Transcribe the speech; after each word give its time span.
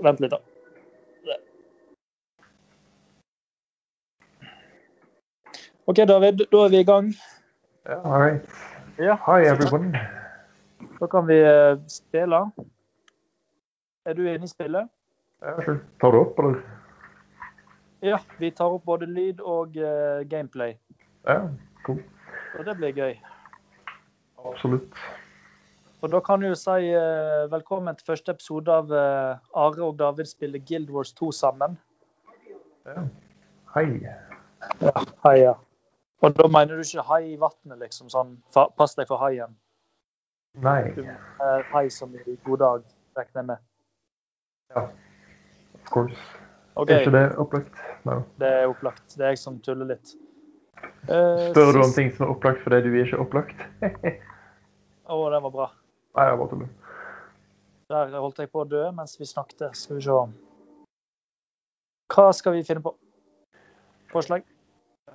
Vent 0.00 0.20
litt, 0.20 0.32
da. 0.32 0.40
OK, 5.84 5.96
David. 6.08 6.46
Da 6.52 6.64
er 6.64 6.68
vi 6.68 6.78
i 6.80 6.84
gang. 6.84 7.14
Yeah, 7.86 8.04
all 8.06 8.20
right. 8.22 8.44
Ja, 8.98 9.16
Hi, 9.26 9.42
everyone. 9.46 9.98
Da 11.00 11.06
kan 11.06 11.26
vi 11.26 11.40
eh, 11.42 11.78
spille. 11.88 12.50
Er 14.06 14.14
du 14.14 14.22
inne 14.22 14.44
i 14.44 14.48
spillet? 14.48 14.88
Ja, 15.42 15.56
sure. 15.64 15.80
Tar 16.00 16.14
du 16.14 16.20
opp, 16.20 16.38
eller? 16.38 16.60
Ja. 18.02 18.20
Vi 18.38 18.50
tar 18.50 18.70
opp 18.76 18.84
både 18.84 19.06
lyd 19.06 19.40
og 19.40 19.76
uh, 19.76 20.22
gameplay. 20.30 20.76
Ja, 21.26 21.48
cool. 21.86 21.98
Og 22.58 22.64
det 22.66 22.76
blir 22.78 22.94
gøy. 22.94 23.18
Absolutt. 24.44 24.94
Og 26.02 26.10
da 26.10 26.18
kan 26.18 26.40
du 26.42 26.48
jo 26.48 26.54
si 26.58 26.88
eh, 26.90 27.44
velkommen 27.50 27.94
til 27.94 28.08
første 28.08 28.32
episode 28.34 28.74
av 28.74 28.88
eh, 28.90 29.42
Are 29.54 29.84
og 29.86 30.00
David 30.00 30.26
spiller 30.26 30.58
Guild 30.66 30.88
Wars 30.90 31.12
2 31.14 31.28
sammen. 31.38 31.76
Ja. 32.88 33.04
Hei. 33.76 33.84
Ja, 34.82 35.02
hei, 35.22 35.36
ja. 35.44 35.52
Og 36.26 36.32
da 36.34 36.48
mener 36.50 36.74
du 36.74 36.82
ikke 36.82 37.04
hai 37.06 37.20
i 37.28 37.36
vannet, 37.38 37.78
liksom? 37.78 38.08
Sånn 38.10 38.32
pass 38.50 38.96
deg 38.98 39.06
for 39.06 39.22
haien. 39.22 39.54
Nei. 40.58 40.90
Du 40.96 41.04
mener 41.06 41.62
hei 41.70 41.84
som 41.94 42.10
i 42.18 42.34
god 42.48 42.58
dag, 42.64 42.88
regner 43.18 43.38
jeg 43.38 43.48
med. 43.52 43.62
Ja. 44.74 44.82
Of 45.78 45.92
course. 45.94 46.18
Okay. 46.74 46.96
Er 46.96 47.04
ikke 47.04 47.14
det 47.14 47.22
opplagt? 47.38 47.78
No. 48.08 48.24
det 48.42 48.50
er 48.50 48.66
opplagt. 48.66 49.04
Det 49.14 49.22
er 49.22 49.36
jeg 49.36 49.42
som 49.44 49.60
tuller 49.62 49.92
litt. 49.94 50.16
Eh, 51.06 51.46
Spør 51.52 51.76
du 51.76 51.80
om 51.84 51.94
ting 51.94 52.10
som 52.16 52.26
er 52.26 52.34
opplagt 52.34 52.66
fordi 52.66 52.82
du 52.88 52.90
er 52.90 53.06
ikke 53.06 53.22
opplagt? 53.22 53.62
Å, 55.12 55.20
det 55.30 55.42
var 55.46 55.54
bra. 55.54 55.68
Nei, 56.16 56.24
jeg 56.28 56.38
bare 56.38 56.48
tuller. 56.48 56.72
Der 57.92 58.20
holdt 58.20 58.40
jeg 58.40 58.50
på 58.52 58.62
å 58.62 58.68
dø 58.68 58.82
mens 58.96 59.18
vi 59.20 59.28
snakket. 59.28 59.76
Skal 59.76 59.98
vi 59.98 60.04
se. 60.04 60.16
Hva 62.12 62.26
skal 62.36 62.56
vi 62.56 62.64
finne 62.66 62.84
på? 62.84 62.92
Forslag? 64.12 64.44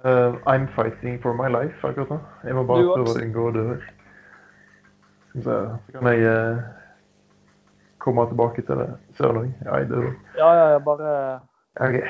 Uh, 0.06 0.38
I'm 0.46 0.68
fighting 0.76 1.22
for 1.22 1.34
my 1.34 1.50
life 1.50 1.86
akkurat 1.86 2.10
nå. 2.10 2.18
Jeg 2.46 2.58
må 2.58 2.66
bare 2.70 2.86
prøve 2.90 3.14
å 3.14 3.22
unngå 3.22 3.46
å 3.50 3.54
dø. 3.54 3.66
Så 5.46 5.56
kan 5.94 6.10
jeg 6.10 6.26
uh, 6.26 6.66
komme 8.02 8.26
tilbake 8.30 8.66
til 8.66 8.82
det. 8.82 8.90
Sørlang. 9.18 9.54
Ja, 9.66 9.78
jeg 9.82 9.90
dør. 9.94 10.12
Ja, 10.38 10.52
ja, 10.60 10.68
ja, 10.74 10.82
bare 10.86 11.14
okay. 11.78 12.06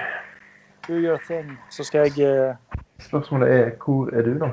do 0.88 1.00
your 1.00 1.20
thing, 1.28 1.58
så 1.70 1.84
skal 1.84 2.08
jeg 2.08 2.28
uh... 2.28 2.80
Spørsmålet 3.04 3.52
er 3.52 3.72
hvor 3.84 4.12
er 4.16 4.24
du 4.28 4.38
nå? 4.40 4.52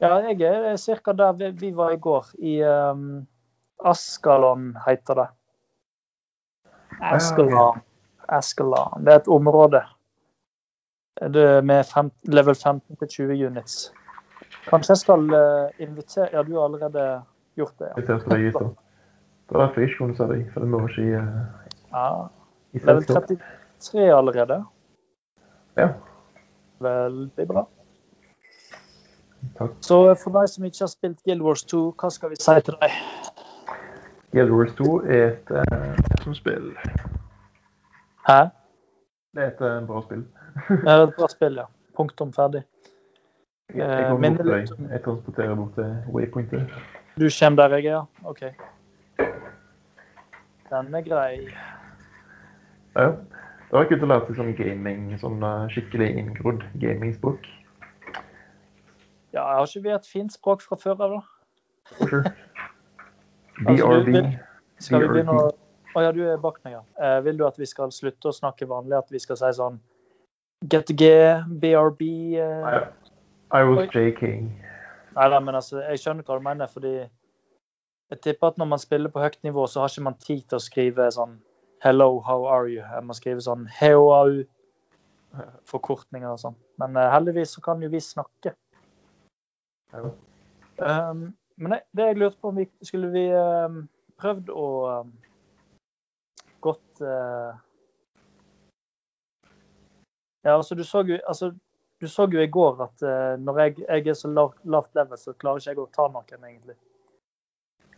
Ja, 0.00 0.18
jeg 0.30 0.40
er 0.42 0.76
ca. 1.02 1.12
der 1.12 1.32
vi, 1.32 1.50
vi 1.50 1.76
var 1.76 1.90
i 1.90 1.98
går. 1.98 2.26
I 2.38 2.62
um, 2.62 3.26
Askalon, 3.84 4.76
heter 4.86 5.14
det. 5.14 5.28
Askalon. 7.00 7.80
Askalon. 8.28 9.04
Det 9.04 9.12
er 9.12 9.16
et 9.22 9.28
område. 9.28 9.82
Det 11.20 11.42
er 11.42 11.62
med 11.62 11.84
fem, 11.84 12.10
level 12.22 12.54
15 12.54 12.96
til 12.96 13.08
20 13.08 13.46
units. 13.46 13.92
Kanskje 14.68 14.92
jeg 14.92 15.00
skal 15.02 15.32
eh, 15.34 15.82
invitere 15.82 16.28
Ja, 16.32 16.42
du 16.42 16.54
har 16.54 16.68
allerede 16.68 17.22
gjort 17.56 17.74
det. 17.78 17.88
Jeg 17.96 18.06
ser 18.06 18.18
på 18.24 18.36
deg. 18.36 18.52
Det 19.48 19.56
var 19.56 19.64
derfor 19.66 19.80
jeg 19.80 19.88
ikke 19.88 19.98
kunne 19.98 20.16
se 20.16 20.28
deg, 20.30 20.44
for 20.52 20.60
det 20.60 20.68
må 20.68 20.82
ikke 20.86 21.02
i, 21.02 21.14
eh, 21.16 21.72
Ja. 21.92 22.10
i 22.72 22.78
Level 22.84 23.04
33 23.04 24.12
allerede. 24.14 24.64
Ja, 25.76 25.88
Veldig 26.78 27.48
bra. 27.48 27.64
Takk. 29.58 29.74
Så 29.80 29.98
for 30.22 30.38
deg 30.38 30.48
som 30.52 30.68
ikke 30.68 30.84
har 30.84 30.92
spilt 30.92 31.22
Guild 31.24 31.44
Wars 31.46 31.64
2, 31.64 31.82
hva 32.00 32.10
skal 32.14 32.32
vi 32.32 32.40
si 32.40 32.56
til 32.68 32.78
deg? 32.80 32.96
Guild 34.32 34.52
Wars 34.52 34.72
2 34.78 34.94
er 35.06 35.26
et 35.28 35.52
uh, 35.54 36.00
som 36.22 36.34
spill. 36.36 36.72
Hæ? 38.28 38.40
Det 39.36 39.44
er 39.44 39.52
et 39.54 39.62
uh, 39.64 39.86
bra 39.86 40.02
spill. 40.06 40.26
Det 40.84 40.90
er 40.92 41.06
et 41.06 41.14
bra 41.16 41.28
spill, 41.32 41.62
ja. 41.62 41.68
Punktum 41.96 42.32
ferdig. 42.32 42.64
Jeg, 42.64 42.88
Eh, 43.74 43.78
jeg, 43.78 44.10
går 44.10 44.18
minner 44.18 44.44
bort 44.44 44.66
til 44.66 44.76
deg. 44.76 44.92
jeg 44.92 45.02
transporterer 45.04 45.54
bort 45.54 45.74
til 45.74 45.96
waypointet. 46.08 46.70
Du 47.20 47.28
kommer 47.40 47.68
der 47.68 47.76
jeg 47.76 47.84
er, 47.84 47.90
ja? 47.90 48.02
OK. 48.24 48.40
Den 50.70 50.94
er 50.94 51.02
grei. 51.02 51.48
Ja, 52.96 53.02
ja. 53.02 53.10
det 53.68 53.72
var 53.76 53.84
kult 53.90 54.02
å 54.02 54.08
lære 54.08 54.26
seg 54.28 54.38
sånn 54.40 54.54
gaming, 54.56 55.10
sånn 55.20 55.44
eh, 55.44 55.66
skikkelig 55.74 56.08
inngrodd 56.22 56.64
gamingspråk. 56.80 57.44
Ja, 59.34 59.42
jeg 59.42 59.58
har 59.58 59.66
ikke 59.66 59.84
vi 59.84 59.94
et 59.94 60.06
fint 60.08 60.32
språk 60.32 60.62
fra 60.64 60.78
før 60.80 61.02
av, 61.06 61.18
da? 61.18 61.96
Sure. 62.02 62.24
Altså, 63.66 63.86
BRB. 63.90 64.36
Skal 64.78 65.02
vi 65.02 65.08
begynne 65.10 65.34
å 65.34 65.46
Å 65.96 66.02
ja, 66.04 66.10
du 66.14 66.20
er 66.30 66.36
bak 66.38 66.60
meg, 66.62 66.76
ja. 66.76 66.82
Eh, 67.02 67.16
vil 67.24 67.38
du 67.40 67.46
at 67.46 67.56
vi 67.58 67.66
skal 67.66 67.90
slutte 67.90 68.30
å 68.30 68.34
snakke 68.36 68.68
vanlig? 68.70 68.94
At 69.00 69.08
vi 69.10 69.18
skal 69.18 69.38
si 69.40 69.48
sånn 69.56 69.80
GTG, 70.70 71.08
BRB 71.62 72.02
eh... 72.38 72.68
I, 72.68 72.82
I 73.58 73.62
was 73.66 73.88
joking. 73.94 74.50
Nei 75.16 75.28
da, 75.32 75.40
men 75.42 75.58
altså, 75.58 75.80
jeg 75.80 76.02
skjønner 76.02 76.26
hva 76.28 76.36
du 76.38 76.44
mener. 76.44 76.70
fordi 76.70 76.92
jeg 78.12 78.20
tipper 78.22 78.52
at 78.52 78.60
når 78.60 78.70
man 78.74 78.82
spiller 78.82 79.10
på 79.10 79.24
høyt 79.24 79.40
nivå, 79.42 79.66
så 79.66 79.82
har 79.82 79.90
ikke 79.90 80.06
man 80.06 80.20
tid 80.22 80.44
til 80.46 80.60
å 80.60 80.62
skrive 80.62 81.08
sånn 81.14 81.38
Hello, 81.82 82.20
how 82.26 82.46
are 82.50 82.68
you? 82.70 82.82
Man 83.02 83.16
skriver 83.16 83.42
sånn 83.42 83.66
HOAU. 83.80 84.42
Forkortninger 85.68 86.30
og 86.30 86.40
sånn. 86.42 86.56
Men 86.82 86.96
eh, 86.98 87.10
heldigvis 87.12 87.52
så 87.56 87.62
kan 87.64 87.82
jo 87.82 87.90
vi 87.92 88.00
snakke. 88.02 88.54
Um, 89.92 91.22
men 91.56 91.72
det, 91.72 91.80
det 91.96 92.10
jeg 92.10 92.18
lurte 92.18 92.40
på 92.40 92.52
om 92.52 92.60
vi 92.60 92.66
skulle 92.86 93.08
vi 93.14 93.24
um, 93.34 93.80
prøvd 94.20 94.50
å 94.52 94.66
um, 95.00 95.14
gått 96.64 97.02
uh, 97.02 97.56
Ja, 100.46 100.54
altså 100.54 100.76
du 100.78 100.84
så 100.86 101.02
jo 101.06 101.18
altså, 101.28 101.50
du 102.00 102.06
så 102.08 102.28
jo 102.30 102.40
i 102.40 102.50
går 102.50 102.84
at 102.84 103.02
uh, 103.02 103.34
når 103.42 103.62
jeg, 103.64 103.78
jeg 103.88 104.12
er 104.12 104.18
så 104.18 104.30
lav, 104.30 104.54
lavt 104.64 104.94
level, 104.94 105.18
så 105.18 105.34
klarer 105.34 105.62
ikke 105.62 105.74
jeg 105.74 105.82
å 105.82 105.88
ta 105.96 106.06
noen, 106.12 106.44
egentlig. 106.46 106.76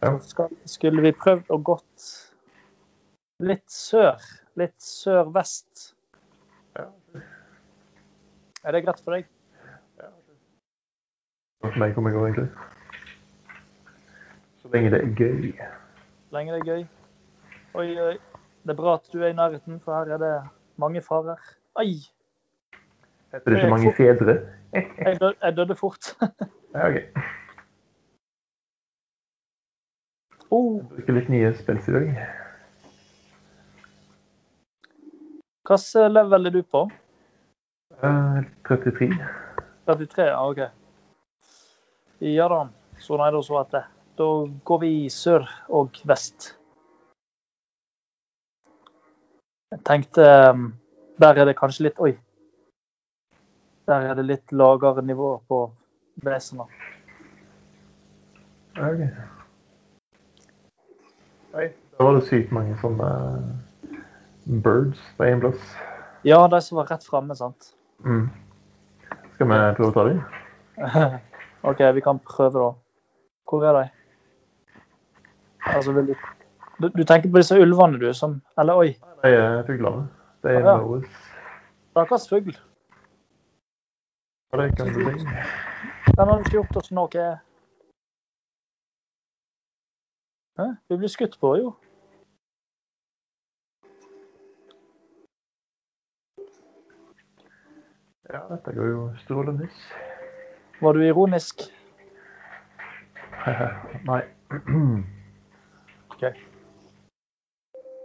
Ja. 0.00 0.14
Skal, 0.24 0.54
skulle 0.64 1.04
vi 1.04 1.12
prøvd 1.12 1.52
å 1.52 1.58
gått 1.60 2.06
litt 3.44 3.66
sør. 3.72 4.16
Litt 4.58 4.78
sør-vest. 4.82 5.90
Ja. 6.78 6.88
Er 8.64 8.76
det 8.76 8.82
greit 8.86 9.04
for 9.04 9.16
deg? 9.16 9.28
For 11.60 11.78
meg 11.78 11.94
kommer 11.94 12.10
gå, 12.10 12.26
egentlig. 12.26 12.48
Så 14.62 14.68
lenge 14.72 14.90
det 14.90 15.00
er 15.00 15.10
gøy. 15.16 15.50
Lenge 16.32 16.54
det 16.54 16.60
er 16.60 16.64
gøy. 16.64 16.86
Oi, 17.74 17.88
oi. 18.00 18.14
Det 18.64 18.72
er 18.72 18.78
bra 18.78 18.94
at 18.94 19.12
du 19.12 19.20
er 19.20 19.28
i 19.28 19.36
nærheten, 19.36 19.80
for 19.84 19.94
her 19.94 20.14
er 20.14 20.18
det 20.18 20.32
mange 20.80 21.02
farer. 21.02 21.36
Ai! 21.76 22.00
Heter 23.32 23.44
det 23.50 23.56
ikke 23.56 23.70
mange 23.70 23.92
fedre? 23.96 24.38
Jeg 25.06 25.20
døde, 25.20 25.34
jeg 25.42 25.56
døde 25.56 25.76
fort. 25.76 26.16
Ja, 26.74 26.88
OK. 26.88 26.94
Oh, 30.50 30.82
Bruker 30.86 31.16
litt 31.16 31.28
nye 31.28 31.50
spill 31.58 31.78
i 31.78 31.94
dag. 31.94 32.20
Hvilken 35.66 36.12
level 36.14 36.46
er 36.46 36.54
du 36.54 36.62
på? 36.62 36.84
Uh, 38.02 38.46
33. 38.68 39.10
33? 39.86 40.22
Ja, 40.22 40.38
OK. 40.46 40.79
Ja 42.20 42.48
da. 42.48 42.68
Så 43.00 43.16
nei, 43.16 43.30
da 43.32 43.40
så 43.42 43.60
at 43.62 43.70
det. 43.72 43.84
Da 44.20 44.26
går 44.68 44.80
vi 44.82 44.92
sør 45.08 45.46
og 45.72 45.96
vest. 46.04 46.50
Jeg 49.70 49.80
tenkte 49.86 50.26
um, 50.50 50.72
Der 51.22 51.38
er 51.38 51.46
det 51.46 51.56
kanskje 51.56 51.86
litt 51.86 52.00
Oi. 52.02 52.12
Der 53.88 54.10
er 54.10 54.18
det 54.18 54.26
litt 54.26 54.52
lavere 54.52 55.02
nivå 55.02 55.38
på 55.48 55.62
vesenet. 56.22 56.68
Okay. 58.76 59.08
Oi, 61.54 61.66
da 61.96 62.04
var 62.04 62.18
det 62.18 62.26
sykt 62.28 62.52
mange 62.54 62.76
sånne 62.82 63.08
eh, 63.08 63.96
birds 64.62 65.00
på 65.16 65.26
én 65.26 65.42
plass. 65.42 65.72
Ja, 66.22 66.44
de 66.52 66.60
som 66.62 66.78
var 66.78 66.92
rett 66.92 67.06
framme, 67.08 67.34
sant? 67.34 67.72
Mm. 68.04 68.28
Skal 69.34 69.50
vi 69.50 69.58
prøve 69.80 69.90
å 69.90 69.96
ta 69.96 70.06
dem? 70.10 70.22
OK, 71.62 71.80
vi 71.94 72.00
kan 72.00 72.18
prøve, 72.18 72.58
da. 72.64 72.70
Hvor 73.50 73.64
er 73.64 73.72
de? 73.82 73.88
Altså, 75.74 75.92
du, 75.92 76.14
du 76.82 76.88
Du 76.98 77.04
tenker 77.04 77.30
på 77.30 77.36
disse 77.38 77.60
ulvene, 77.60 78.00
du, 78.00 78.12
som 78.14 78.42
Eller 78.58 78.74
oi, 78.74 78.86
De 79.22 79.28
er 79.28 79.66
fuglene. 79.66 80.08
Det 80.42 80.50
er 80.50 80.60
Ja. 80.60 80.76
Noahs. 80.76 81.06
stakkars 81.90 82.28
fugl. 82.28 82.56
Ja, 84.52 84.56
du. 84.56 85.00
Den 86.16 86.28
har 86.28 86.38
ikke 86.38 86.50
gjort 86.50 86.76
oss 86.76 86.90
noe 86.92 87.38
Hæ? 90.58 90.66
Vi 90.88 90.96
blir 90.96 91.08
skutt 91.08 91.38
på, 91.40 91.56
jo. 91.56 91.74
Ja, 98.32 98.40
dette 98.50 98.72
går 98.74 98.86
jo 98.86 99.10
strålende. 99.24 99.68
Var 100.80 100.96
du 100.96 101.06
ironisk? 101.06 101.66
Nei. 104.10 104.22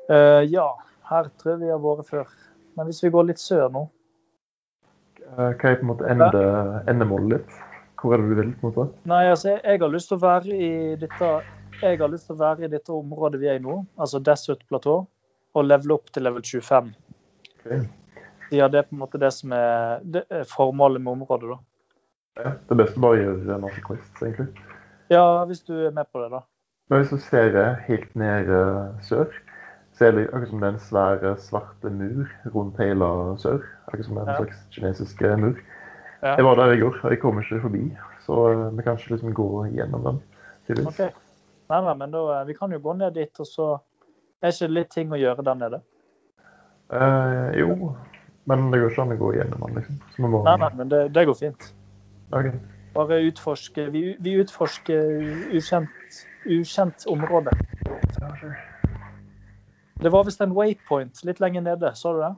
Eh, 0.05 0.43
ja. 0.53 0.65
Her 1.09 1.27
tror 1.41 1.51
jeg 1.55 1.59
vi 1.63 1.69
har 1.73 1.79
vært 1.81 2.07
før. 2.07 2.29
Men 2.77 2.87
hvis 2.87 3.01
vi 3.03 3.09
går 3.11 3.25
litt 3.31 3.41
sør 3.41 3.71
nå 3.73 3.81
Hva 5.33 5.49
er 5.49 5.57
på 5.57 5.71
en 5.73 5.89
måte 5.89 6.05
ende, 6.07 6.43
endemålet 6.91 7.33
ditt? 7.33 7.57
Hvor 7.99 8.13
er 8.13 8.21
det 8.21 8.29
du 8.29 8.39
vil? 8.39 8.53
på 8.61 8.69
en 8.69 8.69
måte? 8.69 8.85
Nei, 9.09 9.23
altså, 9.31 9.49
jeg, 9.55 9.63
jeg 9.65 9.81
har 9.81 9.93
lyst 9.95 10.11
til 10.11 10.19
å 10.19 10.23
være 10.23 10.59
i 10.69 10.69
dette 11.01 11.31
jeg 11.81 11.99
har 11.99 12.11
lyst 12.11 12.29
til 12.29 12.37
å 12.37 12.39
være 12.39 12.65
i 12.65 12.71
dette 12.71 12.93
området 12.95 13.39
vi 13.41 13.49
er 13.51 13.59
i 13.59 13.63
nå, 13.63 13.81
altså 13.99 14.21
Desert 14.23 14.61
Plateau, 14.69 15.07
og 15.55 15.65
levele 15.67 15.97
opp 15.97 16.11
til 16.13 16.23
level 16.23 16.45
25. 16.45 16.93
Ok. 17.55 17.71
Ja, 18.53 18.69
det 18.71 18.79
er 18.79 18.87
på 18.87 18.95
en 18.95 19.01
måte 19.01 19.19
det 19.19 19.31
som 19.35 19.51
er, 19.55 20.03
det 20.03 20.23
er 20.29 20.45
formålet 20.47 21.03
med 21.03 21.17
området, 21.17 21.51
da. 21.51 21.57
Ja, 22.35 22.51
det 22.67 22.75
er 22.75 22.79
best 22.81 22.97
å 22.97 23.03
bare 23.05 23.21
gjøre 23.21 23.59
masse 23.63 23.81
quests, 23.85 24.21
egentlig. 24.21 24.49
Ja, 25.13 25.23
hvis 25.47 25.61
du 25.63 25.73
er 25.87 25.93
med 25.95 26.09
på 26.11 26.19
det, 26.23 26.31
da. 26.33 26.41
Men 26.89 27.01
hvis 27.01 27.13
du 27.13 27.21
ser 27.23 27.55
helt 27.87 28.15
nede 28.19 28.59
sør, 29.05 29.31
så 29.95 30.09
er 30.09 30.11
det 30.17 30.25
akkurat 30.27 30.49
som 30.51 30.59
det 30.59 30.67
er 30.67 30.73
en 30.75 30.83
svær 30.83 31.23
svarte 31.39 31.91
mur 31.93 32.27
rundt 32.53 32.81
hele 32.83 33.07
sør. 33.39 33.61
Akkurat 33.87 34.05
som 34.09 34.17
en 34.17 34.27
Ja. 34.27 34.35
slags 34.41 34.57
kinesisk 34.75 35.21
mur. 35.39 35.55
Ja. 36.21 36.35
Jeg 36.35 36.45
var 36.45 36.55
der 36.55 36.73
i 36.73 36.79
går, 36.79 36.99
og 37.03 37.11
jeg 37.11 37.19
kommer 37.21 37.41
ikke 37.41 37.61
forbi. 37.61 37.97
Så 38.25 38.51
eh, 38.51 38.77
vi 38.77 38.83
kan 38.83 38.97
ikke 38.97 39.11
liksom 39.15 39.33
gå 39.33 39.65
gjennom 39.71 40.03
den. 40.03 40.21
tydeligvis. 40.67 40.99
OK. 40.99 41.13
Nei, 41.69 41.81
nei, 41.81 41.93
men 41.93 42.11
da, 42.11 42.41
eh, 42.41 42.45
vi 42.47 42.53
kan 42.53 42.71
jo 42.71 42.79
gå 42.79 42.93
ned 42.97 43.13
dit, 43.13 43.39
og 43.39 43.45
så 43.47 43.79
er 44.41 44.51
ikke 44.51 44.73
litt 44.73 44.89
ting 44.89 45.09
å 45.13 45.17
gjøre 45.19 45.43
der 45.45 45.55
nede. 45.55 45.81
Eh, 46.91 47.59
jo, 47.59 47.95
men 48.45 48.71
det 48.71 48.81
går 48.81 48.91
ikke 48.91 49.01
an 49.01 49.15
å 49.15 49.17
gå 49.17 49.33
gjennom 49.35 49.65
den, 49.65 49.75
liksom. 49.79 50.43
Nei, 50.43 50.57
nei, 50.57 50.69
men 50.75 50.89
det, 50.89 51.13
det 51.13 51.25
går 51.25 51.35
fint. 51.39 51.73
OK. 52.31 52.47
Bare 52.95 53.19
utforske 53.27 53.89
Vi, 53.91 54.15
vi 54.19 54.31
utforsker 54.39 55.09
ukjent, 55.51 55.89
ukjent 56.45 57.05
område. 57.11 57.51
Det 59.99 60.09
var 60.11 60.23
visst 60.27 60.41
en 60.41 60.53
waypoint 60.55 61.23
litt 61.27 61.39
lenger 61.43 61.61
nede, 61.65 61.91
så 61.95 62.13
du 62.15 62.21
det? 62.23 62.35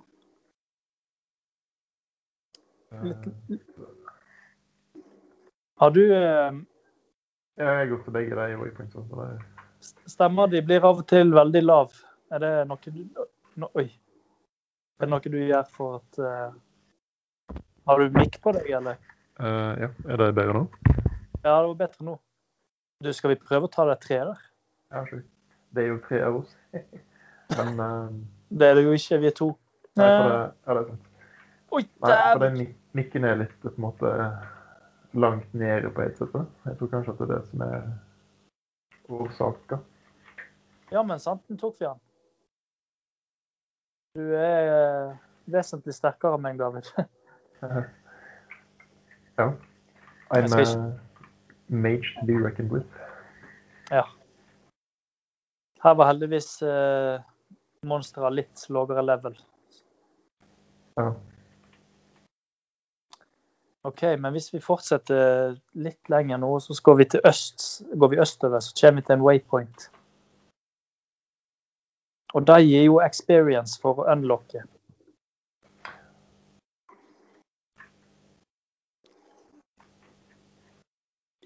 Litt... 3.03 3.61
Har 5.77 5.91
du 5.93 6.01
eh, 6.15 6.51
Ja, 7.57 7.65
jeg 7.65 7.77
har 7.77 7.89
gått 7.91 8.03
til 8.07 8.13
begge 8.15 8.37
de 8.37 8.57
waypointene. 8.57 9.05
det- 9.09 9.53
Stemma 10.09 10.47
di 10.49 10.61
blir 10.65 10.85
av 10.85 11.03
og 11.03 11.07
til 11.07 11.29
veldig 11.35 11.61
lav. 11.63 11.93
Er 12.33 12.39
det 12.41 12.53
noe 12.67 12.79
du 12.91 13.03
no, 13.55 13.69
Oi. 13.77 13.85
Er 14.97 15.05
det 15.05 15.09
noe 15.11 15.29
du 15.29 15.37
gjør 15.37 15.67
for 15.69 15.99
at 15.99 16.17
eh, 16.19 17.59
Har 17.87 17.99
du 18.01 18.17
mikk 18.17 18.41
på 18.41 18.51
deg, 18.57 18.71
eller? 18.79 18.97
Eh, 19.39 19.73
ja, 19.83 19.89
er 20.09 20.21
det 20.21 20.31
bedre 20.33 20.53
nå? 20.53 20.63
Ja, 21.43 21.59
det 21.61 21.67
var 21.67 21.75
bedre 21.83 22.05
nå. 22.05 22.15
Du, 23.05 23.11
skal 23.13 23.35
vi 23.35 23.41
prøve 23.41 23.67
å 23.67 23.73
ta 23.73 23.85
det 23.85 23.99
treet 24.01 24.31
der? 24.31 24.45
Ja. 24.95 25.03
Det 25.75 25.83
er 25.83 25.91
jo 25.91 25.99
tre 26.07 26.21
av 26.25 26.39
oss. 26.39 26.55
Men 27.57 27.79
uh, 27.79 28.15
Det 28.49 28.71
er 28.71 28.79
det 28.79 28.87
jo 28.87 28.95
ikke, 28.97 29.19
vi 29.21 29.29
er 29.29 29.35
to. 29.37 29.51
Nei, 29.97 30.07
for 30.07 30.31
det, 30.31 30.39
ja, 30.39 30.73
det 30.73 30.81
er 30.81 30.87
sant. 30.87 31.11
Oi, 31.67 31.83
Nei, 31.83 32.15
for 32.23 32.45
den 32.45 32.57
mikken 32.97 33.27
er 33.27 33.37
litt 33.43 33.53
på 33.61 33.69
en 33.69 33.83
måte 33.83 34.13
langt 35.17 35.53
nede 35.57 35.91
på 35.93 36.05
headsetet. 36.05 36.49
Jeg 36.65 36.79
tror 36.79 36.91
kanskje 36.95 37.13
at 37.13 37.21
det 37.21 37.27
er 37.27 37.33
det 37.35 37.39
som 37.51 37.63
er 37.67 37.87
årsaka. 39.19 39.79
Ja, 40.95 41.03
men 41.03 41.21
sant, 41.21 41.43
den 41.51 41.59
tok 41.59 41.77
vi 41.77 41.85
den. 41.85 42.01
Du 44.17 44.33
er 44.33 44.71
eh, 44.71 45.15
vesentlig 45.51 45.93
sterkere 45.93 46.39
enn 46.39 46.45
meg, 46.47 46.57
David. 46.61 46.89
ja. 49.37 49.51
I'm 50.33 50.45
ikke- 50.45 50.77
uh, 50.77 50.93
mage 51.69 52.15
to 52.19 52.25
be 52.25 52.33
reckoned 52.33 52.71
with. 52.71 52.85
Ja. 53.91 54.03
Her 55.83 55.93
var 55.95 56.11
heldigvis 56.11 56.61
uh, 56.61 57.21
monsteret 57.83 58.33
litt 58.33 58.69
lavere 58.69 59.05
level. 59.05 59.37
Ja. 60.97 61.11
OK, 63.87 64.01
men 64.19 64.33
hvis 64.35 64.49
vi 64.53 64.59
fortsetter 64.59 65.53
litt 65.79 66.09
lenger 66.11 66.41
nå, 66.41 66.49
så 66.59 66.75
går 66.83 66.95
vi 66.99 67.05
til 67.13 67.21
øst. 67.23 67.83
Går 67.95 68.09
vi 68.11 68.19
østover, 68.19 68.59
så 68.59 68.73
kommer 68.81 69.01
vi 69.01 69.05
til 69.05 69.15
en 69.15 69.23
waypoint. 69.23 69.91
Og 72.33 72.47
det 72.47 72.57
gir 72.65 72.83
jo 72.83 72.99
experience 72.99 73.79
for 73.81 74.01
å 74.01 74.09
unlocke. 74.11 74.65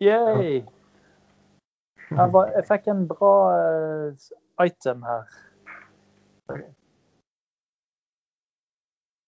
Yay! 0.01 0.65
Jeg, 2.11 2.27
var, 2.33 2.47
jeg 2.55 2.65
fikk 2.65 2.87
en 2.89 3.03
bra 3.07 3.33
eh, 3.53 4.31
item 4.65 5.03
her. 5.05 5.27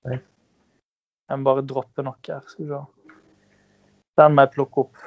Jeg 0.04 1.38
må 1.38 1.46
bare 1.46 1.66
droppe 1.70 2.06
noe 2.06 2.18
her. 2.25 2.42
Skal 2.50 2.66
vi 2.66 2.72
se. 2.74 2.81
Den 4.18 4.34
må 4.34 4.48
jeg 4.48 4.54
plukke 4.56 4.84
opp. 4.88 5.06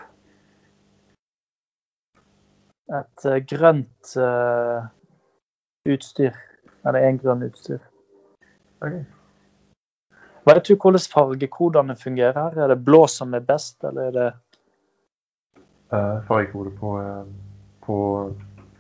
Et 2.97 3.27
eh, 3.27 3.43
grønt 3.51 4.15
uh, 4.23 4.87
utstyr. 5.91 6.39
Eller 6.87 7.11
én 7.11 7.19
grønn 7.19 7.43
utstyr. 7.51 7.83
Ok. 8.87 9.03
Vet 10.47 10.69
du 10.71 10.77
hvordan 10.79 11.11
fargekodene 11.11 11.99
fungerer 11.99 12.39
her? 12.39 12.59
Er 12.65 12.71
det 12.71 12.85
blå 12.87 13.09
som 13.11 13.35
er 13.35 13.43
best, 13.43 13.81
eller 13.83 14.13
er 14.13 14.13
det 14.15 14.33
Uh, 15.93 16.23
fargekode 16.27 16.73
på, 16.81 16.97
uh, 16.99 17.27
på, 17.87 17.97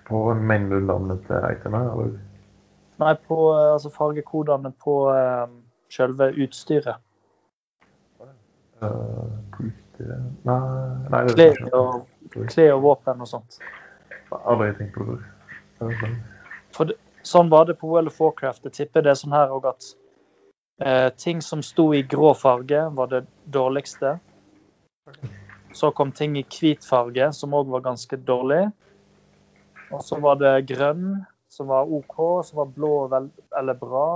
på 0.08 0.23
main-navnet 0.35 1.23
til 1.29 1.50
itemet, 1.53 1.91
eller? 1.93 2.17
Nei, 2.99 3.12
på 3.29 3.37
eh, 3.53 3.73
altså 3.75 3.91
fargekodene 3.93 4.73
på 4.82 4.94
uh, 5.12 5.47
selve 5.93 6.31
utstyret. 6.32 6.97
Uh, 8.82 9.29
på 9.53 9.69
utstyret? 9.69 10.31
Nei, 10.49 10.61
nei, 11.12 11.23
det 11.29 11.50
er 11.50 11.61
ikke. 11.61 12.47
klær 12.49 12.76
og 12.79 12.82
våpen 12.88 13.20
og 13.20 13.31
sånt. 13.31 13.61
Aldri 14.43 14.73
tenkt 14.79 14.97
på 14.97 15.06
det 15.12 15.20
sånn. 15.79 16.17
For 16.75 16.91
det, 16.91 16.97
sånn 17.26 17.52
var 17.52 17.69
det 17.69 17.76
på 17.81 17.91
World 17.91 18.11
of 18.11 18.20
Warcraft. 18.20 18.64
Jeg 18.69 18.76
tipper 18.81 19.05
det 19.05 19.12
er 19.12 19.20
sånn 19.20 19.37
her 19.37 19.52
òg 19.55 19.69
at 19.70 19.91
eh, 20.81 21.09
ting 21.20 21.43
som 21.44 21.62
sto 21.64 21.91
i 21.94 22.02
grå 22.02 22.32
farge, 22.38 22.88
var 22.97 23.12
det 23.12 23.23
dårligste. 23.52 24.17
Så 25.76 25.90
kom 25.93 26.12
ting 26.12 26.38
i 26.40 26.44
hvit 26.49 26.84
farge, 26.84 27.28
som 27.37 27.55
òg 27.56 27.69
var 27.69 27.84
ganske 27.84 28.17
dårlig. 28.17 28.62
Og 29.93 30.00
så 30.02 30.17
var 30.25 30.38
det 30.40 30.55
grønn, 30.70 31.20
som 31.52 31.69
var 31.69 31.90
OK. 31.93 32.17
Så 32.49 32.56
var 32.56 32.73
blå 32.73 32.94
eller 33.12 33.76
bra. 33.76 34.08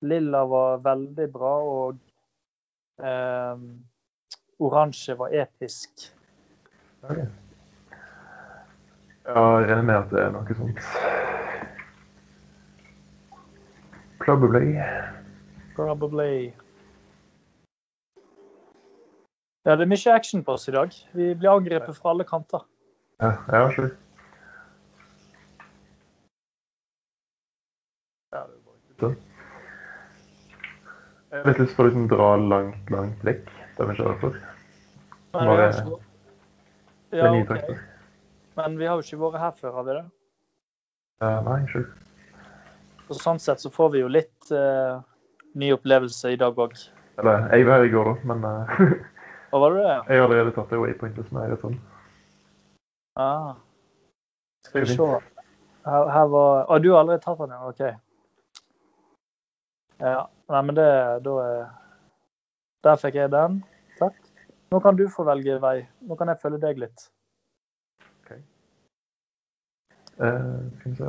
Lilla 0.00 0.44
var 0.48 0.80
veldig 0.84 1.28
bra, 1.32 1.52
og 1.60 2.00
eh, 3.04 3.60
oransje 4.58 5.16
var 5.20 5.36
episk. 5.44 6.08
Okay. 7.02 7.28
Ja, 9.26 9.40
jeg 9.60 9.68
regner 9.68 9.82
med 9.82 9.96
at 10.00 10.12
det 10.12 10.22
er 10.24 10.34
noe 10.34 10.56
sånt. 10.58 10.84
Probably. 14.22 14.76
Probably. 15.76 16.52
Ja, 19.66 19.74
det 19.74 19.82
er 19.82 19.90
mye 19.90 20.12
action 20.14 20.44
på 20.46 20.54
oss 20.54 20.68
i 20.70 20.72
dag. 20.74 20.92
Vi 21.18 21.32
blir 21.34 21.50
angrepet 21.50 21.96
fra 21.98 22.12
alle 22.12 22.24
kanter. 22.24 22.62
Ja, 23.18 23.32
ja 23.50 23.62
sure. 23.74 23.88
Ja, 28.30 28.44
det 29.00 29.08
er. 29.08 29.16
Jeg 31.32 31.40
har 31.42 31.50
litt 31.50 31.58
lyst 31.64 31.74
til 31.74 31.82
å 31.82 31.86
liksom 31.88 32.04
dra 32.12 32.28
langt, 32.38 32.92
langt 32.94 33.24
vekk, 33.26 33.50
der 33.76 33.90
vi 33.90 33.96
kjører 33.98 34.20
for. 34.20 34.38
Bare, 35.34 35.56
er 35.64 35.72
det- 35.72 37.18
ja, 37.18 37.32
okay. 37.32 37.58
ok. 37.58 37.82
Men 38.56 38.78
vi 38.78 38.86
har 38.86 38.94
jo 38.96 39.02
ikke 39.02 39.18
vært 39.24 39.40
her 39.40 39.50
før, 39.58 39.72
har 39.72 39.84
vi 39.84 39.98
det? 39.98 40.04
Uh, 41.22 41.40
nei, 41.42 41.58
ikke. 41.66 41.84
Så 43.08 43.18
sånn 43.18 43.42
sett 43.42 43.60
så 43.60 43.70
får 43.74 43.90
vi 43.92 43.98
jo 44.04 44.08
litt 44.08 44.50
uh, 44.52 45.02
ny 45.54 45.72
opplevelse 45.74 46.32
i 46.32 46.38
dag 46.40 46.54
òg. 46.54 46.78
Eller, 47.18 47.50
jeg 47.50 47.66
var 47.66 47.80
her 47.80 47.90
i 47.90 47.92
går, 47.92 48.14
da, 48.14 48.32
men 48.32 48.44
uh, 48.44 48.96
Hva 49.56 49.60
var 49.62 49.76
det? 49.78 49.84
jeg 50.12 50.20
har 50.20 50.26
allerede 50.26 50.52
tatt 50.52 50.68
det 50.68 50.78
waypointet 50.82 51.28
som 51.30 51.38
er 51.40 51.48
rett 51.48 51.62
sånn. 51.64 51.78
Ah. 53.16 53.54
Skal 54.66 54.84
vi 54.84 54.90
se. 54.92 55.06
Her, 55.86 56.08
her 56.12 56.26
var 56.28 56.66
Å, 56.68 56.78
du 56.82 56.90
har 56.92 57.00
allerede 57.00 57.24
tatt 57.24 57.40
den, 57.40 57.54
ja? 57.56 57.70
OK. 57.70 57.80
Ja. 60.04 60.26
Nei, 60.52 60.62
men 60.68 60.76
det 60.76 60.88
Da 61.24 61.36
er 61.46 61.62
Der 62.84 63.00
fikk 63.00 63.16
jeg 63.16 63.32
den. 63.32 63.62
Takk. 63.96 64.18
Nå 64.74 64.82
kan 64.84 64.98
du 65.00 65.06
få 65.08 65.24
velge 65.24 65.56
vei. 65.62 65.78
Nå 66.04 66.18
kan 66.20 66.28
jeg 66.28 66.42
følge 66.42 66.60
deg 66.66 66.84
litt. 66.84 67.08
Uh, 70.16 70.64
skal 70.80 70.90
vi 70.90 70.96
se 70.96 71.08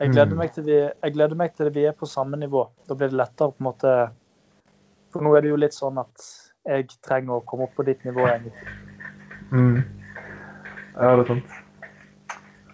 Jeg 0.00 0.12
gleder, 0.14 0.36
Mm. 0.36 0.48
til 0.54 0.64
vi, 0.64 0.76
jeg 1.02 1.12
gleder 1.12 1.34
meg 1.36 1.54
til 1.54 1.70
vi 1.70 1.84
er 1.84 1.92
på 1.92 2.06
samme 2.06 2.36
nivå. 2.36 2.70
Da 2.88 2.94
blir 2.94 3.10
det 3.10 3.18
lettere 3.18 3.52
på 3.52 3.60
en 3.60 3.66
måte 3.66 4.12
For 5.10 5.24
nå 5.24 5.34
er 5.36 5.44
det 5.44 5.52
jo 5.52 5.58
litt 5.58 5.76
sånn 5.76 5.98
at 6.00 6.28
jeg 6.68 6.86
trenger 7.06 7.38
å 7.38 7.46
komme 7.48 7.66
opp 7.66 7.74
på 7.78 7.86
ditt 7.88 8.04
nivå. 8.06 8.26
egentlig. 8.28 8.52
mm. 9.50 9.80
Ja, 11.00 11.16
det 11.16 11.22
er 11.22 11.28
sant. 11.30 11.58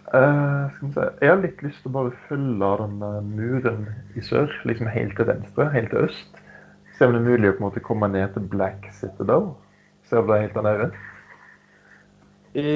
Uh, 0.07 0.71
skal 0.71 0.87
vi 0.87 0.93
se. 0.95 1.05
Jeg 1.21 1.29
har 1.29 1.39
litt 1.43 1.63
lyst 1.65 1.81
til 1.83 1.91
å 1.91 1.95
bare 1.97 2.11
følge 2.29 2.69
den 2.81 3.31
muren 3.35 3.87
i 4.15 4.23
sør, 4.23 4.51
liksom 4.69 4.87
helt 4.91 5.17
til 5.19 5.27
venstre, 5.27 5.67
helt 5.73 5.91
til 5.91 6.07
øst. 6.07 6.43
Se 6.97 7.05
om 7.05 7.13
det 7.13 7.21
er 7.21 7.27
mulig 7.27 7.51
å 7.51 7.55
på 7.57 7.61
en 7.61 7.67
måte 7.67 7.83
komme 7.83 8.09
ned 8.09 8.31
til 8.33 8.47
Black 8.51 8.87
Citadel. 8.95 9.51
Se 10.07 10.17
om 10.17 10.29
det 10.29 10.37
er 10.37 10.45
helt 10.45 10.55
der 10.55 10.65
nede? 10.65 10.87
I, 12.57 12.69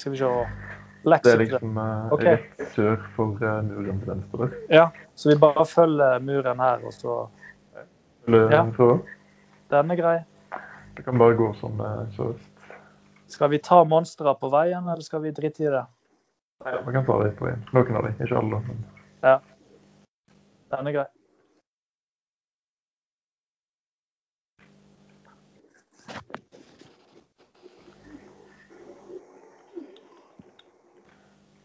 skal 0.00 0.14
vi 0.14 0.18
se 0.18 0.30
Black 1.04 1.22
Det 1.26 1.34
er 1.34 1.42
liksom 1.42 1.78
uh, 1.78 2.12
okay. 2.14 2.38
rett 2.38 2.74
sør 2.74 2.98
for 3.16 3.36
uh, 3.42 3.60
muren 3.66 4.00
til 4.00 4.12
venstre. 4.14 4.48
Ja, 4.72 4.88
så 5.14 5.32
vi 5.32 5.38
bare 5.42 5.66
følger 5.68 6.24
muren 6.24 6.62
her, 6.62 6.82
og 6.86 6.94
så 6.94 7.16
Ja. 8.28 8.62
prøve? 8.76 9.00
Den 9.70 9.90
er 9.90 9.96
grei. 9.96 10.18
Det 10.96 11.04
kan 11.04 11.18
bare 11.18 11.34
gå 11.34 11.48
sånn 11.58 11.80
eh, 11.80 12.02
sørøst. 12.16 12.68
Skal 13.32 13.50
vi 13.50 13.58
ta 13.58 13.80
monstre 13.88 14.34
på 14.38 14.50
veien, 14.52 14.84
eller 14.84 15.02
skal 15.02 15.22
vi 15.24 15.32
drite 15.32 15.64
i 15.64 15.72
det? 15.72 15.86
Nei, 16.64 16.76
vi 16.86 16.92
kan 16.92 17.06
ta 17.06 17.16
dem 17.22 17.34
på 17.38 17.48
veien. 17.48 17.64
Noen 17.72 17.96
av 17.98 18.06
dem, 18.06 18.20
ikke 18.20 18.38
alle. 18.38 18.60
Men... 18.68 19.40
Den 20.72 20.86
er 20.86 20.96
grei. 20.98 21.08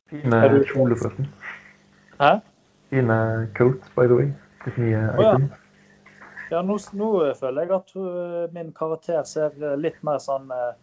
Fine 0.07 0.65
kjole, 0.71 0.95
forresten. 0.95 1.27
Hæ? 2.21 2.39
Fine 2.89 3.49
coat, 3.57 3.91
by 3.95 4.07
the 4.07 4.15
way. 4.15 4.31
Litt 4.65 4.77
nye 4.77 5.01
oh, 5.17 5.23
ja. 5.23 5.33
Ja, 6.49 6.61
nå, 6.63 6.77
nå 6.95 7.07
føler 7.35 7.65
jeg 7.65 7.73
at 7.75 7.89
uh, 7.99 8.45
min 8.55 8.71
karakter 8.75 9.23
ser 9.27 9.55
uh, 9.59 9.73
litt 9.75 9.99
mer 10.07 10.21
sånn 10.23 10.47
eh, 10.53 10.75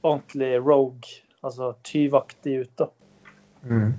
ordentlig 0.00 0.54
rogue, 0.62 1.18
altså 1.44 1.74
tyvaktig 1.84 2.54
ut, 2.62 2.72
da. 2.80 2.88
Mm. 3.66 3.92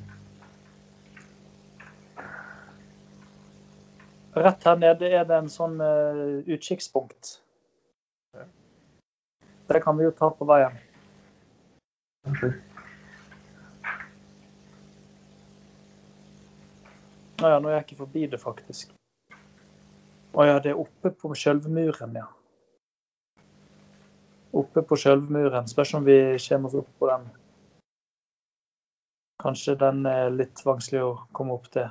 Rett 4.38 4.68
her 4.70 4.82
nede 4.82 5.12
er 5.12 5.30
det 5.30 5.38
en 5.38 5.54
sånn 5.54 5.77
uh, 5.82 6.42
utkikkspunkt. 6.50 7.38
Det 9.68 9.84
kan 9.84 9.98
vi 10.00 10.08
jo 10.08 10.16
ta 10.18 10.32
på 10.34 10.48
veien. 10.50 10.77
Okay. 12.32 12.56
Nå, 17.38 17.50
ja, 17.51 17.58
nå 17.62 17.70
er 17.70 17.77
jeg 17.77 17.89
ikke 17.92 18.06
forbi 18.08 18.30
det, 18.32 18.42
faktisk. 18.42 18.97
Å 20.38 20.46
ja, 20.46 20.58
det 20.62 20.70
er 20.70 20.77
oppe 20.77 21.10
på 21.17 21.32
sjølve 21.34 21.72
muren, 21.74 22.12
ja. 22.13 22.27
Oppe 24.53 24.84
på 24.86 24.98
sjølve 25.01 25.34
muren. 25.34 25.65
Spørs 25.65 25.96
om 25.98 26.06
vi 26.06 26.17
kommer 26.46 26.70
oss 26.70 26.77
opp 26.77 26.91
på 27.00 27.10
den. 27.10 27.25
Kanskje 29.41 29.74
den 29.82 30.06
er 30.06 30.29
litt 30.29 30.62
vanskelig 30.65 31.01
å 31.08 31.15
komme 31.34 31.58
opp 31.58 31.65
til. 31.74 31.89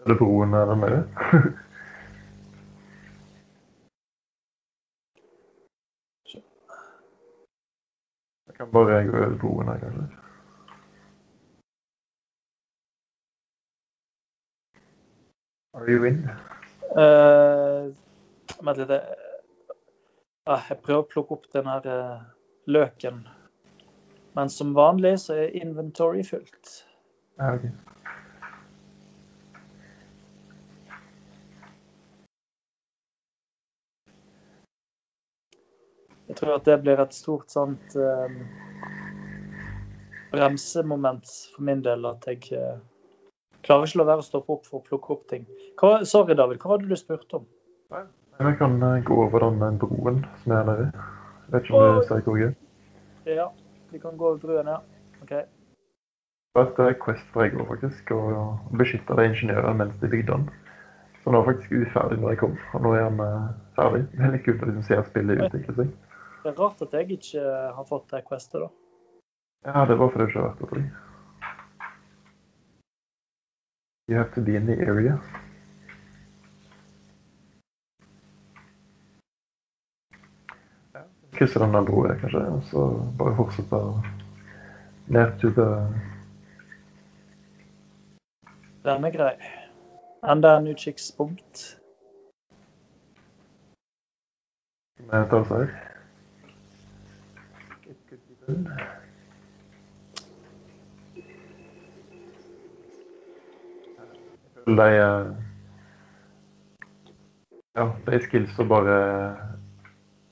Er 0.00 0.14
det 0.14 0.20
broen 0.24 0.56
her 0.56 0.76
nede? 0.80 1.04
kan 8.58 8.72
bare 8.72 8.96
jeg 8.98 9.14
over 9.14 9.36
broen 9.38 9.68
her, 9.70 9.78
kanskje. 9.78 10.06
Are 15.74 15.90
you 15.90 16.04
in? 16.04 16.24
Uh, 16.90 17.94
Vent 18.64 18.80
litt. 18.80 18.90
Uh, 20.48 20.64
jeg 20.70 20.80
prøver 20.82 21.04
å 21.04 21.10
plukke 21.12 21.36
opp 21.36 21.46
den 21.54 21.68
her 21.70 21.86
uh, 21.86 22.24
løken. 22.66 23.20
Men 24.34 24.50
som 24.50 24.74
vanlig 24.74 25.18
så 25.22 25.36
er 25.44 25.54
inventory 25.60 26.24
fullt. 26.26 26.72
Ja, 27.38 27.54
ok. 27.54 27.68
Jeg 36.38 36.44
tror 36.44 36.54
at 36.54 36.66
det 36.68 36.74
blir 36.84 37.00
et 37.02 37.14
stort 37.16 37.48
sånt 37.50 37.94
eh, 37.98 38.34
bremsemoment 40.30 41.26
for 41.50 41.64
min 41.66 41.80
del. 41.82 42.06
At 42.06 42.28
jeg 42.30 42.52
eh, 42.54 42.76
klarer 43.66 43.88
ikke 43.88 43.98
å 43.98 44.00
la 44.04 44.06
være 44.12 44.22
å 44.22 44.26
stoppe 44.28 44.54
opp 44.54 44.68
for 44.68 44.78
å 44.78 44.84
plukke 44.86 45.16
opp 45.16 45.24
ting. 45.32 45.48
Hva, 45.82 46.04
sorry, 46.06 46.36
David. 46.38 46.60
Hva 46.62 46.76
var 46.76 46.84
det 46.84 46.92
du 46.92 46.94
spurte 47.00 47.40
om? 47.40 47.48
Nei, 47.90 48.04
Jeg 48.38 48.54
kan 48.62 48.78
eh, 48.86 49.00
gå 49.10 49.18
over 49.24 49.48
den 49.48 49.66
eh, 49.66 49.74
broen 49.82 50.22
som 50.44 50.54
er 50.60 50.70
der. 50.70 50.86
Jeg 51.48 51.56
vet 51.56 51.66
ikke 51.66 51.82
om 51.82 51.98
du 51.98 52.06
ser 52.06 52.24
hvor 52.28 52.38
jeg 52.38 52.52
er. 52.52 52.56
Ja, 53.34 53.50
vi 53.90 54.06
kan 54.06 54.22
gå 54.22 54.30
over 54.30 54.38
broen, 54.46 54.70
ja. 54.76 54.78
OK. 55.26 55.34
Det 56.54 56.66
er 56.68 56.86
eh, 56.86 56.98
quest 57.02 57.34
for 57.34 57.48
jeg 57.48 57.58
går, 57.58 57.66
faktisk, 57.74 58.14
og 58.14 58.78
beskytte 58.78 59.18
de 59.18 59.30
ingeniørene 59.32 59.74
mens 59.82 59.98
de 59.98 60.14
bygde 60.14 60.36
den. 60.36 60.50
Så 61.18 61.32
han 61.32 61.40
var 61.40 61.50
faktisk 61.50 61.80
uferdig 61.82 62.22
når 62.22 62.36
jeg 62.36 62.46
kom, 62.46 62.60
og 62.78 62.86
nå 62.86 62.94
er 62.94 63.08
han 63.10 63.24
ferdig. 63.74 64.06
Det 64.14 64.22
er 64.22 64.38
litt 64.38 64.46
kult 64.46 64.62
å 64.62 64.70
liksom 64.70 64.86
se 64.86 65.08
spillet 65.10 65.48
utvikle 65.48 65.82
seg. 65.82 65.96
Det 66.42 66.50
er 66.52 66.60
rart 66.60 66.82
at 66.82 66.92
jeg 66.94 67.10
ikke 67.18 67.42
har 67.74 67.84
fått 67.88 68.10
det 68.10 68.22
questet, 68.28 68.62
da. 68.62 68.68
Ja, 69.66 69.84
det 69.90 69.98
var 69.98 70.10
fordi 70.12 70.24
du 70.24 70.28
ikke 70.28 70.40
har 70.40 70.48
vært 70.48 70.60
på 70.62 70.70
fly. 70.72 70.82
You 74.08 74.16
have 74.16 74.30
to 74.34 74.40
be 74.40 74.56
in 74.56 74.66
the 74.66 74.76
area. 74.80 75.18
Krysse 81.38 81.60
den 81.60 81.74
der 81.74 81.84
broa, 81.84 82.14
kanskje, 82.18 82.44
og 82.50 82.62
så 82.70 82.86
bare 83.18 83.34
fortsette 83.36 83.82
ned 85.06 85.34
til 85.40 85.52
det 85.58 85.68
Den 88.84 89.04
er 89.04 89.12
grei. 89.12 89.34
Enda 90.24 90.56
en 90.56 90.70
utkikkspunkt. 90.72 91.78
med 95.10 95.32
oss 95.32 95.48
her. 95.48 95.97
De 98.48 98.54
eh, 104.98 105.26
Ja, 107.74 107.96
de 108.06 108.20
skillsa 108.24 108.64
bare 108.64 109.36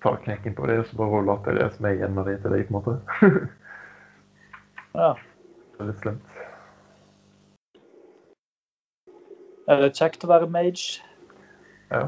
ta 0.02 0.16
knekken 0.16 0.54
på 0.56 0.66
det, 0.66 0.78
og 0.80 0.86
så 0.86 0.96
bare 0.96 1.12
holder 1.12 1.32
at 1.32 1.44
det 1.44 1.62
er 1.62 1.70
som 1.76 1.84
er 1.84 1.98
igjen 1.98 2.18
av 2.18 2.24
det 2.28 2.38
til 2.40 2.56
deg, 2.56 2.64
på 2.68 2.72
en 2.72 2.78
måte. 2.80 2.94
Ja. 4.96 5.12
det 5.76 5.82
er 5.84 5.88
litt 5.90 6.00
slemt. 6.00 6.28
Er 9.68 9.82
det 9.82 9.96
kjekt 9.98 10.24
å 10.24 10.30
være 10.30 10.48
mage? 10.48 11.04
Ja 11.92 12.06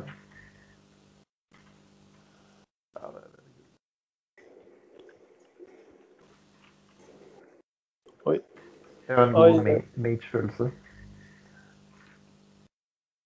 det 2.99 3.07
er 3.07 3.13
veldig 3.13 3.31
kult. 3.33 3.55
Oi. 8.27 8.39
Jeg 9.09 9.17
var 9.17 9.27
en 9.27 9.33
god 9.35 9.61
ma- 9.67 9.85
mage-følelse. 9.97 10.71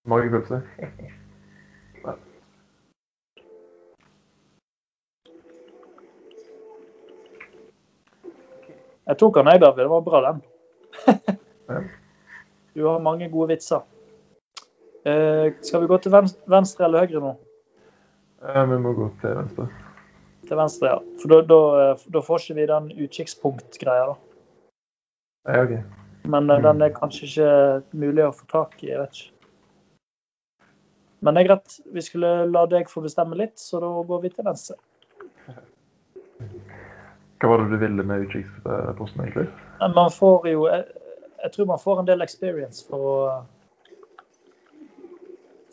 Magefølelse. 0.07 0.61
Jeg 9.07 9.17
tok 9.19 9.35
den, 9.35 9.49
jeg, 9.51 9.59
David. 9.61 9.83
Det 9.83 9.91
var 9.91 10.05
bra, 10.05 10.21
den. 10.31 10.43
Du 12.73 12.87
har 12.87 12.99
mange 13.05 13.27
gode 13.29 13.51
vitser. 13.51 13.83
Eh, 15.05 15.51
skal 15.61 15.83
vi 15.83 15.87
gå 15.91 15.97
til 16.01 16.13
venstre 16.49 16.87
eller 16.87 17.03
høyre 17.05 17.19
nå? 17.21 17.33
Ja, 18.41 18.63
vi 18.71 18.79
må 18.81 18.95
gå 18.97 19.09
til 19.21 19.35
venstre. 19.37 19.67
Til 20.49 20.57
venstre, 20.57 20.89
ja. 20.95 20.95
For 21.21 21.29
da, 21.29 21.37
da, 21.51 21.59
eh, 21.83 22.05
da 22.15 22.23
får 22.25 22.41
ikke 22.41 22.55
vi 22.57 22.65
den 22.71 22.87
utkikkspunkt-greia, 23.05 24.07
da. 24.09 24.15
Ja, 25.43 25.63
okay. 25.63 25.83
Men 26.23 26.43
mm. 26.43 26.61
den 26.63 26.81
er 26.81 26.95
kanskje 26.95 27.27
ikke 27.27 27.99
mulig 27.99 28.25
å 28.25 28.33
få 28.35 28.47
tak 28.51 28.77
i. 28.83 28.91
Jeg 28.93 29.01
vet 29.01 29.19
ikke. 29.19 29.29
Men 31.23 31.35
det 31.35 31.43
er 31.43 31.49
greit. 31.51 31.77
Vi 31.95 32.03
skulle 32.03 32.31
la 32.51 32.65
deg 32.67 32.89
få 32.91 33.03
bestemme 33.03 33.37
litt, 33.39 33.55
så 33.59 33.79
da 33.83 33.91
går 34.07 34.23
vi 34.23 34.31
til 34.33 34.47
venstre. 34.47 34.75
Hva 37.39 37.49
var 37.51 37.63
det 37.63 37.75
du 37.75 37.79
ville 37.79 38.03
med 38.07 38.25
utkikksposten, 38.25 39.23
egentlig? 39.23 39.49
Man 39.95 40.11
får 40.11 40.47
jo 40.47 40.67
jeg, 40.71 40.83
jeg 41.43 41.51
tror 41.51 41.67
man 41.67 41.79
får 41.79 41.99
en 41.99 42.07
del 42.07 42.23
experience 42.23 42.85
for 42.87 43.07
å 43.07 43.19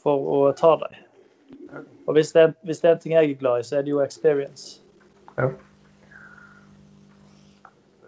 for 0.02 0.30
å 0.34 0.38
ta 0.56 0.76
dem. 0.80 0.94
Og 2.08 2.14
hvis 2.16 2.32
det, 2.32 2.42
er, 2.42 2.54
hvis 2.64 2.80
det 2.80 2.88
er 2.88 2.94
en 2.96 3.02
ting 3.02 3.12
jeg 3.12 3.30
er 3.30 3.40
glad 3.42 3.60
i, 3.60 3.66
så 3.68 3.78
er 3.78 3.84
det 3.84 3.92
jo 3.92 4.00
experience. 4.02 4.80
Ja. 5.36 5.50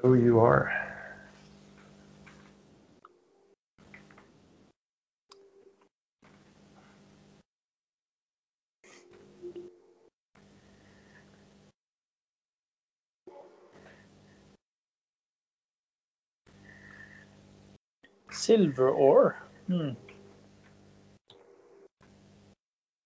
So 0.01 0.15
you 0.15 0.41
are. 0.41 0.73
Silver 18.43 18.91
ore. 18.91 19.33
Hmm. 19.67 19.95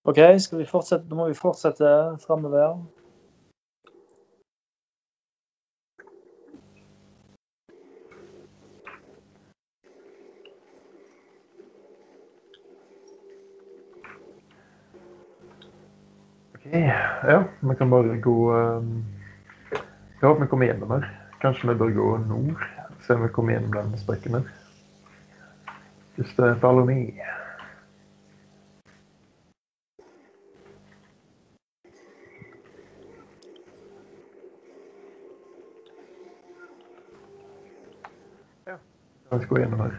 OK, 0.08 0.18
skal 0.38 0.58
vi 0.58 0.68
fortsette? 0.70 1.08
Nå 1.10 1.18
må 1.18 1.28
vi 1.28 1.36
fortsette 1.36 1.90
framover. 2.22 2.78
Ja, 17.26 17.44
vi 17.60 17.74
kan 17.78 17.90
bare 17.90 18.16
gå 18.22 18.54
um, 18.54 19.04
Jeg 20.20 20.28
håper 20.28 20.40
vi 20.40 20.48
kommer 20.50 20.66
gjennom 20.66 20.90
her. 20.90 21.08
Kanskje 21.40 21.68
vi 21.68 21.78
bør 21.78 21.92
gå 21.94 22.06
nord, 22.26 22.62
se 23.06 23.14
om 23.14 23.22
vi 23.22 23.28
kommer 23.28 23.52
gjennom 23.52 23.74
den 23.74 23.98
sprekken 23.98 24.38
der. 24.38 24.65
Just 26.16 26.38
uh, 26.38 26.54
follow 26.60 26.84
me. 26.84 27.12
Ja, 38.66 38.76
la 39.30 39.36
oss 39.36 39.46
gå 39.46 39.58
gjennom 39.60 39.80
her. 39.80 39.96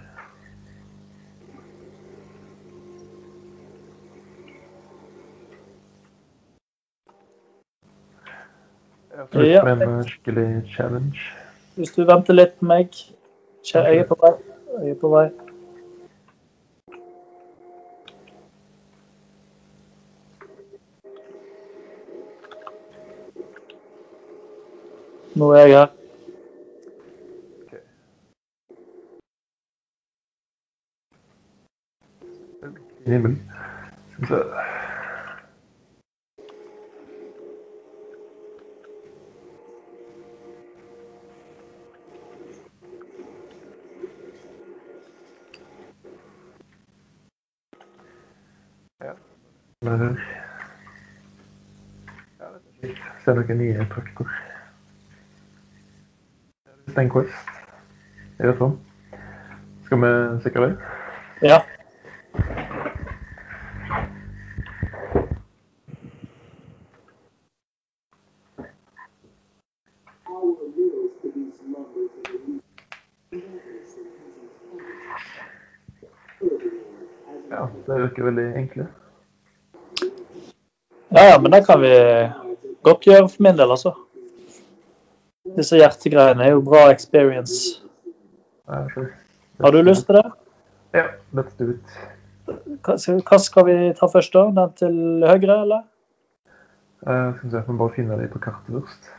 Jeg 9.12 9.26
har 9.34 9.44
Ja. 9.44 9.76
med 9.76 9.88
en 9.88 10.04
skikkelig 10.04 10.64
challenge. 10.76 11.20
Hvis 11.76 11.92
du 11.92 12.04
venter 12.06 12.34
litt 12.34 12.60
på 12.60 12.66
meg 12.66 12.90
Kjære, 13.64 13.84
Jeg 14.82 14.90
er 14.90 14.96
på 14.96 15.08
Skal 34.12 34.22
vi 34.22 34.28
se. 34.28 34.36
Ja. 49.02 49.14
Der. 49.84 50.16
Ja, 52.40 52.46
dette 52.54 52.70
er 52.70 52.82
fint. 52.82 52.98
Ser 53.24 53.34
dere 53.34 53.56
nye 53.56 53.88
traktor? 53.94 54.57
Stein 56.98 57.12
Quest. 57.14 57.50
Er 58.42 58.48
det 58.50 58.54
sånn? 58.58 58.72
Skal 59.86 60.00
vi 60.02 60.08
sikre 60.42 60.64
det? 60.64 60.70
Ja. 61.46 61.60
Ja, 77.52 77.68
det 77.86 78.00
virker 78.08 78.26
veldig 78.32 78.48
enkle. 78.64 78.88
Ja, 81.14 81.30
ja, 81.30 81.38
men 81.38 81.54
det 81.54 81.62
kan 81.70 81.86
vi 81.86 81.94
godt 82.82 83.06
gjøre 83.06 83.30
for 83.30 83.46
min 83.46 83.62
del, 83.62 83.78
altså. 83.78 83.94
Disse 85.58 85.80
hjertegreiene 85.80 86.46
er 86.46 86.54
jo 86.54 86.62
bra 86.62 86.88
experience. 86.92 87.82
Har 88.68 89.72
du 89.74 89.82
lyst 89.82 90.06
til 90.06 90.20
det? 90.20 90.26
Ja, 90.94 91.06
let's 91.34 91.58
do 91.58 91.72
it. 91.74 91.98
Hva 92.86 93.40
skal, 93.42 93.66
vi 93.66 93.78
ta 93.98 94.08
først, 94.12 94.34
da? 94.34 94.46
Den 94.56 94.76
til 94.78 95.26
høyre, 95.26 95.62
eller? 95.66 95.82
Uh, 97.02 97.34
skal 97.36 97.44
vi 97.44 97.52
se, 97.52 97.64
vi 97.68 97.78
bare 97.82 97.96
finne 97.96 98.20
dem 98.22 98.30
på 98.34 98.42
kartet 98.44 98.78
først. 98.78 99.12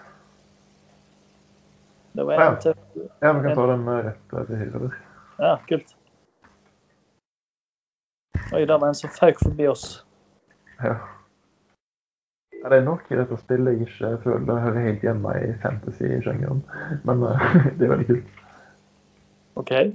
Det 2.18 2.26
var 2.26 2.46
en 2.46 2.62
til. 2.62 2.74
Ja, 3.22 3.32
vi 3.32 3.42
kan 3.46 3.54
ta 3.58 3.66
den 3.72 3.86
eh, 3.88 4.00
rett 4.08 4.34
til 4.48 4.62
høyre 4.62 4.80
der. 4.86 4.96
Ja, 5.38 5.52
kult. 5.68 5.94
Oi, 8.52 8.64
der 8.64 8.78
var 8.78 8.88
en 8.88 8.96
som 8.98 9.10
føk 9.12 9.42
forbi 9.42 9.66
oss. 9.70 9.86
Ja. 10.82 10.96
Ja. 12.68 12.74
Det 12.74 12.78
er 12.82 12.84
nok 12.84 13.10
i 13.10 13.16
dette 13.16 13.36
spillet 13.40 13.72
jeg 13.72 13.80
ikke 13.80 14.16
føler 14.22 14.60
hører 14.60 14.80
helt 14.80 15.00
hjemme 15.02 15.34
i 15.40 15.52
fantasy-sjangeren. 15.62 16.62
Men 17.04 17.22
uh, 17.22 17.46
det 17.78 17.86
er 17.86 17.94
veldig 17.94 18.06
kult. 18.06 18.42
OK. 19.56 19.70
Eh, 19.72 19.92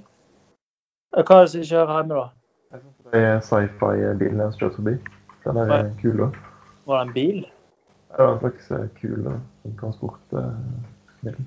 Hva 1.23 1.35
er 1.37 1.45
det 1.45 1.51
som 1.51 1.61
ikke 1.61 1.75
hører 1.75 1.97
hjemme, 1.97 2.21
da? 2.21 2.25
Jeg 2.73 2.81
synes 2.81 2.95
det 3.13 3.21
er 3.21 3.39
sci-fi-bilen 3.39 4.41
jeg 4.41 4.57
kjører 4.59 4.75
forbi. 4.75 4.95
Den 5.43 5.57
er 5.57 5.91
kul, 6.01 6.17
da. 6.17 6.31
Var 6.85 6.99
det 6.99 7.07
en 7.07 7.13
bil? 7.13 7.43
Det 8.17 8.25
var 8.25 8.33
en 8.33 8.39
slags 8.39 8.91
kul 9.01 9.29
transportmiddel. 9.79 11.45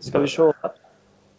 Skal 0.00 0.22
vi 0.22 0.28
se. 0.28 0.52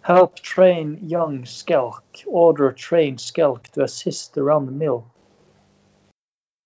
Help 0.05 0.35
train 0.35 0.97
young 1.01 1.45
skelk. 1.45 2.23
Order 2.27 2.71
train 2.71 3.17
skelk 3.17 3.71
to 3.73 3.81
assist 3.81 4.37
around 4.37 4.67
the 4.67 4.75
mill. 4.75 5.03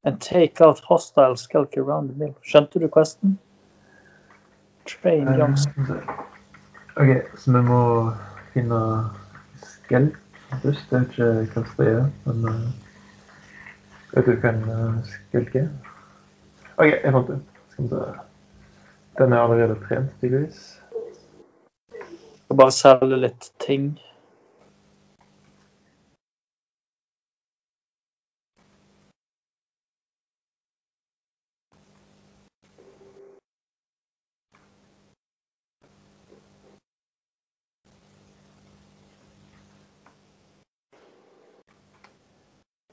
And 0.03 0.21
take 0.21 0.61
out 0.61 0.79
hostile 0.79 1.35
skelk 1.35 1.77
around 1.77 2.09
the 2.09 2.15
mill. 2.15 2.35
Skjønte 2.41 2.79
du 2.79 2.87
questen? 2.87 3.37
Train 4.87 5.27
youngster. 5.27 5.73
skelk. 5.85 6.09
OK, 6.99 7.11
så 7.37 7.51
vi 7.51 7.63
må 7.67 7.81
finne 8.53 8.79
skelk 9.63 10.15
først. 10.63 10.91
Jeg 10.91 11.05
vet 11.17 11.47
ikke 11.47 11.63
hva 11.63 11.75
det 11.77 11.91
er, 11.93 12.07
men 12.25 12.47
eh, 12.53 12.69
Vet 14.09 14.25
du 14.25 14.33
hva 14.41 14.49
en 14.55 14.63
eh, 14.73 14.99
skelk 15.05 15.55
er? 15.59 15.69
OK, 16.79 16.87
jeg 16.89 17.13
fant 17.13 17.27
det. 17.29 17.39
Skal 17.73 17.85
vi 17.85 17.89
se. 17.91 18.05
Den 19.19 19.33
er 19.33 19.43
allerede 19.43 19.75
trent, 19.83 20.13
tydeligvis. 20.21 20.63
Skal 22.45 22.57
bare 22.57 22.73
selge 22.73 23.19
litt 23.19 23.51
ting. 23.61 23.91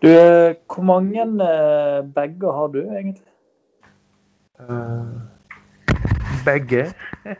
Du, 0.07 0.11
eh, 0.11 0.55
hvor 0.75 0.83
mange 0.83 1.21
eh, 1.23 2.15
bager 2.15 2.53
har 2.53 2.67
du 2.67 2.79
egentlig? 2.79 3.27
Uh, 4.61 5.07
begge. 6.45 6.85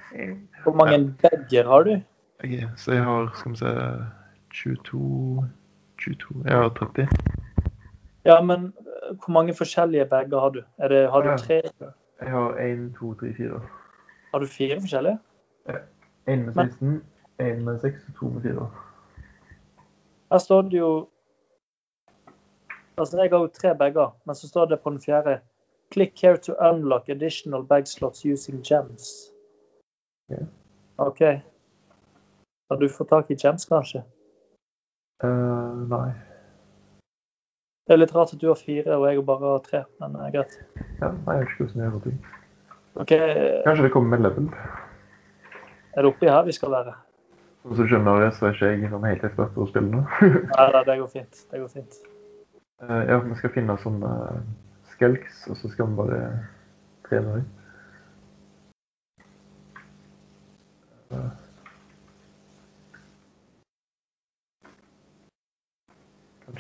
Hvor 0.63 0.75
mange 0.75 1.15
bager 1.23 1.69
har 1.69 1.83
du? 1.83 2.01
Ok, 2.45 2.51
så 2.77 2.93
jeg 2.93 3.05
har, 3.05 3.31
skal 3.35 3.51
vi 3.51 3.57
se 3.57 3.67
22 4.55 5.45
22 6.03 6.43
Jeg 6.45 6.57
har 6.57 6.69
30. 6.69 7.09
Ja, 8.25 8.41
men 8.41 8.65
eh, 8.65 9.17
hvor 9.17 9.33
mange 9.33 9.55
forskjellige 9.55 10.05
bager 10.05 10.41
har 10.41 10.49
du? 10.49 10.63
Det, 10.89 11.11
har 11.11 11.21
du 11.21 11.39
tre? 11.39 11.63
Jeg 12.21 12.31
har 12.31 12.51
1, 12.51 12.95
2, 12.99 13.15
3, 13.15 13.35
4. 13.37 13.61
Har 14.33 14.39
du 14.39 14.47
fire 14.47 14.81
forskjellige? 14.81 15.19
1 16.27 16.39
med 16.39 16.53
16, 16.53 17.03
én 17.41 17.61
med 17.61 17.79
6 17.79 17.95
og 18.09 18.15
to 18.15 18.29
med 18.29 18.43
4. 18.43 18.71
Her 20.33 20.39
står 20.39 20.63
det 20.63 20.79
jo 20.79 21.09
Altså, 22.97 23.19
jeg 23.21 23.31
har 23.31 23.39
jo 23.45 23.49
tre 23.53 23.75
bager, 23.77 24.15
men 24.25 24.35
så 24.35 24.49
står 24.49 24.71
det 24.73 24.81
på 24.81 24.91
den 24.91 25.01
fjerde 25.01 25.41
Click 25.93 26.23
here 26.23 26.37
to 26.37 26.55
unlock 26.71 27.09
additional 27.09 27.63
bag 27.63 27.87
slots 27.87 28.25
using 28.25 28.63
gems. 28.65 29.31
Ja. 30.29 30.43
OK. 30.97 31.21
Har 32.71 32.77
du 32.81 32.89
fått 32.89 33.09
tak 33.09 33.31
i 33.31 33.37
gems, 33.39 33.69
kanskje? 33.69 34.03
Uh, 35.25 35.85
nei. 35.93 36.09
Det 37.87 37.95
er 37.95 38.01
litt 38.01 38.15
rart 38.17 38.33
at 38.35 38.41
du 38.41 38.49
har 38.49 38.59
fire, 38.59 38.97
og 38.97 39.07
jeg 39.07 39.23
bare 39.29 39.53
har 39.53 39.63
tre, 39.69 39.85
men 40.01 40.17
det 40.17 40.25
er 40.25 40.35
greit. 40.35 40.59
Ja, 40.99 41.13
nei, 41.13 41.37
jeg 41.37 41.45
vet 41.45 41.53
ikke 41.53 41.67
hvordan 41.67 41.85
jeg 41.85 41.93
gjør 41.93 42.03
ting. 42.09 42.19
OK, 42.97 43.13
er 43.13 43.63
Kanskje 43.69 43.87
det 43.87 43.93
kommer 43.95 44.17
med 44.17 44.27
level. 44.27 44.51
Er 45.95 46.03
det 46.03 46.11
oppi 46.11 46.33
her 46.33 46.43
vi 46.49 46.57
skal 46.57 46.75
være? 46.75 46.97
Som 47.63 47.79
du 47.79 47.87
skjønner, 47.87 48.27
så 48.35 48.49
er 48.49 48.59
ikke 48.59 48.73
jeg 48.73 48.91
sånn 48.91 49.07
helt 49.07 49.31
ekspert 49.31 49.55
på 49.55 49.63
å 49.63 49.71
spille 49.71 49.93
nå. 49.93 50.03
Nei, 50.25 50.69
nei, 50.75 50.85
det 50.89 51.01
går 51.05 51.11
fint. 51.15 51.47
Det 51.53 51.63
går 51.63 51.75
fint. 51.79 52.05
Eh, 52.83 53.03
ja, 53.09 53.19
vi 53.25 53.37
skal 53.39 53.55
finne 53.55 53.79
sånne 53.81 54.11
skelks, 54.93 55.47
og 55.51 55.57
så 55.57 55.71
skal 55.73 55.89
vi 55.91 56.01
bare 56.03 56.21
trene 57.09 57.39
dem. 57.39 57.53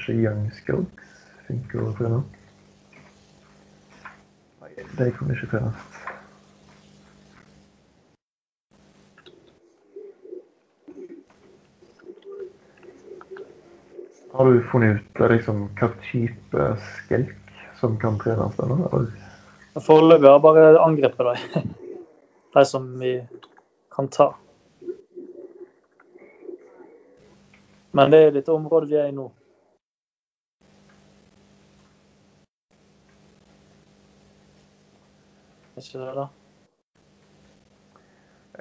kanskje 0.06 0.22
Young 0.22 0.50
Skelks 0.54 1.14
funker 1.46 1.82
å 1.82 1.92
trene? 1.98 2.18
Nei, 4.60 4.70
de 4.98 5.08
kan 5.16 5.32
ikke 5.34 5.48
trenes. 5.50 6.15
Har 14.36 14.52
du 14.52 14.62
funnet 14.62 14.96
ut 14.96 15.20
eh, 15.20 15.28
liksom, 15.32 15.62
hva 15.78 15.86
type 16.04 16.64
skelk 16.84 17.52
som 17.80 17.94
kan 17.96 18.18
trenes 18.20 18.58
denne? 18.58 19.04
Foreløpig 19.80 20.28
har 20.28 20.42
bare 20.44 20.64
angrepet 20.84 21.24
dem. 21.24 21.70
De 22.56 22.64
som 22.68 22.90
vi 23.00 23.14
kan 23.96 24.10
ta. 24.12 24.26
Men 27.96 28.12
det 28.12 28.20
er 28.26 28.36
dette 28.36 28.52
området 28.52 28.90
vi 28.92 29.00
er 29.00 29.08
i 29.08 29.16
nå. 29.16 29.30
Er 35.76 35.88
ikke 35.88 36.04
det, 36.04 36.12
da? 36.20 36.28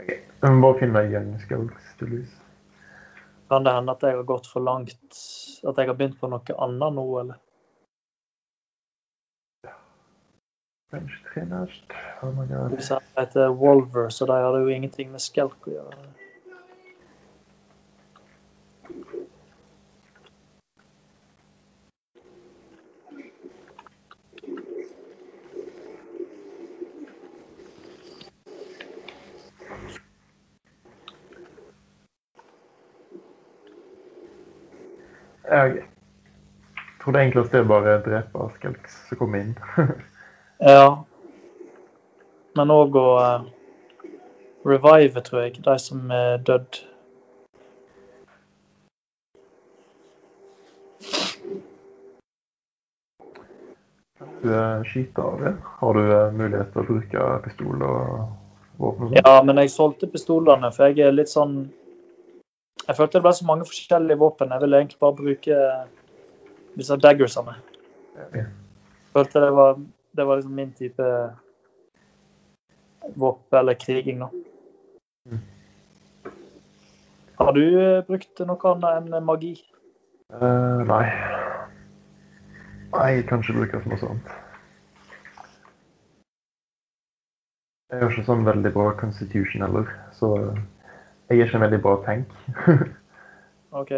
Jeg 0.07 0.55
må 0.55 0.69
bare 0.69 0.79
finne 0.79 1.07
Young 1.11 1.35
Skulks, 1.43 1.95
tydeligvis. 1.99 2.44
Kan 3.55 3.63
det 3.63 3.71
hende 3.71 3.93
at 3.95 4.01
jeg 4.03 4.17
har 4.17 4.23
gått 4.27 4.47
for 4.51 4.59
langt? 4.59 5.19
At 5.63 5.77
jeg 5.79 5.87
har 5.87 5.95
begynt 5.95 6.17
på 6.19 6.27
noe 6.27 6.55
annet 6.65 6.95
nå, 6.97 7.03
eller? 7.21 7.37
Oh 10.91 12.33
my 12.35 12.47
god. 12.49 12.75
Jeg 12.75 12.99
heter 13.15 13.55
Wolver, 13.55 14.09
så 14.11 14.27
de 14.27 14.41
hadde 14.43 14.59
jo 14.59 14.73
ingenting 14.75 15.13
med 15.13 15.23
Skelk 15.23 15.69
å 15.71 15.77
gjøre. 15.77 15.95
Ja. 35.49 35.65
Jeg 35.65 35.83
tror 37.01 37.13
det 37.13 37.21
enkleste 37.21 37.59
er 37.59 37.67
bare 37.69 37.99
å 37.99 38.03
drepe 38.05 38.47
Skelks 38.57 38.95
som 39.09 39.21
kommer 39.21 39.45
inn. 39.45 39.55
Ja. 40.63 41.03
Men 42.55 42.71
òg 42.71 42.95
å 42.95 43.07
uh, 43.19 43.47
revive, 44.63 45.19
tror 45.21 45.41
jeg, 45.43 45.57
de 45.65 45.73
som 45.83 46.11
er 46.15 46.37
dødd. 46.47 46.79
Du 54.45 54.53
er 54.55 54.87
skyter 54.87 55.27
av 55.27 55.43
det. 55.43 55.53
Har 55.81 55.99
du 55.99 56.03
eh, 56.05 56.31
mulighet 56.39 56.71
til 56.71 56.81
å 56.81 56.87
bruke 56.87 57.29
pistol 57.43 57.83
og 57.83 58.01
våpen? 58.79 59.15
Ja, 59.19 59.41
men 59.43 59.59
jeg 59.59 59.75
solgte 59.75 60.07
pistolene, 60.07 60.71
for 60.71 60.87
jeg 60.87 61.03
er 61.03 61.15
litt 61.19 61.31
sånn 61.31 61.65
Jeg 62.85 62.97
følte 62.99 63.17
det 63.17 63.25
ble 63.25 63.33
så 63.33 63.45
mange 63.47 63.65
forskjellige 63.65 64.19
våpen. 64.21 64.51
Jeg 64.53 64.61
ville 64.61 64.77
egentlig 64.77 64.99
bare 65.01 65.17
bruke 65.17 65.61
disse 66.77 66.97
daggersene. 67.01 67.55
Jeg 68.15 68.45
Følte 69.15 69.41
det 69.41 69.51
var, 69.55 69.79
det 70.17 70.27
var 70.27 70.35
liksom 70.35 70.55
min 70.59 70.73
type 70.75 71.05
våpen 73.15 73.59
eller 73.59 73.73
kriging, 73.73 74.19
da. 74.19 74.27
Mm. 75.31 75.39
Har 77.39 77.51
du 77.51 77.63
eh, 77.63 78.03
brukt 78.07 78.41
noe 78.47 78.73
annet 78.73 79.15
enn 79.15 79.25
magi? 79.25 79.53
Uh, 80.33 80.83
nei. 80.89 81.05
Nei, 82.95 83.09
jeg 83.17 83.25
kan 83.29 83.43
ikke 83.43 83.57
bruke 83.59 83.81
så 83.81 83.91
mye 83.91 84.01
sånt. 84.03 84.33
Jeg 87.91 88.01
har 88.01 88.11
ikke 88.11 88.27
sånn 88.27 88.47
veldig 88.47 88.71
bra 88.75 88.89
constitution 88.99 89.63
heller, 89.63 89.91
så 90.15 90.31
jeg 91.29 91.39
er 91.39 91.45
ikke 91.45 91.55
en 91.55 91.61
veldig 91.61 91.81
bra 91.81 91.95
tank. 92.05 92.33
OK. 93.81 93.91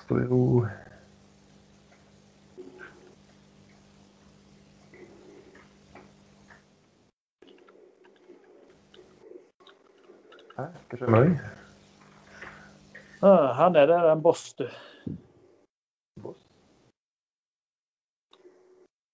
Stå 0.00 0.18
i 0.18 0.26
ro. 0.30 0.66
Hæ? 10.56 10.64
Hva 10.88 10.98
skjer 10.98 11.10
med 11.10 11.26
deg? 11.26 11.36
Ah, 13.22 13.52
Her 13.56 13.68
nede 13.72 13.94
er 13.94 14.02
det 14.04 14.12
en 14.12 14.22
boss, 14.22 14.52
du. 14.58 14.66
Boss? 16.22 16.40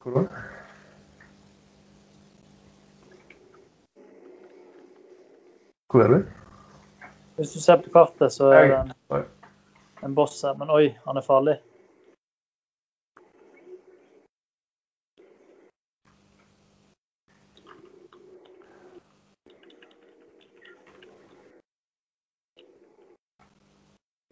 Hvor 0.02 0.18
da? 0.18 0.24
Hvor 5.90 6.02
er 6.02 6.08
du? 6.08 6.24
Hvis 7.36 7.52
du 7.52 7.60
ser 7.60 7.76
på 7.82 7.90
kartet, 7.90 8.32
så 8.32 8.50
er 8.52 8.68
det 8.68 8.78
en, 9.10 9.24
en 10.04 10.14
boss 10.14 10.42
her. 10.42 10.54
Men 10.54 10.70
oi, 10.70 10.98
han 11.06 11.16
er 11.16 11.24
farlig. 11.24 11.54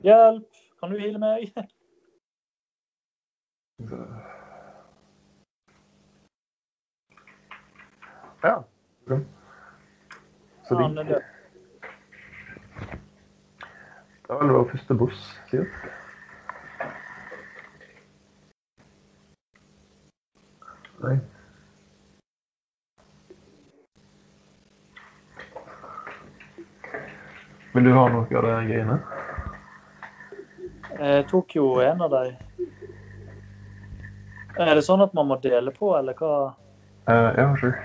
Hjelp! 0.05 0.51
Kan 0.81 0.93
du 0.93 1.01
heale 1.01 1.19
meg? 1.19 1.49
Ja. 8.43 8.63
Så 10.69 10.75
de. 10.75 11.36
Det 14.27 14.35
var 14.35 14.41
vel 14.43 14.53
vår 14.57 14.69
første 14.73 14.95
buss, 14.99 15.23
sier 15.51 15.67
Nei. 20.97 21.19
Vil 27.77 27.85
du 27.85 27.93
ha 27.93 28.07
noe 28.09 28.25
av 28.25 28.47
de 28.49 28.55
greiene? 28.71 28.97
Jeg 30.97 31.27
tok 31.29 31.53
jo 31.59 31.67
en 31.85 32.01
av 32.07 32.15
dem. 32.15 32.39
Er 34.57 34.73
det 34.73 34.87
sånn 34.87 35.05
at 35.05 35.13
man 35.15 35.29
må 35.29 35.37
dele 35.43 35.75
på, 35.77 35.91
eller 35.99 36.17
hva? 36.17 36.55
Uh, 37.05 37.29
ja, 37.37 37.51
sure. 37.61 37.77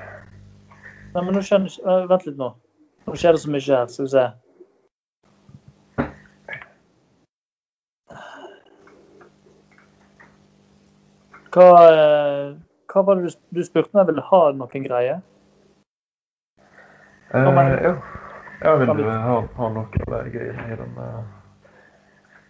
Nei, 1.12 1.26
men 1.26 1.36
nå 1.36 1.42
skjønner 1.44 1.68
ikke- 1.68 1.84
eh, 1.92 2.08
Vent 2.08 2.26
litt 2.26 2.38
nå. 2.40 2.54
Nå 3.08 3.18
skjer 3.20 3.36
det 3.36 3.42
så 3.44 3.52
mye 3.52 3.68
her. 3.68 3.88
Skal 3.92 4.06
vi 4.06 4.12
se. 4.16 4.26
Hva, 11.52 11.68
eh, 11.92 12.54
hva 12.92 13.04
var 13.04 13.20
det 13.20 13.32
du, 13.32 13.40
du 13.58 13.64
spurte 13.68 13.92
om 13.92 14.00
jeg 14.00 14.08
ville 14.12 14.24
ha 14.24 14.42
noen 14.56 14.86
greier? 14.86 15.20
Eh, 17.34 17.48
ja. 17.84 17.96
Jeg 18.62 18.80
vil 18.80 18.92
du 19.02 19.04
ha, 19.10 19.36
ha 19.58 19.70
noen 19.74 19.90
greiene 20.32 20.66
i 20.70 20.78
den 20.80 20.98
uh, 21.02 21.22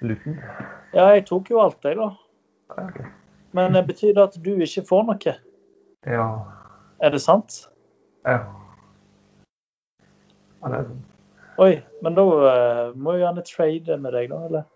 luten? 0.04 0.38
Ja, 0.94 1.08
jeg 1.16 1.26
tok 1.30 1.50
jo 1.54 1.62
alt, 1.64 1.80
jeg, 1.88 1.98
da. 1.98 2.10
Ja, 2.76 2.86
ok. 2.90 3.00
Men 3.58 3.78
det 3.78 3.86
betyr 3.88 4.14
det 4.18 4.26
at 4.30 4.38
du 4.44 4.52
ikke 4.54 4.84
får 4.90 5.06
noe? 5.08 5.36
Ja. 6.06 6.28
Er 7.02 7.14
det 7.14 7.22
sant? 7.24 7.64
Ja. 8.28 8.42
Ja, 10.62 10.68
det 10.68 10.82
er 10.82 10.90
sant. 10.90 11.08
Oi, 11.62 11.74
men 12.04 12.18
da 12.18 12.26
uh, 12.26 12.84
må 12.98 13.16
jeg 13.16 13.26
gjerne 13.26 13.46
trade 13.48 13.98
med 14.04 14.14
deg, 14.18 14.30
da, 14.34 14.44
eller? 14.50 14.68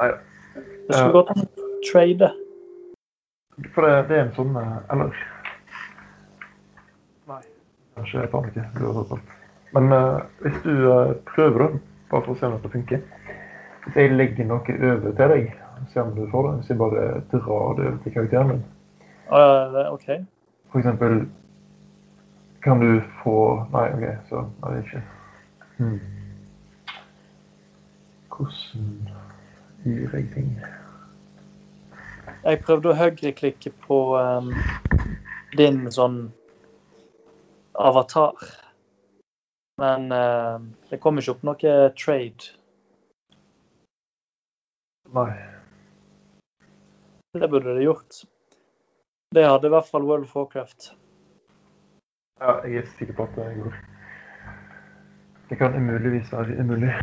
Nei, 0.00 0.12
Det 0.54 0.94
skulle 0.94 1.18
gått 1.18 1.34
an 1.34 1.44
å 1.44 1.68
trade. 1.86 2.30
For 3.74 3.86
det, 3.86 4.08
det 4.08 4.16
er 4.16 4.24
en 4.26 4.34
sånn 4.36 4.56
eh, 4.56 4.76
Eller 4.92 5.14
Nei. 7.30 7.42
Kanskje 7.98 8.22
jeg 8.22 8.32
tar 8.32 8.48
ikke. 8.50 8.66
Du 8.76 8.84
har 8.86 8.98
tatt 8.98 9.14
alt. 9.16 9.32
Men 9.76 9.92
uh, 9.94 10.20
hvis 10.42 10.56
du 10.64 10.72
uh, 10.90 11.12
prøver, 11.30 11.62
da, 11.62 11.80
bare 12.10 12.24
for 12.26 12.34
å 12.34 12.38
se 12.40 12.48
om 12.48 12.56
det 12.58 12.72
funker 12.72 13.02
Hvis 13.84 13.98
jeg 14.00 14.14
legger 14.16 14.48
noe 14.48 14.76
over 14.90 15.14
til 15.14 15.34
deg, 15.34 15.52
se 15.92 16.02
om 16.02 16.14
du 16.16 16.24
får 16.32 16.48
det. 16.48 16.54
Hvis 16.58 16.72
jeg 16.72 16.80
bare 16.80 17.04
drar 17.30 17.76
det 17.78 17.86
over 17.86 18.00
til 18.04 18.16
karakteren 18.16 18.54
din. 18.54 18.64
Uh, 19.30 19.92
OK. 19.92 20.08
For 20.72 20.82
eksempel 20.82 21.22
Kan 22.64 22.82
du 22.82 22.98
få 23.22 23.36
Nei, 23.72 23.86
OK, 23.94 24.08
så 24.28 24.42
er 24.42 24.74
det 24.74 24.82
ikke 24.84 25.02
hmm. 25.78 26.00
Hvordan 28.34 29.08
gir 29.84 30.16
jeg 30.16 30.28
ting? 30.34 30.54
Jeg 32.40 32.62
prøvde 32.64 32.88
å 32.88 32.96
høyreklikke 32.96 33.70
på 33.84 33.96
um, 34.16 34.48
din 35.58 35.82
sånn 35.92 36.22
avatar. 37.76 38.40
Men 39.80 40.08
uh, 40.12 40.56
det 40.88 41.00
kom 41.04 41.20
ikke 41.20 41.36
opp 41.36 41.44
noe 41.46 41.76
trade. 42.00 42.50
Nei. 45.14 45.30
Det 47.36 47.48
burde 47.50 47.76
det 47.76 47.84
gjort. 47.84 48.22
Det 49.36 49.46
hadde 49.46 49.68
i 49.68 49.74
hvert 49.76 49.86
fall 49.86 50.08
World 50.08 50.26
of 50.26 50.34
Warcraft. 50.34 50.92
Ja, 52.40 52.56
jeg 52.64 52.82
er 52.82 52.92
sikker 52.96 53.20
på 53.20 53.28
at 53.28 53.36
det 53.36 53.50
går. 53.60 53.80
Det 55.50 55.58
kan 55.60 55.76
umuligvis 55.76 56.32
være 56.32 56.56
umulig. 56.62 56.94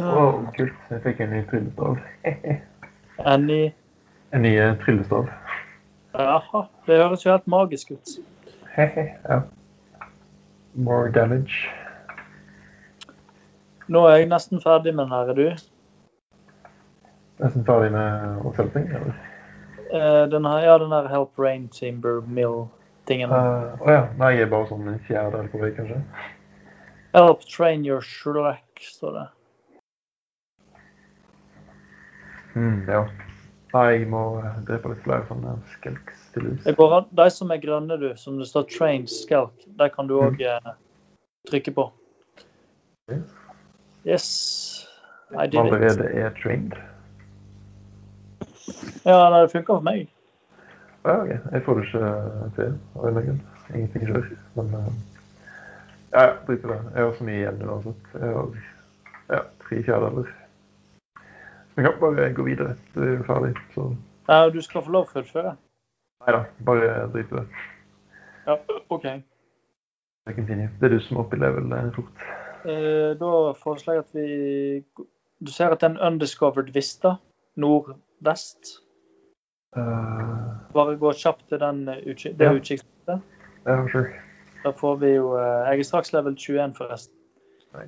Åh. 0.00 0.14
Wow, 0.14 0.52
kult. 0.56 0.91
Jeg 1.02 1.16
fikk 1.16 1.20
en 1.24 1.32
ny 1.34 1.38
tryllestav. 1.50 1.96
ny? 3.42 3.62
En 4.30 4.44
ny 4.46 4.52
eh, 4.54 4.76
tryllestav. 4.84 5.26
Jaha, 6.14 6.60
det 6.86 6.98
høres 7.00 7.24
jo 7.24 7.32
helt 7.32 7.48
magisk 7.50 7.90
ut. 7.90 8.12
ja. 8.78 9.40
More 10.74 11.10
damage. 11.10 11.66
Nå 13.90 14.04
er 14.06 14.20
jeg 14.20 14.30
nesten 14.30 14.62
ferdig 14.62 14.94
med 14.94 15.08
den 15.08 15.16
her, 15.16 15.34
er 15.34 15.40
du? 15.40 15.66
Nesten 17.42 17.66
ferdig 17.66 17.90
med 17.98 18.46
oppfølging, 18.46 18.86
eller? 18.94 19.18
Eh, 19.90 20.22
den 20.30 20.46
her, 20.46 20.62
ja, 20.68 20.78
den 20.78 20.94
her 20.94 21.10
Help 21.10 21.34
Rain 21.34 21.66
Timber 21.68 22.22
Mill-tingen. 22.30 23.34
Eh, 23.34 23.74
Å 23.82 23.90
ja. 23.98 24.06
Nei, 24.22 24.36
jeg 24.38 24.46
er 24.46 24.54
bare 24.54 24.70
sånn 24.70 24.86
en 24.86 25.02
fjerdedel 25.10 25.50
på 25.50 25.66
vei, 25.66 25.74
kanskje. 25.74 25.98
Help 27.18 27.42
train 27.50 27.82
your 27.90 28.06
Shrek, 28.06 28.86
står 28.86 29.18
det. 29.18 29.30
Mm, 32.54 32.84
ja. 32.88 33.02
Nei, 33.72 33.86
jeg 33.94 34.08
må 34.12 34.22
eh, 34.42 34.56
drepe 34.68 34.92
litt 34.92 35.04
flere 35.06 35.24
sånne 35.30 35.56
skelks 35.72 36.26
til 36.34 36.50
lus. 36.50 36.62
Det 36.66 36.76
går 36.76 36.96
an, 36.98 37.10
de 37.22 37.28
som 37.32 37.52
er 37.54 37.60
grønne, 37.62 37.96
du, 38.00 38.10
som 38.20 38.36
det 38.40 38.48
står 38.50 38.68
train 38.72 39.06
skelk, 39.08 39.64
der 39.80 39.92
kan 39.94 40.10
du 40.10 40.18
òg 40.20 40.40
mm. 40.42 40.72
trykke 41.48 41.72
på. 41.78 41.88
Yes. 43.12 43.22
Yes. 44.04 44.26
I 45.32 45.46
did 45.46 45.54
it. 45.54 45.72
Allerede 45.72 46.04
er 46.04 46.34
trained. 46.42 46.76
Ja, 49.04 49.40
det 49.42 49.50
funka 49.50 49.72
for 49.72 49.80
meg. 49.80 50.10
Ja, 51.04 51.22
ok. 51.22 51.28
Jeg 51.52 51.62
får 51.64 51.74
det 51.74 51.86
ikke 51.86 52.10
til 52.56 52.74
av 52.96 53.08
en 53.08 53.14
grunn. 53.14 53.40
Ingenting 53.74 54.04
skjer. 54.06 54.28
Men 54.54 54.74
uh, 54.74 54.92
ja, 56.12 56.26
drit 56.46 56.64
i 56.64 56.68
det. 56.68 56.78
Jeg 56.94 57.04
har 57.06 57.16
så 57.18 57.26
mye 57.26 57.40
igjen 57.40 57.64
uansett. 57.66 58.12
Jeg 58.14 58.36
har 58.36 58.52
ja, 59.32 59.40
tre 59.64 59.80
fjerdedeler. 59.88 60.34
Vi 61.76 61.82
kan 61.82 61.94
bare 62.00 62.32
gå 62.36 62.42
videre. 62.42 62.76
Det 62.94 63.08
er 63.18 63.22
ferdig. 63.26 63.54
Så 63.74 63.96
Ja, 64.28 64.48
du 64.50 64.60
skal 64.62 64.82
få 64.82 64.90
lov 64.92 65.08
til 65.10 65.20
å 65.20 65.24
fullføre. 65.24 65.56
nei 66.26 66.32
da, 66.36 66.44
bare 66.64 67.08
drit 67.12 67.32
i 67.32 67.36
det. 67.36 67.46
Ja, 68.46 68.56
OK. 68.90 69.02
Det 70.26 70.82
er 70.82 70.88
du 70.88 71.00
som 71.00 71.16
er 71.18 71.28
det 71.30 71.38
level 71.40 71.72
eh, 71.72 71.90
fort. 71.94 72.22
Eh, 72.64 73.14
da 73.18 73.30
foreslår 73.58 73.94
jeg 73.94 74.04
at 74.04 74.14
vi 74.14 74.84
Du 75.42 75.50
ser 75.50 75.72
at 75.72 75.80
det 75.80 75.88
er 75.88 75.94
en 75.96 76.12
undiscovered 76.12 76.70
vista 76.74 77.16
nordvest. 77.56 78.78
Uh, 79.76 80.52
Bare 80.74 80.96
gå 81.00 81.12
kjapt 81.16 81.48
til 81.48 81.58
den 81.58 81.88
eh, 81.88 81.96
utkik 82.06 82.38
det 82.38 82.46
Ja. 82.46 82.52
utkikspunktet. 82.52 83.22
ja, 83.66 83.88
sure. 83.88 84.12
Da 84.64 84.70
får 84.70 84.96
vi 85.00 85.14
jo 85.14 85.36
Jeg 85.38 85.78
er 85.78 85.82
straks 85.82 86.12
level 86.12 86.36
21, 86.36 86.74
forresten. 86.74 87.14
Nei. 87.74 87.84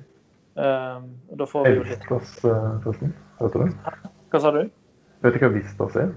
Eh, 0.57 1.01
da 1.37 1.45
får 1.45 1.63
vi 1.63 1.75
jo 1.75 1.83
litt 1.83 2.03
Plass, 2.07 2.45
uh, 2.45 2.81
forresten. 2.83 3.13
Hørte 3.39 3.59
du? 3.59 3.67
Hva 4.31 4.39
sa 4.39 4.51
du? 4.55 4.61
Vet 5.25 5.33
du 5.35 5.39
hva 5.43 5.49
Vistas 5.51 5.95
er? 5.99 6.11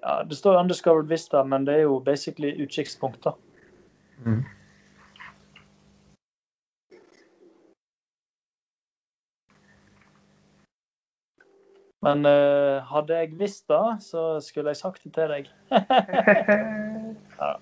Ja, 0.00 0.22
Det 0.24 0.36
står 0.36 0.60
undiscovered 0.60 1.08
vista, 1.08 1.42
men 1.44 1.66
det 1.66 1.74
er 1.74 1.80
jo 1.88 1.98
basically 2.00 2.62
utkikkspunkter. 2.62 3.32
Mm. 4.24 4.44
Men 12.06 12.26
uh, 12.26 12.84
hadde 12.86 13.14
jeg 13.18 13.38
visst 13.38 13.68
det, 13.68 14.02
så 14.04 14.40
skulle 14.40 14.68
jeg 14.70 14.76
sagt 14.76 15.04
det 15.04 15.12
til 15.16 15.28
deg. 15.32 15.44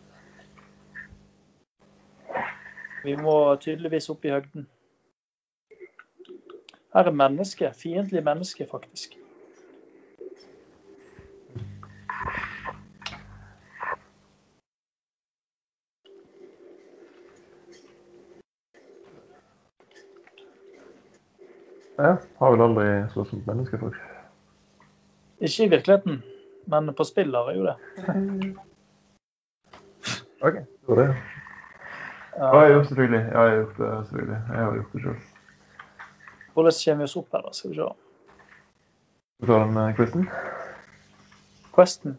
Vi 3.05 3.17
må 3.17 3.57
tydeligvis 3.61 4.11
opp 4.13 4.25
i 4.25 4.31
høgden. 4.33 4.67
Her 6.95 7.05
er 7.05 7.11
menneske. 7.11 7.73
fiendtlig 7.75 8.25
menneske, 8.25 8.67
faktisk. 8.71 9.19
ja, 21.99 22.17
har 22.39 22.51
vel 22.51 22.63
aldri 22.63 22.87
slåss 23.13 23.33
mot 23.33 23.47
mennesker 23.47 23.79
før. 23.79 23.99
Ikke 25.41 25.65
i 25.65 25.69
virkeligheten, 25.69 26.23
men 26.67 26.95
på 26.95 27.05
spill 27.05 27.35
har 27.35 27.51
jeg 27.51 27.59
jo 27.59 27.67
det. 27.69 27.77
OK, 30.45 30.55
det 30.55 30.89
var 30.89 31.03
det. 31.03 31.15
Ja, 32.39 32.49
Ja, 32.57 32.67
jo, 32.73 32.85
selvfølgelig. 32.85 33.29
Ja, 33.33 33.41
jeg 33.41 33.51
har 33.51 33.57
gjort 33.57 33.79
det, 33.79 34.07
selvfølgelig. 34.07 34.41
Jeg 34.49 34.65
har 34.65 34.75
gjort 34.75 34.93
det 34.93 35.03
sjøl. 35.03 35.34
Hvordan 36.55 36.73
kommer 36.85 36.99
vi 36.99 37.05
oss 37.05 37.17
opp 37.17 37.33
her, 37.33 37.43
da? 37.43 37.53
Skal 37.53 37.71
vi 37.71 37.77
se. 37.77 37.89
Skal 39.43 39.55
vi 39.55 39.61
den 39.61 39.77
uh, 39.77 39.95
quizen? 39.97 40.29
Questen. 41.75 42.19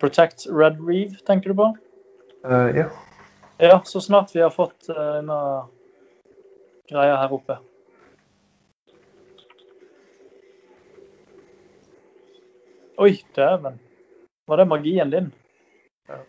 Protect 0.00 0.46
Red 0.46 0.80
Reeve, 0.88 1.16
tenker 1.26 1.50
du 1.50 1.56
på? 1.62 1.70
Uh, 2.44 2.76
ja. 2.76 2.90
Ja, 3.58 3.80
så 3.84 4.00
snart 4.00 4.34
vi 4.34 4.44
har 4.44 4.52
fått 4.52 4.90
uh, 4.92 5.16
denne 5.16 5.38
greia 6.90 7.16
her 7.16 7.32
oppe. 7.32 7.58
Oi, 12.96 13.24
dæven. 13.36 13.80
Var 14.46 14.56
det 14.56 14.68
magien 14.68 15.10
din? 15.10 15.32
Ja. 16.08 16.20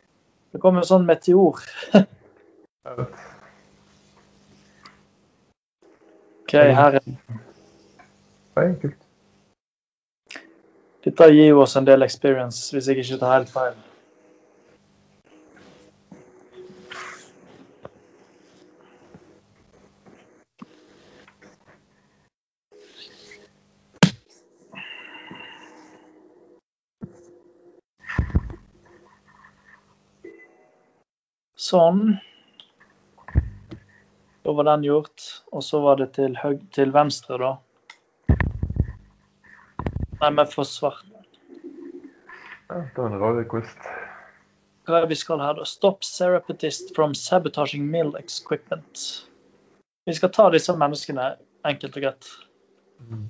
Det 0.51 0.59
kom 0.63 0.79
en 0.79 0.87
sånn 0.87 1.05
meteor. 1.07 1.59
Jeg 2.87 2.97
vet. 2.97 3.25
OK, 6.47 6.53
her 6.53 6.95
er 8.55 8.75
kult. 8.81 8.95
Dette 11.03 11.25
gir 11.33 11.49
jo 11.49 11.60
oss 11.65 11.75
en 11.75 11.88
del 11.88 12.05
experience, 12.05 12.71
hvis 12.71 12.88
jeg 12.88 13.03
ikke 13.03 13.17
tar 13.19 13.33
helt 13.33 13.51
feil. 13.51 13.75
Sånn. 31.67 32.26
Da 34.47 34.53
var 34.53 34.63
den 34.63 34.83
gjort. 34.83 35.43
Og 35.51 35.63
så 35.63 35.79
var 35.83 35.97
det 35.99 36.13
til, 36.15 36.38
til 36.71 36.93
venstre, 36.95 37.36
da. 37.36 37.49
Nei, 40.21 40.29
men 40.31 40.45
for 40.47 40.63
svart. 40.63 41.01
Ja, 42.69 42.77
det 42.79 42.95
var 42.95 43.10
en 43.10 43.19
rar 43.19 43.36
request. 43.36 43.89
Hva 44.88 45.01
er 45.01 45.03
det 45.03 45.12
vi 45.12 45.17
skal 45.19 45.43
her, 45.43 45.57
da? 45.60 45.65
Stop 45.67 46.07
Serapetist 46.07 46.93
from 46.95 47.12
sabotaging 47.12 47.89
mill 47.91 48.15
equipment. 48.15 49.03
Vi 50.07 50.15
skal 50.15 50.31
ta 50.31 50.47
disse 50.55 50.77
menneskene 50.79 51.25
enkelt 51.67 51.99
og 51.99 52.07
greit. 52.07 52.29
Mm. 53.03 53.27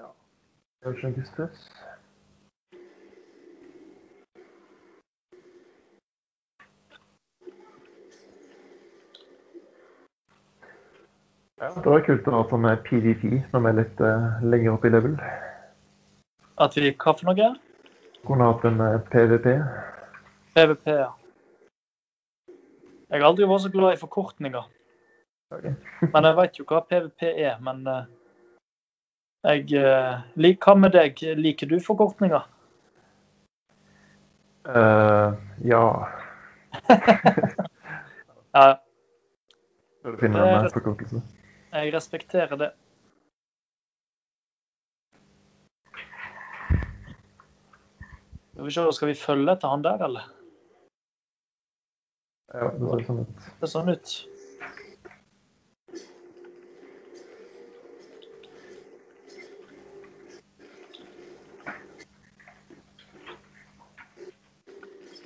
Ja. 0.00 0.08
Ikke 0.88 1.12
noe 1.12 1.28
stress. 1.28 1.68
Ja, 11.58 11.70
det 11.74 11.90
var 11.90 12.04
kult 12.06 12.28
å 12.30 12.36
ha 12.36 12.42
som 12.50 12.66
PVP 12.86 13.24
når 13.52 13.62
vi 13.62 13.70
er 13.70 13.78
litt 13.80 14.02
uh, 14.04 14.26
lenger 14.46 14.76
opp 14.76 14.84
i 14.86 14.92
level. 14.94 15.16
At 16.62 16.76
vi 16.78 16.92
Hva 16.92 17.14
for 17.18 17.30
noe? 17.30 17.48
Kunne 18.26 18.50
hatt 18.50 18.66
en 18.68 18.82
uh, 18.82 18.98
PVP. 19.10 19.48
PVP, 20.54 20.92
ja. 20.92 21.10
Jeg 23.08 23.22
har 23.22 23.30
aldri 23.30 23.48
vært 23.48 23.64
så 23.64 23.72
glad 23.72 23.96
i 23.96 24.00
forkortninger. 24.02 24.68
Okay. 25.54 25.74
Men 26.12 26.28
jeg 26.28 26.38
vet 26.38 26.60
jo 26.60 26.66
hva 26.68 26.82
PVP 26.86 27.26
er. 27.32 27.56
Men 27.64 27.82
uh, 27.88 28.04
jeg 29.46 29.70
eh, 29.78 30.14
lik, 30.34 30.58
Hva 30.64 30.74
med 30.74 30.92
deg? 30.92 31.20
Liker 31.38 31.70
du 31.70 31.78
forkortninger? 31.80 32.46
Uh, 34.68 35.34
ja. 35.64 35.82
Ja, 38.58 38.78
Skal 40.00 40.32
du 40.32 40.38
jeg 40.38 40.64
eh, 40.64 40.70
forkortelse? 40.72 41.20
Jeg 41.72 41.94
respekterer 41.94 42.56
det. 42.56 42.70
Skal 48.52 48.64
vi 48.64 48.70
se, 48.74 48.92
skal 48.92 49.08
vi 49.08 49.14
følge 49.14 49.52
etter 49.52 49.68
han 49.70 49.84
der, 49.84 50.02
eller? 50.04 50.24
Ja, 52.54 52.72
det 52.74 52.88
ser 52.88 53.04
sånn 53.06 53.20
ut. 53.22 53.46
Det 53.60 53.68
ser 53.68 53.74
sånn 53.76 53.92
ut. 53.92 54.16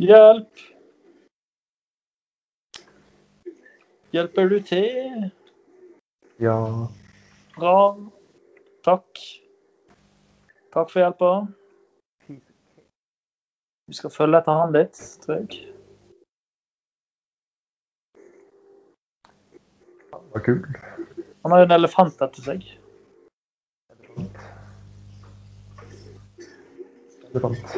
Hjelp! 0.03 0.67
Hjelper 4.13 4.51
du 4.51 4.59
til? 4.67 5.31
Ja. 6.37 6.89
Bra. 7.57 7.97
Takk. 8.85 9.19
Takk 10.73 10.91
for 10.91 11.03
hjelpa. 11.03 11.33
Vi 13.87 13.97
skal 13.99 14.13
følge 14.15 14.41
etter 14.41 14.57
han 14.57 14.73
litt, 14.73 14.99
tror 15.25 15.43
jeg. 15.43 15.63
Han 20.13 20.29
var 20.33 20.45
kul. 20.47 20.63
Han 21.43 21.53
har 21.53 21.63
jo 21.63 21.69
en 21.69 21.77
elefant 21.77 22.23
etter 22.25 22.47
seg. 22.47 22.69
Elefant. 27.33 27.77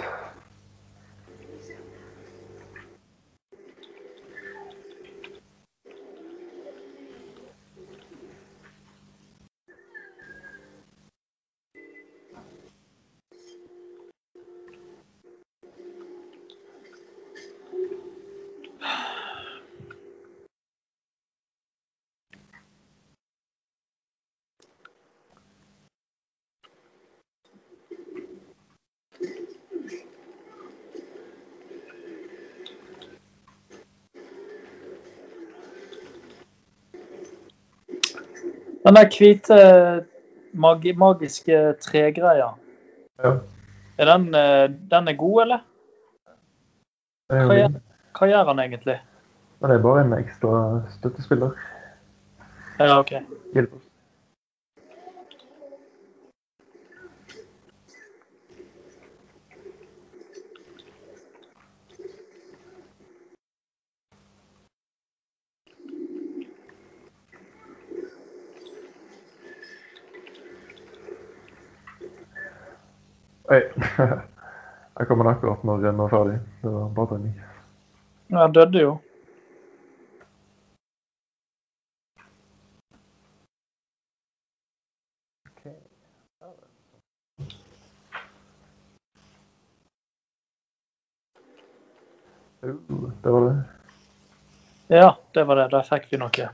Den 38.84 38.94
der 38.96 39.08
hvite 39.18 39.56
magi 40.52 40.92
magiske 40.92 41.74
tregreia, 41.80 42.50
Ja. 43.24 43.30
er 43.98 44.04
den, 44.04 44.34
eh, 44.34 44.68
den 44.90 45.08
er 45.08 45.16
god, 45.16 45.42
eller? 45.42 45.58
Er 47.30 47.46
Hva 47.46 47.54
gjør, 47.54 47.80
hva 48.18 48.26
gjør 48.28 48.44
han 48.46 48.58
egentlig? 48.58 49.00
Det 49.62 49.70
er 49.70 49.82
bare 49.82 50.04
en 50.04 50.12
ekstra 50.12 50.82
støttespiller. 50.98 51.50
Ja, 52.78 52.98
OK. 52.98 53.12
Hjelp 53.54 53.72
Oi. 73.44 73.61
Jeg 74.98 75.09
kommer 75.09 75.26
akkurat 75.28 75.64
når 75.64 75.83
den 75.83 75.98
var 75.98 76.09
ferdig. 76.09 76.38
Det 76.62 76.70
var 76.70 77.07
trening. 77.11 77.35
Ja, 78.28 78.38
Han 78.38 78.52
døde 78.52 78.80
jo. 78.80 78.98
Uh, 92.64 93.11
det 93.22 93.30
var 93.30 93.40
det. 93.40 93.62
Ja, 94.88 95.16
det 95.35 95.44
var 95.44 95.57
det. 95.57 95.68
Der 95.76 95.83
fikk 95.90 96.09
vi 96.12 96.22
noe. 96.22 96.48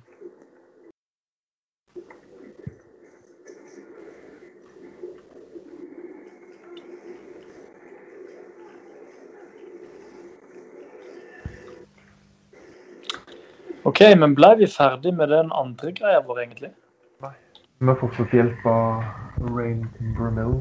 OK, 13.82 14.00
men 14.16 14.34
ble 14.36 14.50
vi 14.60 14.66
ferdig 14.68 15.14
med 15.16 15.30
den 15.32 15.52
andre 15.56 15.92
greia 15.96 16.20
vår, 16.26 16.42
egentlig? 16.42 16.68
Nei. 17.24 17.32
Vi 17.80 17.88
har 17.88 17.96
fortsatt 18.00 18.34
hjelp 18.36 18.66
av 18.68 19.04
Rain 19.56 19.86
Bramill. 20.16 20.58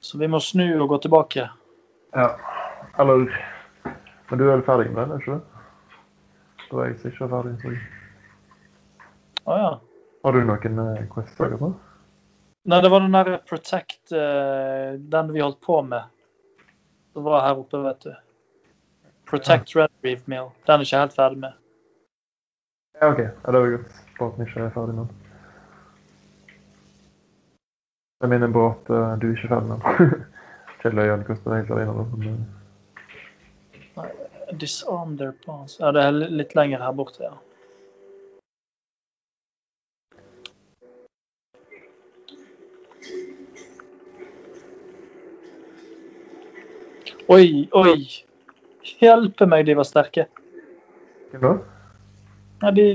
Så 0.00 0.18
vi 0.18 0.28
må 0.32 0.40
snu 0.40 0.64
og 0.80 0.88
gå 0.88 0.98
tilbake. 1.04 1.44
Ja. 2.16 2.28
Eller 2.98 3.28
Men 4.30 4.38
du 4.38 4.44
er 4.44 4.56
vel 4.58 4.64
ferdig 4.64 4.90
med 4.92 5.02
den, 5.02 5.12
er 5.12 5.20
ikke 5.20 5.36
det? 5.36 5.42
Da 6.68 6.80
er 6.80 6.88
jeg 6.88 7.12
ikke 7.12 7.24
er 7.24 7.30
ferdig. 7.32 7.52
Så. 7.62 9.04
Å 9.48 9.56
ja. 9.56 9.70
Har 10.24 10.36
du 10.36 10.40
noen 10.44 10.80
eh, 10.84 11.04
quests 11.12 11.36
akkurat 11.40 11.62
nå? 11.64 11.70
Nei, 12.68 12.80
det 12.84 12.90
var 12.92 13.00
den 13.00 13.16
der 13.16 13.38
Protect, 13.48 14.12
eh, 14.12 14.96
den 15.00 15.32
vi 15.32 15.40
holdt 15.44 15.60
på 15.64 15.78
med. 15.84 16.12
Det 17.16 17.24
var 17.24 17.46
her 17.46 17.60
oppe, 17.62 17.80
vet 17.84 18.04
du. 18.04 18.12
Protect 19.28 19.76
Red 19.76 19.90
Reef 20.04 20.26
Mill. 20.26 20.48
Den 20.66 20.80
er 20.80 20.80
ikke 20.80 20.98
helt 20.98 21.12
ferdig 21.12 21.38
med. 21.38 21.52
Ja, 23.00 23.10
OK. 23.12 23.18
Ja, 23.18 23.52
det 23.52 23.60
var 23.60 23.70
godt. 23.70 24.04
Båten 24.18 24.46
ikke 24.46 24.60
er 24.60 24.70
ferdig 24.70 24.94
med. 24.94 25.06
Jeg 28.20 28.28
minner 28.28 28.52
på 28.52 28.66
at 28.70 28.88
du 28.88 29.26
du 29.26 29.34
ikke 29.34 29.44
er 29.44 29.48
ferdig 29.48 29.68
med. 29.68 29.80
Kjell 30.82 30.98
Øyan 30.98 31.24
koster 31.24 31.54
helt 31.54 31.70
alene. 31.70 32.06
men, 32.16 32.46
Nei, 33.96 34.08
Disarm 34.60 35.18
their 35.18 35.32
bonds. 35.46 35.76
Ja, 35.80 35.92
det 35.92 36.02
er 36.02 36.10
litt 36.10 36.54
lenger 36.54 36.78
her 36.78 36.92
borte, 36.92 37.24
ja. 37.24 37.36
Oi, 47.28 47.68
oi. 47.76 48.27
Hjelpe 48.98 49.46
meg, 49.46 49.66
de 49.66 49.76
var 49.76 49.86
sterke. 49.86 50.26
Hvem 51.30 51.44
da? 51.44 51.54
Nei, 52.62 52.72
de, 52.74 52.86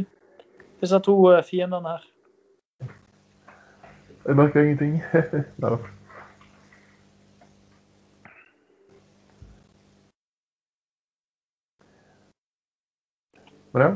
disse 0.82 1.00
to 1.06 1.16
eh, 1.32 1.44
fiendene 1.46 1.96
her. 1.96 2.08
Jeg 4.24 4.40
merker 4.40 4.64
ingenting. 4.64 4.98
Nei 5.62 5.76
da. 5.76 5.78
Men 13.74 13.82
ja. 13.82 13.92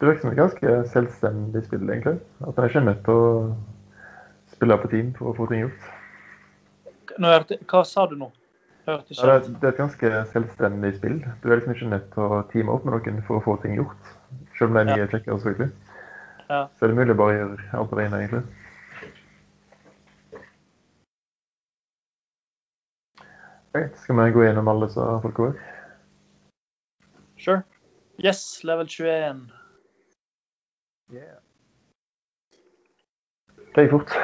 Det 0.00 0.06
virker 0.06 0.20
som 0.20 0.30
et 0.30 0.36
ganske 0.36 0.72
selvstendig 0.92 1.62
spill, 1.64 1.88
egentlig. 1.88 2.18
At 2.44 2.58
en 2.60 2.64
er 2.82 2.84
nødt 2.84 3.04
til 3.06 3.16
å 3.16 3.28
spille 4.52 4.76
på 4.82 4.90
team 4.92 5.14
for 5.16 5.30
å 5.30 5.36
få 5.38 5.46
ting 5.50 5.64
gjort. 5.64 5.86
Nå 7.16 7.30
hva 7.70 7.80
sa 7.88 8.04
du 8.10 8.12
nå? 8.20 8.28
Hørte 8.86 9.08
det, 9.08 9.16
ikke. 9.18 9.30
er, 9.32 9.38
det 9.60 9.64
er 9.64 9.72
et 9.72 9.80
ganske 9.80 10.10
selvstendig 10.32 10.92
spill. 10.96 11.16
Du 11.42 11.48
er 11.50 11.58
liksom 11.58 11.72
ikke 11.74 11.88
nødt 11.90 12.12
til 12.12 12.22
å 12.22 12.42
teame 12.52 12.70
opp 12.70 12.84
med 12.86 12.94
noen 12.94 13.24
for 13.26 13.40
å 13.40 13.42
få 13.42 13.56
ting 13.64 13.74
gjort. 13.74 14.12
Selv 14.58 14.70
om 14.70 14.76
det 14.76 14.84
er 14.84 14.92
mye 14.92 15.08
kjekkere, 15.10 15.38
selvfølgelig. 15.42 15.72
Ja. 16.46 16.60
Så 16.78 16.86
er 16.86 16.92
det 16.92 16.98
mulig 17.00 17.16
å 17.16 17.18
bare 17.18 17.34
gjøre 17.34 17.66
alt 17.80 17.96
alene, 17.96 18.20
egentlig. 18.22 18.44
Greit, 23.74 23.98
skal 24.00 24.20
vi 24.20 24.30
gå 24.32 24.44
gjennom 24.46 24.70
alle 24.70 24.86
disse 24.86 25.06
folka 25.24 25.48
her? 25.50 25.58
Sure. 27.36 27.62
Yes, 28.22 28.44
level 28.64 28.86
21. 28.88 29.42
Det 33.74 33.84
gikk 33.84 33.98
fort. 33.98 34.14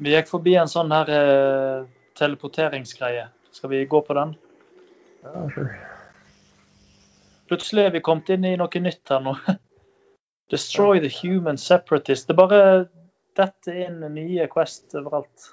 Vi 0.00 0.14
gikk 0.14 0.30
forbi 0.30 0.54
en 0.56 0.70
sånn 0.70 0.92
her 0.94 1.10
eh, 1.12 1.88
teleporteringsgreie. 2.16 3.26
Skal 3.52 3.72
vi 3.74 3.82
gå 3.90 4.00
på 4.06 4.14
den? 4.16 4.32
Ja, 5.24 5.42
sure. 5.52 5.74
Plutselig 7.50 7.84
er 7.84 7.92
vi 7.92 8.00
kommet 8.06 8.30
inn 8.32 8.46
i 8.48 8.54
noe 8.56 8.80
nytt 8.80 9.12
her 9.12 9.20
nå. 9.20 9.34
Destroy 10.54 11.02
the 11.04 11.10
human 11.12 11.58
separatist. 11.60 12.28
Det 12.28 12.36
er 12.36 12.38
bare 12.38 12.62
detter 13.36 13.82
inn 13.84 14.00
nye 14.14 14.46
Quest 14.50 14.96
overalt. 14.96 15.50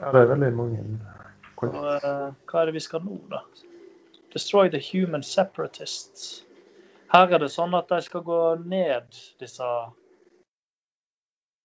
Ja, 0.00 0.14
det 0.14 0.22
er 0.24 0.32
veldig 0.32 0.50
mange 0.56 0.80
Og, 1.64 1.76
eh, 1.76 2.32
hva 2.48 2.62
er 2.62 2.70
det 2.70 2.74
vi 2.78 2.82
skal 2.82 3.04
nå, 3.04 3.18
da? 3.30 3.42
Destroy 4.34 4.70
the 4.72 4.80
human 4.80 5.22
separatists. 5.22 6.42
Her 7.12 7.30
er 7.30 7.44
det 7.44 7.52
sånn 7.52 7.76
at 7.78 7.92
de 7.92 8.00
skal 8.02 8.24
gå 8.26 8.40
ned, 8.64 9.12
disse 9.38 9.68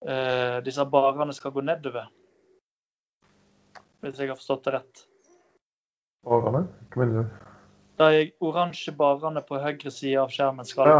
eh, 0.07 0.57
Disse 0.65 0.85
barene 0.85 1.33
skal 1.33 1.51
gå 1.55 1.61
nedover. 1.65 2.09
Hvis 3.99 4.19
jeg 4.19 4.31
har 4.31 4.39
forstått 4.39 4.67
det 4.67 4.73
rett. 4.77 5.05
Barene? 6.27 6.65
Hva 6.93 7.03
mener 7.03 7.23
du? 7.23 7.45
De 7.99 8.29
oransje 8.39 8.93
barene 8.95 9.41
på 9.43 9.59
høyre 9.59 9.91
side 9.91 10.19
av 10.21 10.31
skjermen 10.31 10.67
skal 10.67 10.87
Ja. 10.87 10.99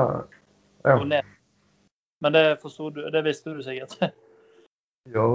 ja. 0.84 0.98
gå 1.00 1.06
ned. 1.08 1.36
Men 2.20 2.36
det 2.36 2.60
forsto 2.62 2.90
du, 2.92 3.06
det 3.10 3.24
visste 3.24 3.56
du 3.56 3.64
sikkert. 3.64 4.00
Ja. 5.10 5.26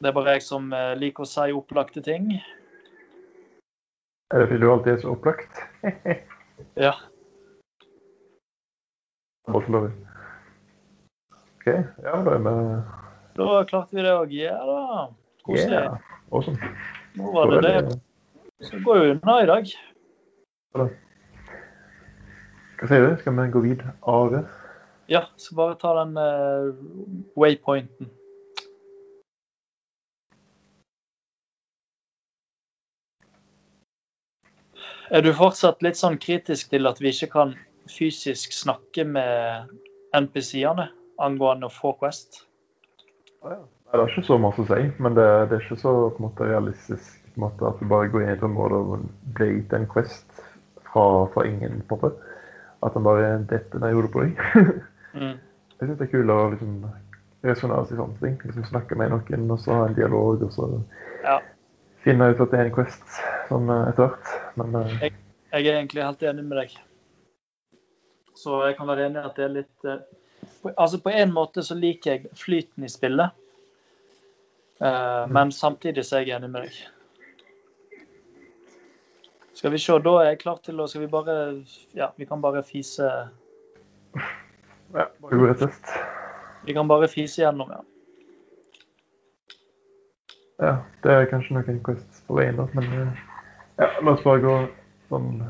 Det 0.00 0.08
er 0.08 0.14
bare 0.16 0.32
jeg 0.38 0.42
som 0.46 0.70
eh, 0.72 0.94
liker 0.96 1.26
å 1.26 1.28
si 1.28 1.50
opplagte 1.52 2.00
ting. 2.00 2.30
Er 4.30 4.38
det 4.40 4.46
fordi 4.48 4.60
du 4.62 4.70
alltid 4.72 4.92
er 4.94 5.00
så 5.02 5.16
opplagt? 5.16 5.58
Ja. 6.86 6.92
Til 9.48 9.76
å 9.76 9.82
OK. 11.60 11.66
Ja, 12.02 12.22
da 12.24 12.30
er 12.34 12.38
vi 12.38 12.52
Da 13.36 13.64
klarte 13.68 13.96
vi 13.96 14.02
det 14.02 14.12
òg. 14.16 14.32
Ja 14.32 14.56
da. 14.64 15.08
Koselig. 15.44 15.76
Yeah. 15.76 15.98
Awesome. 16.32 16.58
Nå 17.14 17.32
var 17.32 17.50
det 17.50 17.60
det. 17.62 18.00
Så 18.60 18.80
går 18.84 18.96
jo 18.96 19.10
unna 19.14 19.42
i 19.42 19.46
dag. 19.46 19.68
Hva 20.72 20.88
sier 22.88 23.04
du? 23.04 23.16
Skal 23.20 23.36
vi 23.36 23.46
gå 23.52 23.60
videre? 23.64 24.42
Ja, 25.08 25.24
så 25.36 25.54
bare 25.58 25.76
ta 25.76 25.92
den 25.98 26.16
uh, 26.16 26.72
waypointen. 27.36 28.08
Er 35.10 35.26
du 35.26 35.32
fortsatt 35.34 35.82
litt 35.82 35.98
sånn 35.98 36.16
kritisk 36.22 36.70
til 36.70 36.86
at 36.86 37.02
vi 37.02 37.10
ikke 37.12 37.32
kan 37.34 37.52
fysisk 37.90 38.54
snakke 38.54 39.04
med 39.04 39.68
NPC-ene 40.14 40.88
angående 41.24 41.68
å 41.68 41.74
få 41.74 41.92
Quest? 42.00 42.42
Det 43.44 43.56
er 43.98 44.06
ikke 44.06 44.26
så 44.26 44.36
masse 44.38 44.62
å 44.62 44.68
si, 44.68 44.82
men 45.02 45.16
det, 45.16 45.26
det 45.50 45.56
er 45.56 45.64
ikke 45.64 45.80
så 45.80 45.94
måte, 46.22 46.46
realistisk 46.46 47.20
måte, 47.40 47.66
at 47.66 47.80
du 47.80 47.88
bare 47.90 48.10
går 48.12 48.24
inn 48.24 48.32
i 48.32 48.36
et 48.36 48.46
område 48.46 48.80
og 48.80 49.06
blir 49.36 49.54
gitt 49.56 49.72
en 49.76 49.88
quest 49.90 50.42
fra, 50.90 51.04
fra 51.34 51.46
ingen. 51.48 51.80
måte. 51.90 52.12
At 52.84 52.94
den 52.96 53.04
bare 53.04 53.32
detter 53.50 53.82
ned 53.82 53.92
i 53.92 53.98
hodet 53.98 54.12
på 54.14 54.26
deg. 54.26 54.44
Mm. 55.10 55.40
Jeg 55.80 55.88
syns 55.88 55.96
det 55.98 56.04
er 56.04 56.10
kult 56.12 56.30
å 56.30 56.34
liksom, 56.52 56.74
resonnere 57.42 57.82
i 57.82 57.96
sånne 57.98 58.20
ting. 58.20 58.36
Liksom, 58.46 58.66
snakke 58.68 58.94
med 58.94 59.10
noen 59.10 59.48
og 59.50 59.58
så 59.58 59.74
ha 59.74 59.88
en 59.88 59.96
dialog, 59.96 60.44
og 60.46 60.52
så 60.54 60.68
Ja. 61.24 61.40
finne 62.04 62.28
ut 62.30 62.38
at 62.44 62.52
det 62.52 62.60
er 62.60 62.68
en 62.68 62.76
quest 62.76 63.16
sånn 63.48 63.72
etter 63.74 64.04
hvert. 64.04 64.30
Men 64.54 64.76
uh... 64.78 64.92
Jeg 65.02 65.66
er 65.66 65.80
egentlig 65.80 66.04
helt 66.06 66.22
enig 66.22 66.44
med 66.46 66.60
deg. 66.60 66.76
Så 68.38 68.60
jeg 68.68 68.76
kan 68.78 68.86
være 68.86 69.08
enig 69.08 69.18
i 69.18 69.26
at 69.32 69.34
det 69.34 69.48
er 69.48 69.56
litt 69.56 69.88
eh, 69.90 69.98
Altså 70.76 71.00
på 71.00 71.10
en 71.10 71.32
måte 71.32 71.62
så 71.64 71.74
liker 71.74 72.10
jeg 72.10 72.32
flyten 72.36 72.84
i 72.84 72.90
spillet. 72.92 73.36
Eh, 74.80 75.28
men 75.28 75.52
samtidig 75.52 76.04
så 76.06 76.18
er 76.18 76.26
jeg 76.26 76.36
enig 76.36 76.50
med 76.50 76.66
deg. 76.66 76.80
Skal 79.60 79.74
vi 79.74 79.80
se, 79.82 79.98
da 80.00 80.12
er 80.20 80.30
jeg 80.30 80.40
klar 80.40 80.60
til 80.64 80.80
å 80.80 80.86
Skal 80.88 81.02
vi 81.02 81.10
bare 81.12 81.34
Ja, 81.92 82.12
vi 82.16 82.24
kan 82.24 82.40
bare 82.40 82.62
fise 82.64 83.08
ja, 84.94 85.06
bare 85.20 85.54
test. 85.54 85.90
Vi 86.64 86.74
kan 86.74 86.88
bare 86.88 87.08
fise 87.08 87.42
gjennom, 87.42 87.70
ja. 87.70 87.80
Ja, 90.60 90.72
det 91.04 91.12
er 91.12 91.28
kanskje 91.30 91.56
noen 91.56 91.78
quests 91.84 92.24
på 92.26 92.36
veien, 92.36 92.58
da, 92.58 92.66
men 92.76 92.88
eh, 92.96 93.20
ja, 93.80 93.90
la 94.02 94.12
oss 94.12 94.24
bare 94.26 94.42
gå 94.44 94.56
sånn 95.08 95.44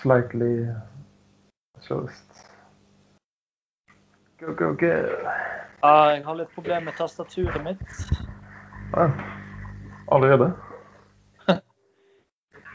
slightly 0.00 0.50
sørøst. 1.86 2.49
Go, 4.40 4.54
go, 4.54 4.72
go. 4.72 4.86
ja. 5.82 6.12
Jeg 6.14 6.24
har 6.24 6.36
litt 6.38 6.52
problemer 6.54 6.86
med 6.88 6.96
tastaturet 6.96 7.60
mitt. 7.64 7.82
Ja. 8.94 9.10
Allerede? 10.08 10.52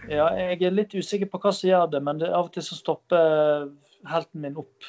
Ja, 0.05 0.27
jeg 0.37 0.61
er 0.61 0.75
litt 0.75 0.91
usikker 0.93 1.25
på 1.31 1.39
hva 1.41 1.49
som 1.49 1.65
gjør 1.65 1.87
det, 1.89 1.99
men 2.05 2.19
det, 2.21 2.27
av 2.29 2.45
og 2.45 2.51
til 2.53 2.61
så 2.61 2.75
stopper 2.77 3.71
helten 4.05 4.43
min 4.43 4.59
opp. 4.61 4.85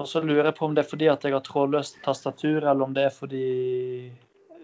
Og 0.00 0.08
så 0.08 0.22
lurer 0.24 0.48
jeg 0.48 0.56
på 0.56 0.64
om 0.64 0.72
det 0.72 0.86
er 0.86 0.88
fordi 0.88 1.10
at 1.12 1.26
jeg 1.26 1.36
har 1.36 1.44
trådløst 1.44 2.00
tastatur, 2.06 2.62
eller 2.62 2.86
om 2.86 2.96
det 2.96 3.04
er 3.10 3.12
fordi 3.12 3.44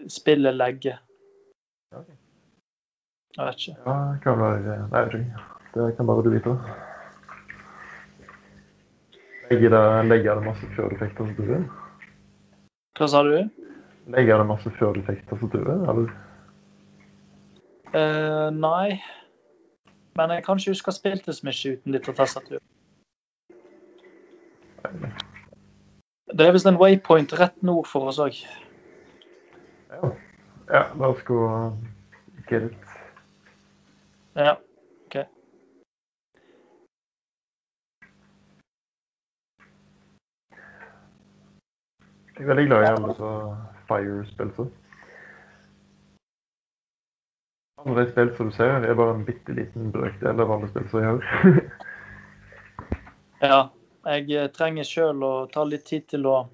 spillet 0.09 0.57
legger. 0.57 0.97
Jeg 1.93 3.45
vet 3.45 3.61
ikke. 3.61 3.77
Ja, 3.85 3.95
det 4.15 4.25
kan 4.25 4.41
være. 4.41 5.21
Det 5.77 5.93
kan 5.99 6.09
bare 6.09 6.25
du 6.25 6.33
vite. 6.33 6.57
Legger 9.49 9.69
det, 9.69 10.05
legger 10.09 10.35
det 10.35 10.45
masse 10.45 10.67
før 10.75 10.89
du 10.89 11.43
vil? 11.45 11.65
Hva 12.97 13.07
sa 13.11 13.21
du? 13.27 13.35
Legger 14.13 14.41
det 14.41 14.47
masse 14.49 14.71
før 14.79 14.95
du 14.97 15.01
vil, 15.05 15.67
eller? 15.89 16.09
Uh, 17.95 18.49
nei. 18.55 19.01
Men 20.15 20.31
jeg 20.31 20.43
kan 20.45 20.57
ikke 20.59 20.73
huske 20.73 20.89
å 20.89 20.93
ha 20.93 20.97
spilt 20.97 21.27
det 21.27 21.35
så 21.37 21.47
mye 21.47 21.75
uten 21.75 21.95
litt 21.95 22.09
av 22.09 22.17
tastatur. 22.17 22.61
Det 26.35 26.45
er 26.45 26.55
visst 26.55 26.67
en 26.69 26.79
waypoint 26.81 27.33
rett 27.39 27.57
nord 27.63 27.87
for 27.87 28.09
oss 28.09 28.19
òg. 28.23 28.37
Ja. 29.93 30.11
ja, 30.71 30.83
la 30.97 31.11
oss 31.13 31.21
gå 31.27 31.37
uh, 31.37 31.75
get 32.49 32.71
it. 32.71 32.95
Ja. 34.35 34.57
Jeg 42.35 42.43
er 42.43 42.49
veldig 42.51 42.65
glad 42.67 42.83
i 42.83 42.87
alle 42.91 43.13
så 43.15 43.29
Fire-spill. 43.87 44.49
så. 44.55 44.65
Alle 47.85 48.01
de 48.01 48.11
spill 48.11 48.31
som 48.35 48.49
du 48.49 48.55
ser, 48.55 48.73
er 48.83 48.97
bare 48.97 49.13
en 49.15 49.25
bitte 49.25 49.53
liten 49.55 49.91
brøkdel 49.93 50.41
av 50.41 50.51
alle 50.51 50.67
spill 50.71 50.89
som 50.89 51.03
jeg 51.03 51.11
har. 51.11 51.61
Ja, 53.43 53.67
jeg 54.07 54.31
eh, 54.31 54.47
trenger 54.55 54.87
sjøl 54.87 55.23
å 55.23 55.33
ta 55.51 55.65
litt 55.67 55.83
tid 55.85 56.05
til 56.09 56.25
å 56.25 56.47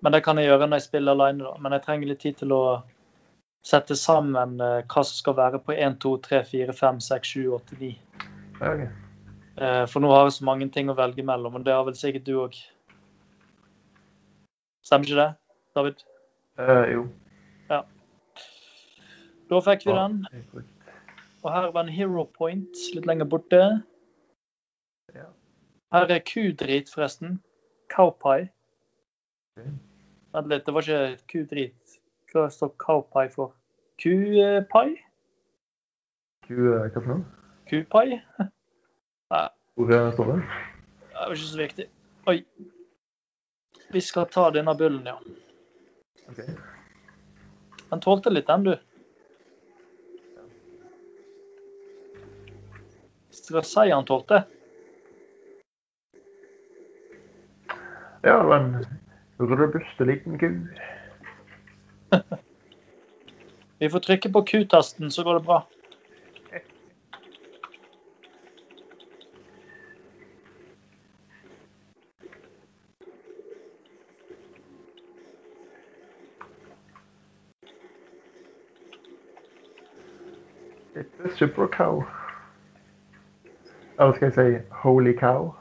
Men 0.00 0.14
det 0.14 0.22
kan 0.24 0.38
jeg 0.38 0.46
gjøre 0.46 0.68
når 0.68 0.78
jeg 0.78 0.86
spiller 0.86 1.12
alene, 1.12 1.44
da. 1.44 1.58
Men 1.60 1.74
jeg 1.76 1.82
trenger 1.84 2.08
litt 2.08 2.22
tid 2.22 2.38
til 2.40 2.54
å 2.56 2.62
sette 3.66 3.96
sammen 3.98 4.54
eh, 4.64 4.80
hva 4.88 5.04
som 5.04 5.18
skal 5.18 5.36
være 5.36 5.60
på 5.60 5.74
1, 5.76 5.98
2, 6.00 6.14
3, 6.24 6.42
4, 6.50 6.76
5, 6.78 7.00
6, 7.04 7.32
7, 7.36 7.42
8, 7.58 7.78
9. 7.80 7.90
Okay. 8.56 8.88
Eh, 9.60 9.84
For 9.92 10.00
nå 10.00 10.12
har 10.14 10.24
jeg 10.28 10.38
så 10.38 10.48
mange 10.48 10.70
ting 10.72 10.88
å 10.88 10.96
velge 10.96 11.26
mellom, 11.26 11.58
og 11.58 11.66
det 11.66 11.74
har 11.76 11.84
vel 11.84 11.98
sikkert 11.98 12.26
du 12.28 12.38
òg. 12.46 12.56
Stemmer 14.90 15.06
ikke 15.06 15.20
det, 15.22 15.32
David? 15.78 16.00
Uh, 16.58 16.86
jo. 16.90 17.02
Da 19.50 19.58
fikk 19.62 19.84
vi 19.86 19.94
den. 19.94 20.24
Og 21.42 21.52
her 21.54 21.68
var 21.70 21.84
en 21.86 21.92
hero 21.94 22.24
point 22.38 22.80
litt 22.94 23.06
lenger 23.06 23.28
borte. 23.30 23.60
Her 25.94 26.10
er 26.16 26.24
kudrit, 26.26 26.90
forresten. 26.90 27.38
Cowpie. 27.94 28.48
Vent 30.34 30.50
litt, 30.50 30.66
det 30.66 30.74
var 30.74 30.86
ikke 30.86 31.22
kudrit. 31.30 31.94
Hva 32.34 32.48
står 32.50 32.74
cowpie 32.82 33.30
for? 33.30 33.54
Kupai? 34.02 34.98
Ku, 36.48 36.58
eh, 36.74 36.90
hva 36.90 36.98
for 36.98 37.12
noe? 37.12 37.24
Kupai? 37.70 38.18
Hvor 39.78 39.94
eh, 39.94 40.12
står 40.18 40.34
det? 40.34 40.42
Det 40.42 41.22
var 41.22 41.38
ikke 41.38 41.46
så 41.54 41.62
viktig. 41.62 41.90
Oi. 42.34 42.40
Vi 43.92 44.00
skal 44.00 44.26
ta 44.26 44.50
denne 44.50 44.74
bullen, 44.74 45.06
ja. 45.06 45.20
Okay. 46.30 46.46
Den 47.90 48.00
tålte 48.00 48.30
litt, 48.30 48.46
den, 48.46 48.64
du. 48.64 48.76
Skal 53.30 53.64
si 53.66 53.90
han 53.90 54.06
tålte? 54.06 54.44
Ja, 58.22 58.36
det 58.36 58.46
var 58.46 58.56
en 58.56 58.86
robuste 59.38 60.04
liten 60.04 60.38
ku. 60.38 60.52
Vi 63.78 63.90
får 63.90 64.00
trykke 64.00 64.32
på 64.32 64.42
Q-tasten, 64.42 65.10
så 65.10 65.24
går 65.24 65.34
det 65.34 65.40
bra. 65.50 65.62
Super 81.40 81.66
cow. 81.66 82.04
Eller 83.98 84.12
skal 84.12 84.26
jeg 84.26 84.34
si 84.34 84.58
holy 84.70 85.12
cow? 85.18 85.54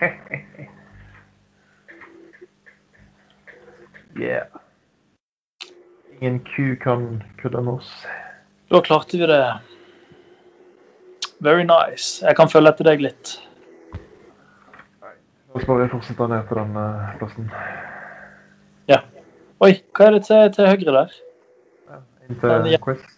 yeah. 4.20 4.46
Ingen 6.20 6.40
ku 6.40 6.76
kan 6.80 7.22
med 7.62 7.72
oss. 7.72 8.06
Da 8.70 8.80
klarte 8.80 9.18
vi 9.18 9.26
det. 9.26 9.58
Very 11.38 11.64
nice. 11.64 12.26
Jeg 12.26 12.36
kan 12.36 12.48
følge 12.48 12.68
etter 12.72 12.84
deg 12.84 13.00
litt. 13.04 13.49
Bare 15.70 15.90
fortsette 15.92 16.26
ned 16.34 16.48
på 16.50 16.58
den 16.58 16.74
plassen. 16.74 17.46
plassen. 17.46 17.80
Oi, 19.60 19.74
hva 19.92 20.06
er 20.08 20.14
det 20.16 20.22
til, 20.24 20.46
til 20.56 20.68
høyre 20.70 20.92
der? 20.94 21.16
Inn 22.24 22.38
til 22.40 22.68
ja. 22.72 22.78
Quest. 22.80 23.10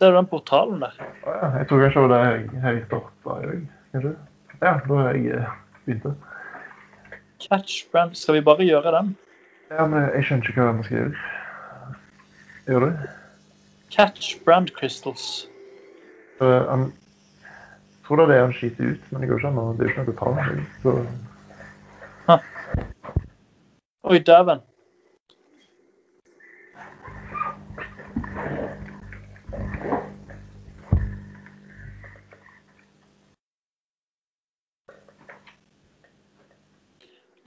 Ser 0.00 0.14
du 0.14 0.16
den 0.16 0.28
portalen 0.30 0.78
der? 0.80 0.94
Å 0.96 1.34
ja, 1.34 1.50
jeg 1.58 1.68
tror 1.68 1.82
kanskje 1.84 2.04
det 2.04 2.06
var 2.06 2.14
der 2.14 2.70
jeg, 2.70 2.84
starta 2.86 3.34
i 3.36 3.50
dag. 3.50 3.66
Kanskje? 3.92 4.12
Ja, 4.54 4.72
da 4.86 5.00
har 5.02 5.18
jeg 5.18 5.26
begynt 5.26 5.82
begynte. 5.84 6.14
Catch 7.44 7.90
brand. 7.92 8.16
Skal 8.16 8.38
vi 8.38 8.42
bare 8.48 8.64
gjøre 8.64 8.94
den? 8.94 9.12
Ja, 9.68 9.84
men 9.84 10.08
jeg 10.14 10.24
skjønner 10.30 10.48
ikke 10.54 10.64
hva 10.64 10.72
vi 10.78 10.88
skal 10.88 10.98
gjøre. 11.02 11.28
Gjør 12.70 12.86
du? 12.86 13.06
Catch 13.92 14.32
brand 14.48 14.72
crystals. 14.78 15.28
Uh, 16.40 16.64
um, 16.72 16.88
jeg 16.88 18.08
tror 18.08 18.22
det 18.22 18.30
er 18.30 18.32
det 18.32 18.42
han 18.46 18.56
skyter 18.56 18.94
ut, 18.94 19.08
men 19.10 19.20
det 19.20 19.28
går 19.28 19.44
ikke 19.44 19.52
an 19.52 19.60
å 19.60 19.70
det 19.76 19.84
er 19.84 19.92
jo 19.92 19.92
ikke 19.92 20.08
noe 20.08 20.16
å 20.16 20.20
ta. 20.24 20.58
Så, 20.86 20.96
Oi, 24.06 24.18
dæven. 24.18 24.60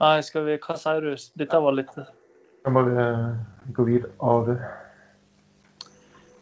Nei, 0.00 0.20
skal 0.22 0.46
vi 0.46 0.56
Hva 0.60 0.76
sier 0.80 1.00
du? 1.04 1.14
Dette 1.40 1.60
var 1.64 1.76
litt 1.76 1.96
jeg 2.60 2.64
kan 2.64 2.74
bare 2.76 3.04
eh, 3.08 3.72
gå 3.72 3.84
videre 3.88 4.10
av 4.20 4.48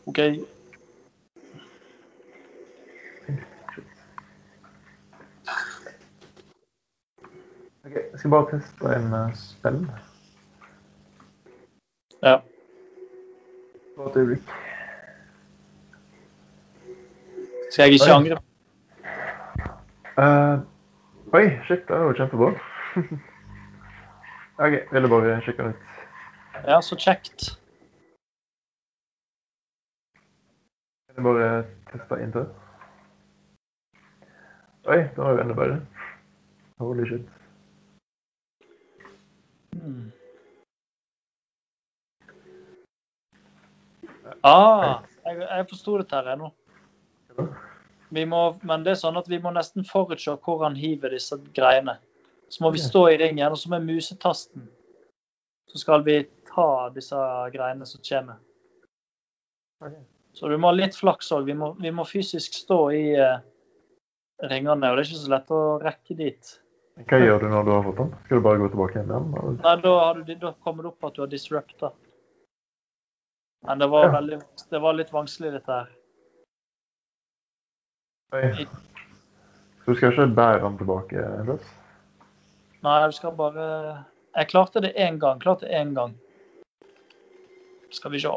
OK. 0.07 0.19
Ok, 7.85 7.95
Jeg 7.95 8.19
skal 8.19 8.31
bare 8.31 8.51
teste 8.51 8.97
en 8.97 9.15
uh, 9.15 9.31
spill. 9.39 9.79
Ja. 12.23 12.41
Godt 13.97 14.17
øyeblikk. 14.17 14.43
Skal 17.71 17.83
jeg 17.83 17.93
ikke 17.93 18.05
Oi. 18.05 18.17
angre? 18.17 18.39
Uh, 20.19 20.59
oi, 21.35 21.45
shit, 21.67 21.89
det 21.89 21.97
var 21.97 22.13
kjempebra. 22.13 22.51
OK, 24.65 24.93
ville 24.93 25.09
bare 25.09 25.37
sjekke 25.47 25.69
litt. 25.69 25.85
Ja, 26.67 26.81
så 26.83 26.97
kjekt. 26.99 27.53
Kan 31.07 31.17
jeg 31.17 31.25
bare 31.25 31.65
teste 31.93 32.23
inntil? 32.23 32.49
Oi, 34.89 34.97
det 34.99 35.19
var 35.23 35.31
jo 35.31 35.41
enda 35.45 35.55
bedre. 35.55 35.81
Holy 36.79 37.07
shit. 37.07 37.29
Mm. 39.73 40.18
Ah, 44.47 45.03
jeg, 45.27 45.41
jeg 45.43 45.69
forsto 45.71 45.97
dette 45.99 46.21
her 46.25 46.37
nå. 46.39 46.53
Vi 48.15 48.25
må, 48.25 48.43
men 48.65 48.85
det 48.87 48.95
er 48.95 49.01
sånn 49.03 49.19
at 49.21 49.27
vi 49.29 49.39
må 49.43 49.51
nesten 49.53 49.85
forutse 49.85 50.37
hvor 50.45 50.63
han 50.65 50.77
hiver 50.79 51.13
disse 51.13 51.37
greiene. 51.57 51.99
Så 52.49 52.63
må 52.65 52.71
vi 52.73 52.81
stå 52.81 53.03
i 53.13 53.19
ringen, 53.21 53.51
og 53.53 53.59
så 53.61 53.69
med 53.75 53.85
musetasten 53.85 54.69
så 55.69 55.79
skal 55.83 56.01
vi 56.07 56.23
ta 56.49 56.89
disse 56.95 57.19
greiene 57.53 57.85
som 57.87 58.01
kommer. 58.07 58.39
Så 60.33 60.49
du 60.49 60.57
må 60.57 60.71
ha 60.71 60.77
litt 60.79 60.97
flaks 60.97 61.29
òg. 61.35 61.45
Vi, 61.45 61.55
må- 61.55 61.75
vi 61.81 61.91
må 61.93 62.07
fysisk 62.09 62.55
stå 62.57 62.79
i 62.97 63.03
eh, 63.21 63.37
ringene, 64.49 64.89
og 64.89 64.97
det 64.97 65.05
er 65.05 65.11
ikke 65.11 65.21
så 65.27 65.35
lett 65.35 65.53
å 65.53 65.61
rekke 65.83 66.17
dit. 66.17 66.55
Hva 67.11 67.21
gjør 67.21 67.45
du 67.45 67.49
når 67.53 67.65
du 67.69 67.71
har 67.75 67.85
fått 67.87 68.01
den? 68.01 68.15
Skal 68.25 68.41
du 68.41 68.45
bare 68.49 68.59
gå 68.63 68.69
tilbake 68.73 68.97
igjen? 68.97 69.11
igjen, 69.13 69.29
eller? 69.39 69.59
Nei, 69.67 69.77
da, 69.85 69.93
har 70.07 70.23
du, 70.25 70.33
da 70.35 70.53
kommer 70.65 70.83
det 70.87 70.91
opp 70.95 71.05
at 71.11 71.15
du 71.19 71.21
har 71.23 71.31
disrupta. 71.31 71.93
Men 73.67 73.79
det 73.79 73.87
var, 73.87 74.05
Ja. 74.05 74.13
veldig, 74.21 74.41
det 74.71 74.79
var 74.79 74.93
litt 74.93 75.13
vanskelig, 75.13 75.53
dette 75.53 75.73
her. 75.73 75.89
Oi. 78.33 78.67
Så 79.85 79.93
du 79.93 79.97
skal 79.97 80.13
ikke 80.13 80.35
bære 80.37 80.61
den 80.61 80.79
tilbake 80.79 81.17
en 81.17 81.47
plass? 81.49 81.69
Nei, 82.85 83.07
du 83.07 83.13
skal 83.13 83.33
bare 83.37 84.05
Jeg 84.37 84.49
klarte 84.49 84.81
det 84.81 84.93
én 84.95 85.19
gang. 85.19 85.41
Klarte 85.41 85.67
det 85.67 85.75
én 85.75 85.95
gang. 85.95 86.15
Skal 87.91 88.11
vi 88.13 88.21
se 88.21 88.29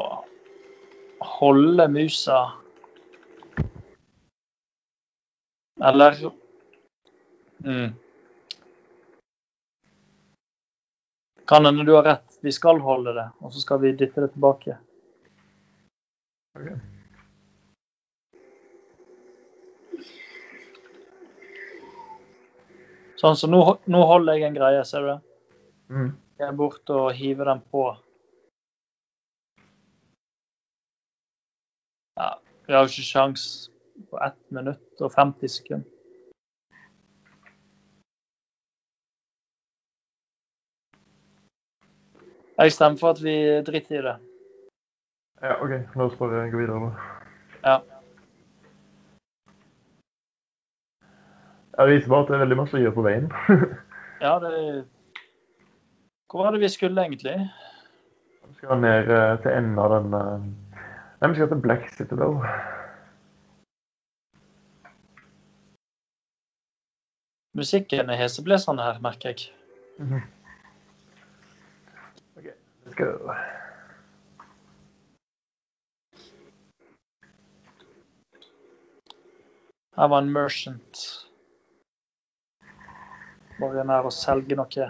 Holde 1.20 1.88
musa 1.88 2.52
Eller 5.82 6.16
mm. 7.64 7.92
Kan 11.46 11.66
hende 11.66 11.84
du 11.84 11.92
har 11.92 12.02
rett. 12.02 12.38
Vi 12.40 12.52
skal 12.52 12.80
holde 12.80 13.12
det, 13.12 13.28
og 13.40 13.52
så 13.52 13.60
skal 13.60 13.80
vi 13.80 13.92
dytte 13.92 14.20
det 14.20 14.32
tilbake. 14.32 14.78
Ok. 16.52 16.66
Sånn, 23.22 23.36
så 23.38 23.46
nå, 23.46 23.60
nå 23.86 24.00
holder 24.10 24.36
jeg 24.36 24.50
en 24.50 24.56
greie, 24.56 24.80
ser 24.84 25.04
du 25.04 25.08
det? 25.12 25.20
Mm. 25.94 26.08
Jeg 26.42 26.48
er 26.48 26.56
borte 26.58 26.96
og 26.98 27.12
hiver 27.14 27.48
den 27.52 27.62
på. 27.70 27.84
Ja, 32.18 32.32
vi 32.66 32.74
har 32.74 32.82
jo 32.82 32.90
ikke 32.90 33.06
sjans 33.06 33.46
på 34.10 34.18
1 34.26 34.36
minutt 34.58 35.04
og 35.06 35.14
50 35.14 35.54
sekunder. 35.56 35.88
Jeg 42.58 42.74
stemmer 42.74 43.00
for 43.00 43.14
at 43.14 43.22
vi 43.22 43.38
driter 43.64 44.02
i 44.02 44.04
det. 44.10 44.18
Ja, 45.42 45.56
OK. 45.62 45.70
La 45.94 46.04
oss 46.04 46.18
bare 46.18 46.50
gå 46.50 46.58
videre. 46.58 46.80
da. 46.80 46.90
Ja. 47.62 47.80
Det 51.78 51.86
viser 51.88 52.08
bare 52.08 52.22
at 52.22 52.28
det 52.28 52.36
er 52.36 52.42
veldig 52.44 52.58
masse 52.60 52.76
å 52.78 52.82
gjøre 52.82 52.98
på 52.98 53.06
veien. 53.06 53.32
Ja, 54.22 54.36
det 54.38 54.84
Hvor 56.30 56.44
var 56.44 56.54
det 56.54 56.60
vi 56.62 56.68
skulle 56.70 57.02
egentlig? 57.02 57.32
Vi 58.46 58.54
skal 58.54 58.78
ned 58.78 59.08
eh, 59.10 59.32
til 59.42 59.50
enden 59.50 59.80
av 59.82 59.90
den 59.90 60.14
eh, 60.14 60.44
Nei, 61.18 61.30
vi 61.32 61.40
skal 61.40 61.48
til 61.50 61.62
Black 61.64 61.88
Citadel. 61.96 62.36
Musikken 67.58 68.14
er 68.14 68.20
heseblesende 68.22 68.86
her, 68.86 69.02
merker 69.02 69.34
jeg. 69.34 69.50
Mhm. 69.98 70.22
OK, 72.38 72.46
let's 72.86 72.94
go. 72.94 73.34
Her 80.02 80.08
var 80.08 80.18
en 80.18 80.32
merchant. 80.34 81.00
Bare 83.60 83.84
nær 83.86 84.08
å 84.08 84.10
selge 84.10 84.56
noe. 84.58 84.86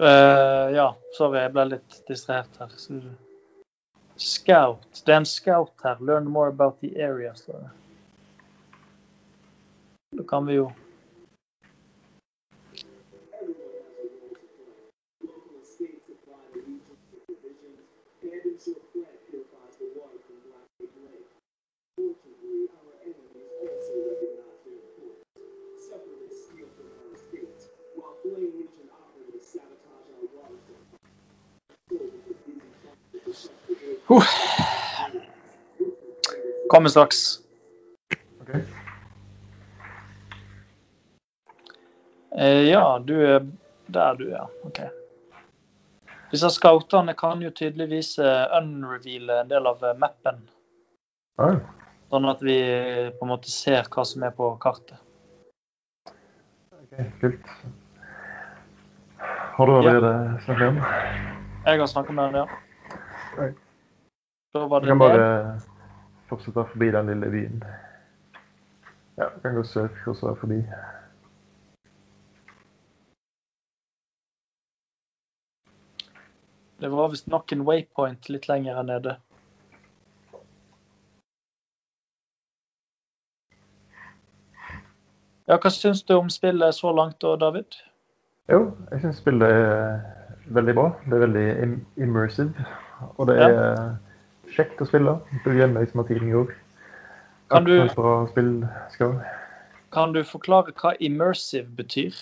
Eh, 0.00 0.74
ja, 0.76 0.90
sorry, 1.16 1.40
jeg 1.40 1.52
ble 1.54 1.64
litt 1.70 2.00
distrahert 2.08 2.58
her. 2.60 2.72
Scout. 4.20 5.02
Det 5.04 5.12
er 5.12 5.22
en 5.22 5.28
scout 5.28 5.84
her. 5.84 6.00
Learn 6.00 6.28
more 6.28 6.52
about 6.52 6.80
the 6.80 6.92
area, 7.00 7.34
står 7.34 7.62
det. 7.64 7.70
Da 10.16 10.24
kan 10.28 10.46
vi 10.46 10.58
jo 10.60 10.70
Kommer 36.86 36.90
straks. 36.90 37.38
Okay. 38.42 38.60
Eh, 42.38 42.62
ja, 42.70 42.98
du 42.98 43.14
er 43.26 43.46
der 43.86 44.14
du 44.14 44.28
er. 44.30 44.46
OK. 44.62 44.78
Disse 46.30 46.50
scoutene 46.54 47.16
kan 47.18 47.42
jo 47.42 47.50
tydeligvis 47.50 48.12
eh, 48.22 48.54
unreveale 48.60 49.40
en 49.40 49.50
del 49.50 49.66
av 49.66 49.82
eh, 49.82 49.98
mappen. 49.98 50.38
Ah, 51.42 51.58
Sånn 52.14 52.30
at 52.30 52.46
vi 52.46 52.54
eh, 52.54 53.10
på 53.18 53.26
en 53.26 53.34
måte 53.34 53.50
ser 53.50 53.90
hva 53.90 54.06
som 54.06 54.22
er 54.22 54.38
på 54.38 54.54
kartet. 54.62 55.02
ok, 56.06 56.98
kult. 57.18 57.54
Har 59.58 59.66
du 59.66 59.78
allerede 59.82 60.18
snakket 60.46 60.68
med 60.78 60.84
ham? 60.86 61.46
Jeg 61.66 61.80
har 61.82 61.96
snakket 61.98 62.14
med 62.14 62.28
ham, 62.28 62.44
ja. 62.44 63.54
Da 64.54 64.68
var 64.70 64.80
det 64.86 64.94
kan 64.94 65.02
det. 65.02 65.16
bare 65.16 65.74
fortsette 66.28 66.66
forbi 66.72 66.90
den 66.94 67.10
lille 67.12 67.30
byen. 67.30 67.64
Ja, 69.16 69.28
kan 69.42 69.54
gå 69.54 69.62
sør 69.64 69.88
og 70.06 70.16
så 70.16 70.34
forbi. 70.40 70.62
Det 76.80 76.90
var 76.92 77.08
visst 77.08 77.28
nok 77.32 77.52
en 77.52 77.64
waypoint 77.64 78.28
litt 78.28 78.48
lenger 78.48 78.82
nede. 78.84 79.16
Ja, 85.46 85.56
hva 85.62 85.70
syns 85.70 86.02
du 86.02 86.16
om 86.16 86.28
spillet 86.30 86.74
så 86.74 86.90
langt 86.92 87.20
da, 87.22 87.36
David? 87.38 87.78
Jo, 88.50 88.74
jeg 88.90 89.04
syns 89.04 89.20
spillet 89.22 89.46
er 89.46 90.00
veldig 90.52 90.74
bra. 90.74 90.88
Det 91.06 91.14
er 91.14 91.22
veldig 91.22 91.46
immersive. 92.02 92.66
Og 93.16 93.30
det 93.30 93.38
Ja. 93.40 93.96
Kjekt 94.54 94.80
å 94.82 94.88
spille. 94.88 95.18
Det 95.44 95.56
gjelder 95.56 95.84
liksom 95.84 96.02
at 96.02 96.12
tiden 96.12 96.32
går. 96.32 96.54
Kan 97.50 97.66
du-. 97.66 97.82
Kan 99.94 100.12
du 100.12 100.22
forklare 100.26 100.74
hva 100.76 100.94
immersive 101.00 101.68
betyr? 101.78 102.14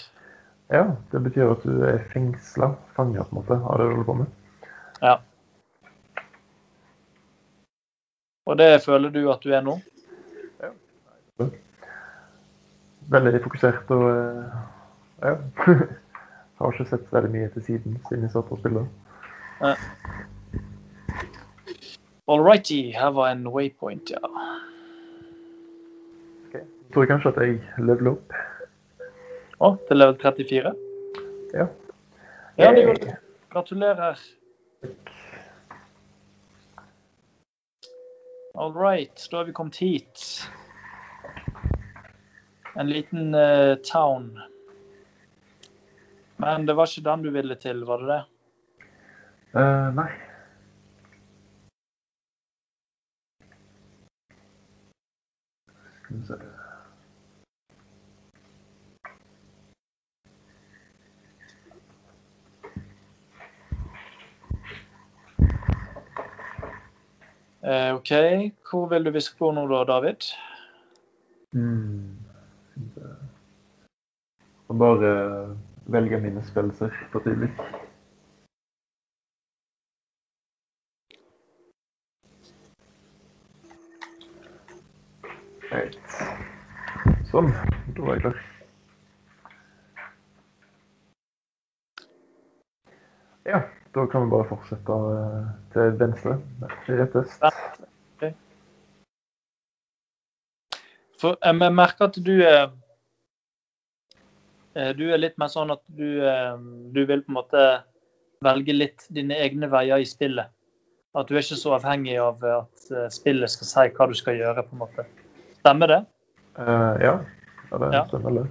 Ja, 0.72 0.96
det 1.12 1.20
betyr 1.24 1.52
at 1.52 1.64
du 1.64 1.84
er 1.84 2.02
fengsla, 2.12 2.74
fanga 2.96 3.24
på 3.24 3.34
en 3.34 3.40
måte, 3.40 3.56
av 3.58 3.78
det 3.78 3.88
du 3.88 3.94
holder 3.94 4.08
på 4.08 4.16
med. 4.20 4.26
Ja. 5.02 5.16
Og 8.46 8.58
det 8.60 8.82
føler 8.84 9.12
du 9.12 9.26
at 9.32 9.44
du 9.44 9.52
er 9.56 9.64
nå? 9.64 9.78
Ja. 10.62 10.70
Veldig 13.12 13.42
fokusert 13.44 13.92
og 13.96 14.06
eh, 14.12 14.56
ja. 15.24 15.36
Har 16.58 16.70
ikke 16.70 16.86
sett 16.86 17.08
veldig 17.12 17.32
mye 17.32 17.48
til 17.50 17.64
siden 17.66 17.96
siden 18.08 18.28
jeg 18.28 18.32
satt 18.32 18.52
og 18.54 18.60
spilte. 18.60 18.84
Alrighty, 22.26 22.92
her 22.92 23.10
var 23.10 23.28
en 23.28 23.46
waypoint, 23.46 24.10
ja. 24.10 24.18
Jeg 26.54 26.62
tror 26.94 27.08
kanskje 27.10 27.32
at 27.34 27.40
jeg 27.42 27.84
leveler 27.84 28.14
opp. 28.14 28.34
Å, 29.60 29.74
til 29.88 29.98
level 29.98 30.16
34? 30.22 30.72
Ja. 31.52 31.66
Ja, 32.56 32.70
det 32.72 32.84
gjorde 32.86 33.02
du. 33.02 33.12
Gratulerer. 33.52 34.24
All 38.54 38.72
right, 38.72 39.26
da 39.30 39.42
har 39.42 39.44
vi 39.44 39.52
kommet 39.52 39.76
hit. 39.76 40.26
En 42.74 42.88
liten 42.88 43.34
uh, 43.34 43.74
town. 43.84 44.30
Men 46.36 46.66
det 46.66 46.78
var 46.78 46.88
ikke 46.88 47.08
den 47.10 47.26
du 47.26 47.34
ville 47.34 47.56
til, 47.60 47.84
var 47.84 48.00
det 48.00 48.14
det? 48.14 48.22
Uh, 49.58 49.90
nei. 49.98 50.12
Skal. 56.22 56.38
Eh, 67.64 67.94
OK, 67.94 68.10
hvor 68.70 68.86
vil 68.86 69.04
du 69.04 69.10
vi 69.10 69.20
skal 69.20 69.38
gå 69.38 69.52
nå 69.56 69.64
da, 69.70 69.84
David? 69.88 70.26
Mm. 71.56 72.18
Bare 74.68 75.14
velge 75.86 76.20
mine 76.20 76.44
spillelser 76.44 76.92
på 77.12 77.22
tidlig. 77.24 77.50
Right. 85.74 85.96
Sånn, 87.26 87.48
da 87.96 88.04
var 88.04 88.14
jeg 88.14 88.22
klar. 88.22 88.36
Ja, 93.44 93.58
da 93.96 94.04
kan 94.12 94.24
vi 94.24 94.32
bare 94.36 94.46
fortsette 94.52 94.98
eh, 95.16 95.48
til 95.74 95.96
venstre. 95.98 96.36
Rett 96.86 97.16
øst. 97.18 97.42
For 101.20 101.34
eh, 101.40 101.58
jeg 101.64 101.74
merker 101.80 102.06
at 102.06 102.20
du 102.22 102.32
er 102.36 102.62
eh, 104.78 104.92
Du 104.94 105.08
er 105.10 105.18
litt 105.18 105.36
mer 105.42 105.50
sånn 105.50 105.74
at 105.74 105.82
du, 105.90 106.06
eh, 106.22 106.54
du 106.94 107.02
vil 107.02 107.26
på 107.26 107.34
en 107.34 107.40
måte 107.40 107.66
velge 108.44 108.78
litt 108.78 109.08
dine 109.10 109.42
egne 109.42 109.66
veier 109.74 109.98
i 109.98 110.06
spillet. 110.06 110.54
At 111.18 111.26
du 111.26 111.34
er 111.34 111.42
ikke 111.42 111.58
så 111.58 111.76
avhengig 111.80 112.16
av 112.22 112.46
at 112.46 112.90
eh, 112.94 113.10
spillet 113.10 113.50
skal 113.50 113.72
si 113.74 113.90
hva 113.98 114.10
du 114.10 114.18
skal 114.22 114.38
gjøre. 114.38 114.68
på 114.70 114.78
en 114.78 114.84
måte. 114.86 115.10
Stemmer 115.64 115.88
det? 115.88 116.04
Uh, 116.58 116.94
ja, 117.00 117.18
ja, 117.70 117.78
det 117.78 117.94
Ja. 117.94 118.04
stemmer 118.04 118.30
det. 118.30 118.46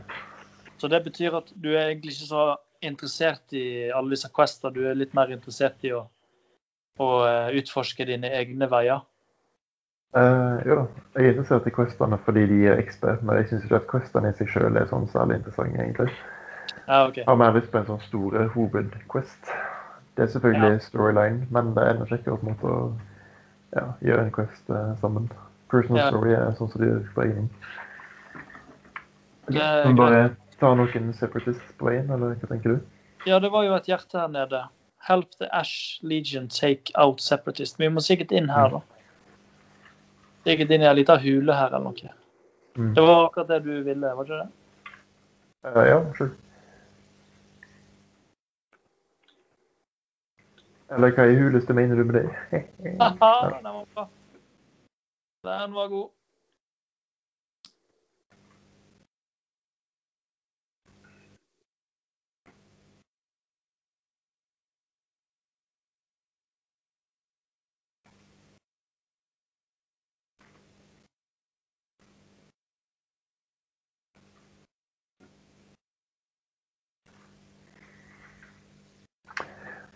Så 0.77 0.87
det 0.87 1.03
betyr 1.03 1.35
at 1.37 1.51
du 1.63 1.69
er 1.75 1.91
egentlig 1.91 2.15
ikke 2.15 2.29
så 2.29 2.55
interessert 2.81 3.53
i 3.53 3.91
alle 3.93 4.09
disse 4.09 4.29
quester. 4.33 4.73
Du 4.73 4.81
er 4.89 4.97
litt 4.97 5.13
mer 5.13 5.29
interessert 5.29 5.77
i 5.85 5.93
å, 5.93 6.07
å 6.99 7.09
eh, 7.27 7.53
utforske 7.61 8.05
dine 8.09 8.31
egne 8.33 8.67
veier. 8.71 9.05
Uh, 10.17 10.57
jo 10.65 10.79
da, 10.79 10.87
jeg 11.13 11.29
er 11.29 11.31
interessert 11.35 11.69
i 11.69 11.75
questene 11.77 12.19
fordi 12.25 12.47
de 12.49 12.59
gir 12.65 12.81
XP, 12.81 13.05
men 13.21 13.39
jeg 13.39 13.47
syns 13.51 13.63
ikke 13.69 13.79
at 13.79 13.87
questene 13.93 14.33
i 14.33 14.35
seg 14.41 14.51
selv 14.57 14.81
er 14.81 14.89
sånn 14.89 15.07
særlig 15.13 15.39
interessante, 15.39 15.85
egentlig. 15.85 16.17
Ja, 16.87 17.05
OK. 17.07 17.21
Jeg 17.21 17.29
har 17.29 17.39
mer 17.39 17.55
lyst 17.55 17.71
på 17.71 17.81
en 17.81 17.89
sånn 17.93 18.03
stor 18.09 18.41
eh, 18.41 18.51
hovedquest. 18.57 19.55
Det 20.17 20.25
er 20.25 20.33
selvfølgelig 20.33 20.81
storyline, 20.89 21.47
men 21.53 21.73
det 21.77 21.85
er 21.85 21.95
enda 21.95 22.09
kjekkere 22.09 22.41
på 22.41 22.49
en 22.49 22.53
måte 22.57 22.73
å 22.73 22.83
ja, 23.77 23.87
gjøre 24.01 24.27
en 24.27 24.37
quest 24.41 24.69
uh, 24.73 24.93
sammen. 25.01 25.29
Personal 25.73 25.97
Ja. 25.97 26.09
story 26.11 26.33
er 26.37 26.51
sånn 26.53 26.69
som 26.69 26.81
egen 26.83 27.37
hånd. 27.37 27.49
Det 29.49 29.61
er 29.61 29.85
Men 29.87 29.95
bare 29.95 30.35
ta 30.59 30.75
noen 30.77 31.13
separatists 31.17 31.73
på 31.79 31.89
veien, 31.89 32.11
eller 32.13 32.35
hva 32.35 32.47
tenker 32.51 32.75
du? 32.75 32.79
Ja, 33.25 33.39
det 33.39 33.49
var 33.51 33.63
jo 33.65 33.73
et 33.73 33.89
hjerte 33.89 34.19
her 34.19 34.27
nede. 34.27 34.61
Help 35.07 35.31
the 35.39 35.49
Ash 35.51 35.99
Legion 36.03 36.47
take 36.47 36.93
out 36.95 37.21
separatist. 37.21 37.79
Vi 37.79 37.89
må 37.89 37.99
sikkert 38.05 38.31
inn 38.31 38.49
her, 38.49 38.69
da. 38.69 38.81
Sikkert 40.45 40.69
inn 40.71 40.85
i 40.85 40.85
ei 40.85 40.93
lita 40.93 41.17
hule 41.17 41.57
her 41.57 41.73
eller 41.73 41.89
noe. 41.89 42.13
Mm. 42.77 42.93
Det 42.93 43.01
var 43.01 43.25
akkurat 43.25 43.47
det 43.47 43.63
du 43.65 43.83
ville, 43.83 44.15
var 44.15 44.23
ikke 44.23 44.41
det? 44.43 44.49
Uh, 45.65 45.85
ja, 45.89 45.99
sjøl. 46.13 46.33
Eller 50.93 51.15
hva 51.17 51.25
i 51.25 51.39
huleste 51.39 51.73
mener 51.73 51.95
du 51.95 52.03
med 52.03 52.21
det? 52.21 52.65
Haha, 55.43 55.61
den 55.61 55.73
var 55.73 55.73
bra. 55.73 55.73
Den 55.73 55.73
var 55.73 55.87
god. 55.87 56.09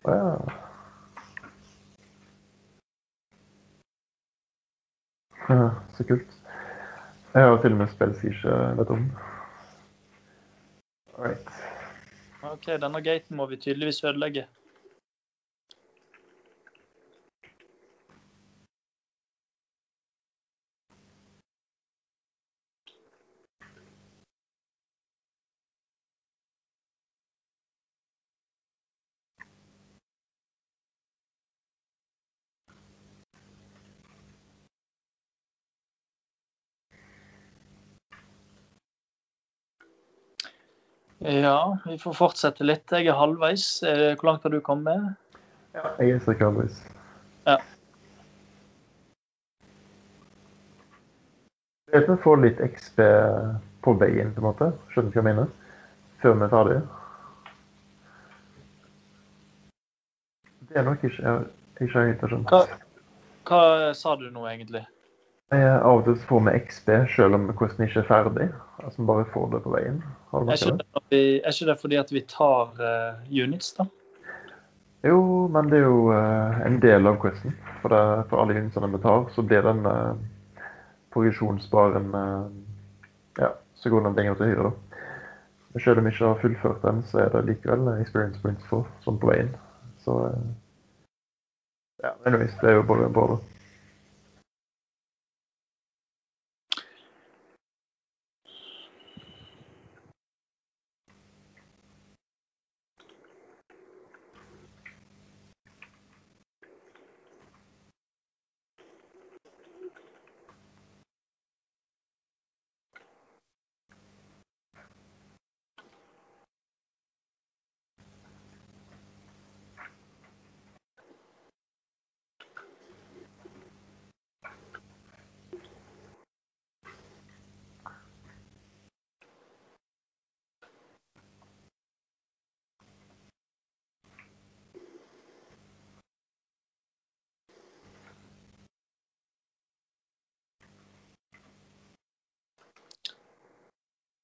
Å 0.07 0.11
ja. 0.15 0.67
Ja, 5.49 5.86
så 5.97 6.05
kult. 6.07 6.37
Jeg 7.33 7.43
har 7.43 7.57
til 7.61 7.75
og 7.75 7.81
med 7.81 7.89
spilt 7.91 8.19
Siege, 8.21 8.53
vet 8.53 8.71
ikke 8.71 8.77
vet 8.79 8.93
om. 8.95 9.09
Alright. 11.17 11.49
OK, 12.45 12.69
denne 12.81 13.01
gaten 13.01 13.37
må 13.37 13.45
vi 13.49 13.59
tydeligvis 13.61 14.03
ødelegge. 14.03 14.45
Ja, 41.27 41.77
vi 41.85 41.97
får 41.99 42.13
fortsette 42.15 42.63
litt. 42.63 42.87
Jeg 42.87 43.09
er 43.11 43.17
halvveis. 43.19 43.83
Eh, 43.83 44.13
Hvor 44.15 44.29
langt 44.29 44.45
har 44.47 44.53
du 44.53 44.61
kommet? 44.63 45.09
Ja, 45.75 45.89
jeg 45.99 46.13
er 46.15 46.21
sikker 46.23 46.47
halvveis. 46.47 46.77
Ja. 47.43 47.57
Jeg 51.91 51.99
vet 51.99 52.09
vi 52.13 52.17
får 52.23 52.39
litt 52.45 52.63
XP 52.63 53.03
på 53.83 53.95
veien, 53.99 54.31
på 54.35 54.39
en 54.39 54.47
måte. 54.47 54.71
Skjønner 54.93 55.11
du 55.11 55.17
hva 55.17 55.23
jeg 55.23 55.27
mener? 55.27 55.51
Før 56.23 56.37
vi 56.37 56.47
er 56.47 56.53
ferdige. 56.55 56.81
Det 60.67 60.79
er 60.79 60.87
nok 60.87 61.03
ikke 61.03 61.23
jeg 61.27 61.87
ikke 61.87 61.93
har 61.99 62.07
helt 62.13 62.27
skjønt. 62.31 62.55
Hva, 62.55 62.79
hva 63.51 63.63
sa 63.99 64.15
du 64.15 64.29
nå, 64.31 64.47
egentlig? 64.47 64.87
Jeg, 65.47 65.67
av 65.79 66.01
og 66.01 66.03
til 66.03 66.17
får 66.27 66.41
vi 66.43 66.53
XP 66.59 66.89
selv 67.13 67.37
om 67.37 67.45
questen 67.55 67.85
ikke 67.85 68.01
er 68.01 68.07
ferdig. 68.09 68.47
Altså 68.83 68.99
vi 68.99 69.07
bare 69.07 69.27
får 69.31 69.45
det 69.53 69.61
på 69.63 69.71
veien. 69.71 70.01
Er 70.35 70.49
ikke 70.51 70.73
det? 70.81 71.03
vi, 71.13 71.21
er 71.39 71.53
ikke 71.53 71.69
det 71.69 71.77
fordi 71.79 71.99
at 72.01 72.11
vi 72.11 72.23
tar 72.27 72.73
uh, 72.81 73.21
units, 73.31 73.71
da? 73.77 73.87
Jo, 75.07 75.47
men 75.53 75.69
det 75.71 75.79
er 75.79 75.87
jo 75.87 76.09
uh, 76.11 76.59
en 76.67 76.81
del 76.83 77.07
av 77.07 77.21
questen. 77.21 77.55
For, 77.81 77.95
for 78.27 78.43
alle 78.43 78.57
unitsene 78.59 78.91
vi 78.91 79.01
tar, 79.05 79.23
så 79.31 79.45
blir 79.47 79.63
den 79.63 79.87
uh, 79.87 80.19
progresjonsbaren 81.15 82.11
uh, 82.15 82.51
Ja, 83.39 83.53
så 83.75 83.89
går 83.93 84.03
den 84.03 84.19
lenger 84.19 84.35
til 84.35 84.51
høyre, 84.51 84.71
da. 84.71 85.01
Men 85.71 85.83
selv 85.83 85.99
om 86.01 86.07
vi 86.07 86.11
ikke 86.11 86.25
har 86.25 86.39
fullført 86.41 86.83
den, 86.83 87.03
så 87.07 87.19
er 87.23 87.27
det 87.29 87.45
likevel 87.45 87.87
eh, 87.91 87.99
experience 88.01 88.41
points 88.41 88.65
for, 88.65 88.87
sånn 89.05 89.19
på 89.21 89.29
veien. 89.29 89.51
Så 90.03 90.15
uh, 90.27 90.47
Ja, 92.03 92.17
anyways, 92.25 92.55
det 92.61 92.71
er 92.71 92.81
jo 92.81 92.89
bare 92.89 93.07
bra, 93.13 93.37
da. 93.37 93.56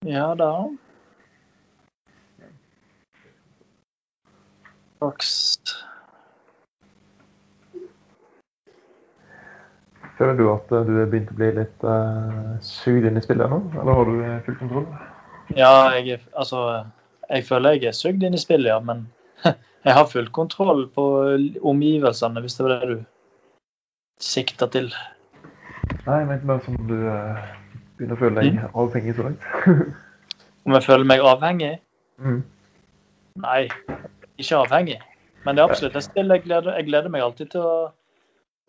Ja 0.06 0.36
da. 0.36 0.52
Box. 5.00 5.60
Føler 10.18 10.36
du 10.38 10.46
at 10.54 10.72
eh, 10.72 10.86
du 10.88 11.00
er 11.02 11.10
begynt 11.10 11.32
å 11.34 11.38
bli 11.40 11.50
litt 11.58 11.88
uh, 11.88 12.60
sugd 12.64 13.08
inn 13.08 13.18
i 13.20 13.24
spillet 13.24 13.50
nå? 13.50 13.60
Eller 13.80 13.98
har 13.98 14.12
du 14.12 14.20
eh, 14.20 14.38
full 14.46 14.60
kontroll? 14.60 14.86
Ja, 15.56 15.72
jeg 15.98 16.22
Altså, 16.32 16.86
jeg 17.30 17.48
føler 17.48 17.78
jeg 17.78 17.90
er 17.90 17.98
sugd 17.98 18.24
inn 18.24 18.38
i 18.38 18.42
spillet, 18.42 18.70
ja, 18.70 18.78
men 18.84 19.08
jeg 19.88 19.98
har 19.98 20.12
full 20.12 20.30
kontroll 20.36 20.86
på 20.96 21.08
omgivelsene, 21.64 22.44
hvis 22.44 22.60
det 22.60 22.68
var 22.68 22.76
det 22.76 22.94
du 22.94 23.02
sikta 24.24 24.70
til. 24.72 24.94
Nei, 26.06 26.20
jeg 26.22 26.30
mente 26.30 26.48
bare 26.48 26.64
som 26.68 26.80
du 26.88 26.96
eh, 27.10 27.52
begynner 28.04 28.20
å 28.20 28.24
føle 28.24 28.44
deg 28.44 28.60
avhengig 28.76 29.16
så 29.16 29.30
langt. 29.30 29.48
Om 30.68 30.76
jeg 30.78 30.86
føler 30.88 31.08
meg 31.08 31.24
avhengig? 31.28 31.74
mm. 32.20 32.44
Nei, 33.44 33.62
ikke 34.38 34.60
avhengig. 34.60 35.00
Men 35.44 35.56
det 35.56 35.64
er 35.64 35.72
absolutt 35.72 35.98
et 35.98 36.06
spill 36.06 36.32
jeg 36.32 36.44
gleder, 36.46 36.76
jeg 36.78 36.88
gleder 36.88 37.12
meg 37.12 37.24
alltid 37.26 37.54
til 37.56 37.68
å 37.68 37.76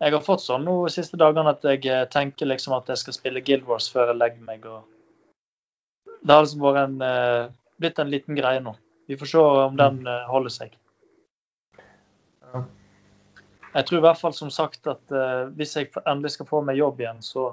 Jeg 0.02 0.10
har 0.10 0.24
fått 0.26 0.42
sånn 0.42 0.64
nå 0.66 0.72
de 0.84 0.90
siste 0.90 1.16
dagene 1.16 1.52
at 1.54 1.62
jeg 1.62 1.84
eh, 1.86 2.06
tenker 2.10 2.48
liksom 2.50 2.72
at 2.74 2.88
jeg 2.90 2.98
skal 2.98 3.14
spille 3.14 3.42
Guild 3.46 3.62
Wars 3.68 3.86
før 3.88 4.10
jeg 4.10 4.18
legger 4.18 4.42
meg. 4.42 4.64
og 4.66 4.82
Det 6.18 6.34
har 6.34 6.42
liksom 6.42 6.64
vært 6.64 6.80
en, 6.80 6.96
eh, 7.06 7.52
blitt 7.78 8.00
en 8.02 8.10
liten 8.10 8.34
greie 8.34 8.60
nå. 8.60 8.74
Vi 9.06 9.16
får 9.20 9.30
se 9.30 9.44
om 9.68 9.78
den 9.78 10.02
eh, 10.10 10.26
holder 10.32 10.50
seg. 10.50 10.74
Jeg 13.74 13.86
tror 13.86 13.98
i 13.98 14.02
hvert 14.02 14.18
fall 14.18 14.34
som 14.34 14.50
sagt 14.54 14.86
at 14.86 15.14
hvis 15.58 15.72
jeg 15.74 15.88
endelig 16.04 16.34
skal 16.34 16.46
få 16.46 16.60
meg 16.62 16.76
jobb 16.78 17.00
igjen, 17.02 17.22
så 17.22 17.48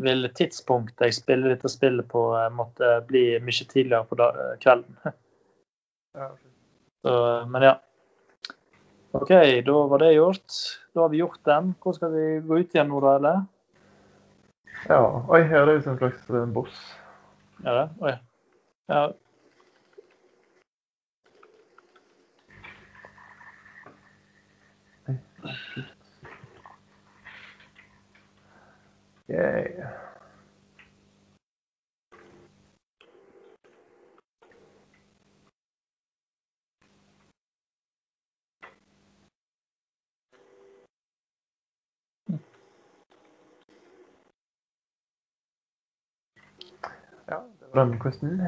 vil 0.00 0.28
tidspunktet 0.36 1.06
jeg 1.06 1.16
spiller 1.18 1.54
dette 1.54 1.70
spillet 1.70 2.08
på, 2.10 2.24
eh, 2.38 2.48
måtte 2.54 2.96
bli 3.08 3.24
mye 3.44 3.66
tidligere 3.68 4.06
på 4.08 4.18
da, 4.20 4.30
eh, 4.34 4.56
kvelden. 4.62 5.00
Ja. 6.10 6.26
Så, 7.06 7.12
men 7.46 7.62
ja. 7.62 7.76
OK, 9.14 9.28
da 9.62 9.74
var 9.92 10.02
det 10.02 10.08
gjort. 10.16 10.56
Da 10.90 11.04
har 11.04 11.12
vi 11.12 11.20
gjort 11.20 11.38
den. 11.46 11.68
Hvor 11.78 11.94
skal 11.94 12.10
vi 12.10 12.24
gå 12.42 12.58
ut 12.58 12.74
igjen 12.74 12.90
nå, 12.90 12.98
da, 13.04 13.12
eller? 13.20 13.44
ja. 14.88 14.98
Oi, 15.30 15.40
her 15.46 15.62
er 15.62 15.70
det 15.70 15.76
jo 15.78 15.92
en 15.92 16.00
slags 16.02 16.34
eh, 16.34 16.50
boss. 16.50 16.82
Er 17.62 17.78
det? 17.78 17.86
Oi. 18.02 18.16
Ja. 18.90 19.06
Yay. 29.30 29.66
Ja, 47.28 47.36
det 47.36 47.74
var 47.74 47.84
den 47.84 48.00
questen. 48.00 48.42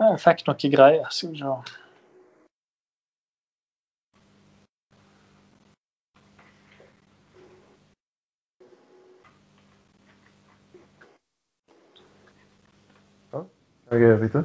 Jeg 0.00 0.20
fikk 0.20 0.46
noe 0.48 0.70
greier. 0.72 1.10
Skal 1.10 1.34
vi 1.34 1.42
se. 1.44 1.85
Hva 13.86 13.98
er 14.02 14.18
det, 14.18 14.44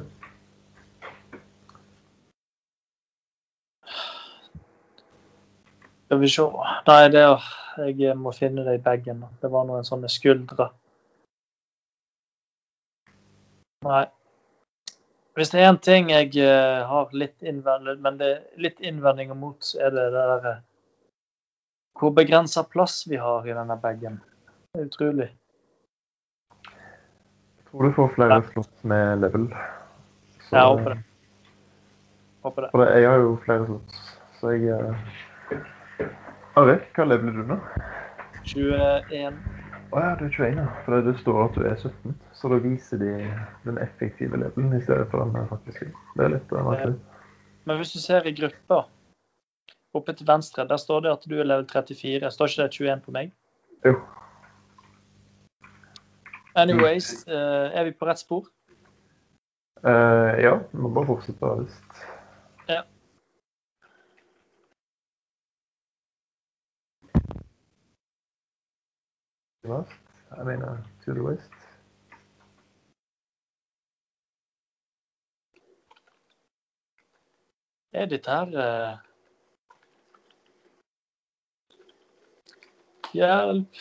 Skal 6.06 6.20
vi 6.20 6.28
se. 6.28 6.44
Nei, 6.86 7.08
det 7.08 7.20
er, 7.24 7.44
jeg 7.98 8.14
må 8.20 8.30
finne 8.36 8.62
det 8.66 8.74
i 8.76 8.82
bagen. 8.84 9.24
Det 9.40 9.50
var 9.50 9.64
noen 9.66 9.86
sånne 9.88 10.10
skuldre. 10.12 10.68
Nei. 13.88 14.04
Hvis 15.34 15.50
det 15.50 15.62
er 15.62 15.70
én 15.70 15.80
ting 15.80 16.10
jeg 16.12 16.36
eh, 16.36 16.82
har 16.86 17.14
litt 17.16 17.40
innvending, 17.40 18.02
men 18.04 18.18
det 18.20 18.28
er 18.28 18.42
litt 18.60 18.84
innvendinger 18.84 19.34
mot, 19.34 19.56
så 19.64 19.86
er 19.88 19.96
det 19.96 20.10
det 20.12 20.26
derre 20.28 20.56
Hvor 21.98 22.12
begrensa 22.14 22.62
plass 22.68 23.06
vi 23.08 23.16
har 23.16 23.48
i 23.48 23.56
denne 23.56 23.78
bagen. 23.80 24.20
Det 24.72 24.84
er 24.84 24.92
utrolig. 24.92 25.30
Tror 27.72 27.88
du 27.88 27.92
får 27.96 28.08
flere 28.14 28.42
slott 28.52 28.84
med 28.84 29.20
level. 29.20 29.48
Så- 30.40 30.56
Jeg 30.56 30.64
håper 30.68 30.90
det. 30.94 30.98
Håper 32.42 32.62
det. 32.62 32.70
For 32.70 32.84
jeg 32.84 33.08
har 33.08 33.18
jo 33.18 33.36
flere 33.44 33.66
slott, 33.66 33.94
så 34.40 34.50
jeg 34.50 34.96
Arik, 35.50 35.64
Are, 36.56 36.78
hva 36.94 37.04
leveler 37.08 37.32
du 37.32 37.42
nå? 37.48 37.56
21. 38.44 39.38
Å 39.92 40.00
ja, 40.00 40.14
du 40.16 40.24
er 40.26 40.30
21, 40.30 40.56
ja. 40.58 40.66
For 40.84 41.00
det 41.00 41.14
står 41.20 41.44
at 41.44 41.54
du 41.56 41.64
er 41.64 41.76
17. 41.76 42.14
Så 42.36 42.48
da 42.52 42.58
viser 42.60 42.98
de 43.00 43.12
den 43.64 43.78
effektive 43.78 44.36
levelen 44.36 44.72
i 44.76 44.80
stedet 44.84 45.08
for 45.10 45.24
den 45.24 45.48
faktiske. 45.48 45.88
Det 46.16 46.24
er 46.26 46.34
litt 46.34 46.52
uh, 46.52 46.62
merkelig. 46.66 46.98
Men 47.64 47.76
hvis 47.80 47.92
du 47.92 48.00
ser 48.02 48.26
i 48.26 48.34
gruppa 48.36 48.82
oppe 49.94 50.12
til 50.16 50.26
venstre, 50.26 50.66
der 50.68 50.76
står 50.76 51.00
det 51.06 51.12
at 51.12 51.24
du 51.28 51.38
er 51.40 51.44
level 51.48 51.64
34. 51.70 52.30
Står 52.32 52.52
ikke 52.52 52.62
det 52.66 52.72
21 52.72 53.00
på 53.06 53.16
meg? 53.16 53.32
Jo. 53.84 53.96
Anyways, 56.54 57.26
eh, 57.26 57.78
er 57.78 57.84
vi 57.84 57.92
på 57.92 58.06
rett 58.06 58.18
spor? 58.18 58.46
Eh, 59.86 60.40
ja, 60.44 60.58
må 60.72 60.88
bare 60.88 61.06
fortsette 61.06 61.52
visst. 61.62 62.02
Ja. 62.68 62.82
West? 69.64 69.96
Jeg 70.36 70.46
mener 70.46 70.76
to 71.04 71.14
the 71.14 71.22
west. 71.22 71.52
Er 77.92 78.06
dette 78.06 78.30
her 78.30 78.46
eh, 78.60 78.98
Hjelp. 83.12 83.76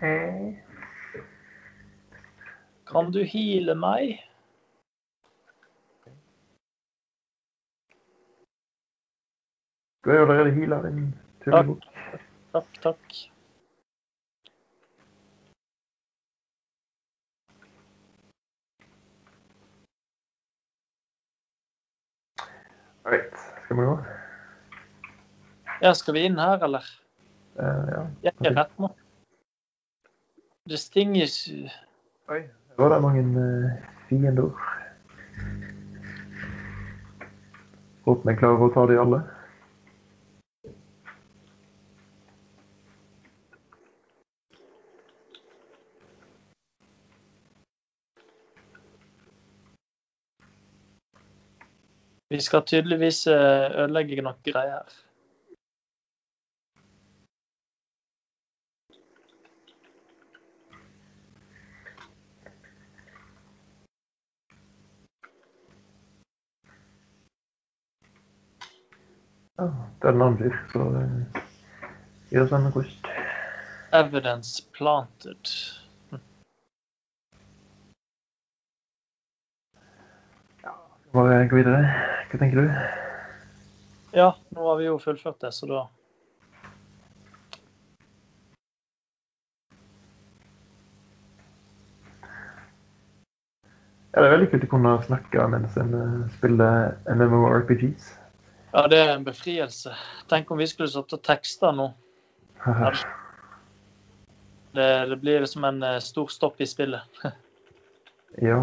Hei. 0.00 0.69
Kan 2.90 3.12
du 3.12 3.22
heale 3.22 3.74
meg? 3.78 4.16
Du 10.04 10.10
er 10.10 10.16
jo 10.18 10.24
allerede 10.24 10.54
heala 10.56 10.80
din 10.88 11.04
tullebukk. 11.44 11.84
Takk, 12.52 12.80
takk. 12.82 13.18
Right. 23.06 23.38
Skal 23.64 23.76
vi 23.76 23.82
gå? 23.82 23.98
Ja, 25.82 25.92
skal 25.94 26.14
vi 26.14 26.24
inn 26.26 26.38
her, 26.38 26.58
eller? 26.64 26.90
Uh, 27.54 27.86
ja. 27.94 28.02
Jeg 28.22 28.50
er 28.50 28.56
rett 28.64 28.78
nå. 28.82 28.90
Distinguish 30.66 31.70
Oi. 32.30 32.48
Det 32.70 32.82
var 32.82 32.94
det 32.94 33.02
mange 33.02 33.22
uh, 33.22 33.70
fiender. 34.08 34.50
Håper 38.06 38.30
vi 38.30 38.36
klarer 38.38 38.64
å 38.64 38.72
ta 38.74 38.86
de 38.88 38.96
alle. 38.98 39.20
Vi 52.30 52.38
skal 52.40 52.62
tydeligvis 52.62 53.24
eh, 53.26 53.64
ødelegge 53.82 54.22
noen 54.22 54.38
greier 54.46 54.86
Ja, 69.60 69.66
annen 70.08 70.38
fyr, 70.38 70.54
så 70.72 71.06
gi 72.30 72.38
oss 72.40 72.52
en 72.52 72.70
kost. 72.72 73.08
Evidence 73.92 74.62
planted. 74.72 75.50
Ja, 80.62 80.72
Bare 81.12 81.42
gå 81.50 81.58
videre. 81.58 81.82
Hva 82.30 82.40
tenker 82.40 82.62
du? 82.62 82.70
Ja, 84.16 84.30
nå 84.56 84.64
har 84.64 84.78
vi 84.80 84.86
jo 84.86 84.94
fullført 85.02 85.44
det, 85.44 85.52
så 85.52 85.68
da 85.68 85.82
Ja, 94.08 94.22
det 94.22 94.24
er 94.24 94.34
veldig 94.38 94.48
kult 94.54 94.64
å 94.64 94.72
kunne 94.72 94.96
snakke 95.04 95.44
mens 95.52 95.76
en 95.78 95.92
uh, 95.92 96.24
spiller 96.38 96.96
MMORPGs. 97.12 98.08
Ja, 98.72 98.86
det 98.86 98.98
er 98.98 99.16
en 99.16 99.24
befrielse. 99.24 99.94
Tenk 100.30 100.50
om 100.50 100.58
vi 100.58 100.66
skulle 100.70 100.90
satt 100.90 101.12
og 101.16 101.22
teksta 101.26 101.72
nå. 101.74 101.90
Det, 104.70 105.06
det 105.10 105.16
blir 105.18 105.42
som 105.50 105.64
en 105.66 105.82
eh, 105.82 105.96
stor 105.98 106.28
stopp 106.30 106.60
i 106.62 106.66
spillet. 106.70 107.02
ja. 108.48 108.60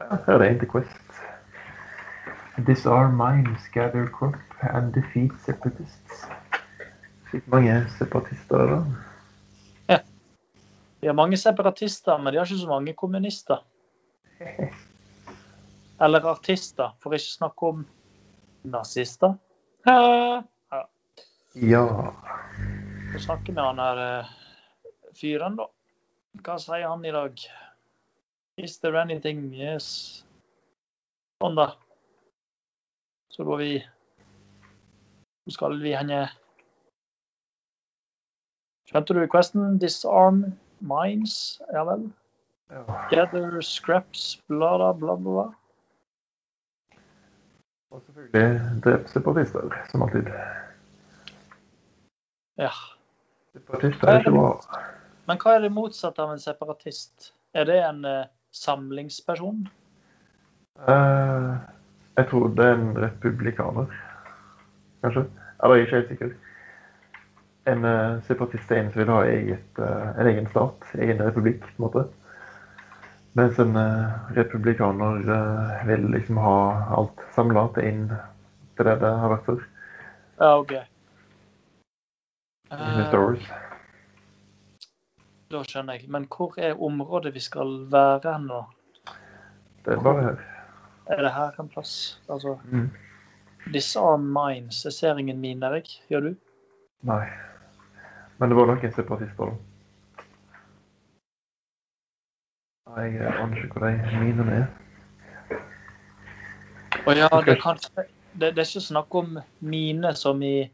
Her 0.00 0.32
er 0.32 0.38
det 0.40 0.46
en 0.48 0.62
til 0.62 0.70
Quest. 0.72 1.18
Disarm 2.66 3.20
mines, 3.20 3.66
gather 3.74 4.08
crop 4.08 4.64
and 4.72 4.94
defeat 4.96 5.36
separatists. 5.44 6.24
Fikk 7.28 7.44
mange 7.52 7.74
separatister 7.98 8.64
da. 8.72 8.80
Ja. 9.92 9.98
De 11.04 11.12
har 11.12 11.18
mange 11.20 11.36
separatister, 11.36 12.16
men 12.16 12.32
de 12.32 12.40
har 12.40 12.48
ikke 12.48 12.64
så 12.64 12.72
mange 12.72 12.96
kommunister. 12.96 13.60
Eller 16.02 16.24
artister, 16.26 16.96
for 17.02 17.14
ikke 17.14 17.30
snakke 17.30 17.68
om 17.68 17.84
nazister. 18.66 19.36
Ja. 19.86 20.42
Ja. 21.54 21.84
Få 23.12 23.20
snakke 23.22 23.52
med 23.52 23.62
han 23.62 23.78
her 23.78 24.00
eh, 24.02 24.32
fyren, 25.14 25.58
da. 25.60 25.68
Hva 26.42 26.56
sier 26.58 26.88
han 26.88 27.04
i 27.04 27.12
dag? 27.14 27.38
Is 28.58 28.78
there 28.80 28.98
anything? 29.00 29.50
Yes. 29.54 30.24
Sånn, 31.42 31.58
da. 31.60 31.74
Så 33.32 33.46
går 33.48 33.62
vi 33.62 33.72
Så 35.42 35.54
skal 35.56 35.78
vi 35.82 35.94
henge? 35.96 36.24
Skjønte 38.90 39.14
du 39.16 39.22
questen? 39.30 39.78
Disarm 39.82 40.44
mines? 40.78 41.60
Ja 41.72 41.86
vel. 41.88 42.10
Gather 43.10 43.60
scraps, 43.64 44.36
bla, 44.48 44.76
bla, 44.78 44.92
bla. 44.98 45.16
bla. 45.16 45.50
Og 47.92 48.02
selvfølgelig 48.06 48.60
drep 48.84 49.08
separatister, 49.08 49.74
som 49.90 50.02
alltid. 50.02 50.28
Ja. 52.58 52.70
Separatister 53.52 54.08
er 54.08 54.18
ikke 54.18 54.30
bra. 54.32 54.52
Men 55.28 55.40
hva 55.42 55.56
er 55.56 55.60
det 55.66 55.72
motsatte 55.76 56.24
av 56.24 56.32
en 56.32 56.40
separatist? 56.40 57.34
Er 57.52 57.68
det 57.68 57.76
en 57.84 58.00
uh, 58.08 58.30
samlingsperson? 58.56 59.66
Uh, 60.88 61.60
jeg 62.16 62.30
tror 62.30 62.48
det 62.56 62.64
er 62.64 62.80
en 62.80 62.96
republikaner, 62.96 63.92
kanskje. 65.04 65.26
Eller 65.62 65.76
jeg 65.76 65.82
er 65.82 65.86
ikke 65.86 66.00
helt 66.00 66.08
sikker. 66.14 66.34
En 67.74 67.84
uh, 67.84 68.22
separatist 68.24 68.72
er 68.72 68.80
en 68.80 68.92
som 68.94 69.04
vil 69.04 69.12
ha 69.12 69.20
eget, 69.34 69.84
en 70.16 70.32
egen 70.32 70.48
stat, 70.48 70.88
egen 70.96 71.20
republikk, 71.20 71.60
på 71.60 71.76
en 71.76 71.88
måte. 71.90 72.08
Mens 73.32 73.58
en 73.58 73.76
eh, 73.76 74.08
republikaner 74.36 75.30
eh, 75.36 75.86
vil 75.88 76.08
liksom 76.12 76.36
ha 76.36 76.56
alt 76.98 77.22
samla 77.34 77.68
til 77.76 77.88
inn 77.88 78.02
til 78.76 78.88
det 78.88 78.98
det 79.00 79.12
har 79.22 79.32
vært 79.32 79.46
før. 79.48 79.62
Ja, 80.42 80.50
OK. 80.60 80.74
Eh, 82.72 83.48
da 85.52 85.62
skjønner 85.68 85.96
jeg. 85.96 86.08
Men 86.12 86.28
hvor 86.32 86.56
er 86.60 86.80
området 86.80 87.34
vi 87.34 87.40
skal 87.44 87.72
være 87.92 88.36
nå? 88.44 88.62
Det 89.84 89.96
er 89.96 90.04
bare 90.04 90.26
her. 90.28 90.44
Er 91.12 91.24
det 91.24 91.32
her 91.34 91.58
en 91.60 91.68
plass? 91.72 92.20
Altså, 92.28 92.58
Mm. 92.70 92.90
Disarm 93.72 94.24
mines. 94.34 94.84
Jeg 94.84 94.92
ser 94.92 95.18
ingen 95.18 95.40
miner, 95.40 95.74
jeg. 95.74 95.84
Gjør 96.10 96.20
du? 96.20 96.34
Nei. 97.06 97.26
Men 98.38 98.50
det 98.50 98.56
var 98.58 98.66
noen 98.66 98.94
separatister, 98.96 99.52
da. 99.52 99.71
Jeg 102.96 103.24
aner 103.24 103.56
ikke 103.56 103.78
hvor 103.78 103.86
de 103.86 104.18
minene 104.20 104.52
er. 104.52 104.66
Og 107.06 107.16
ja, 107.16 107.28
det, 107.46 107.56
er 107.56 107.78
det, 107.82 108.04
det 108.40 108.48
er 108.50 108.66
ikke 108.66 108.80
snakk 108.84 109.14
om 109.14 109.38
mine 109.60 110.14
som 110.14 110.42
i 110.42 110.68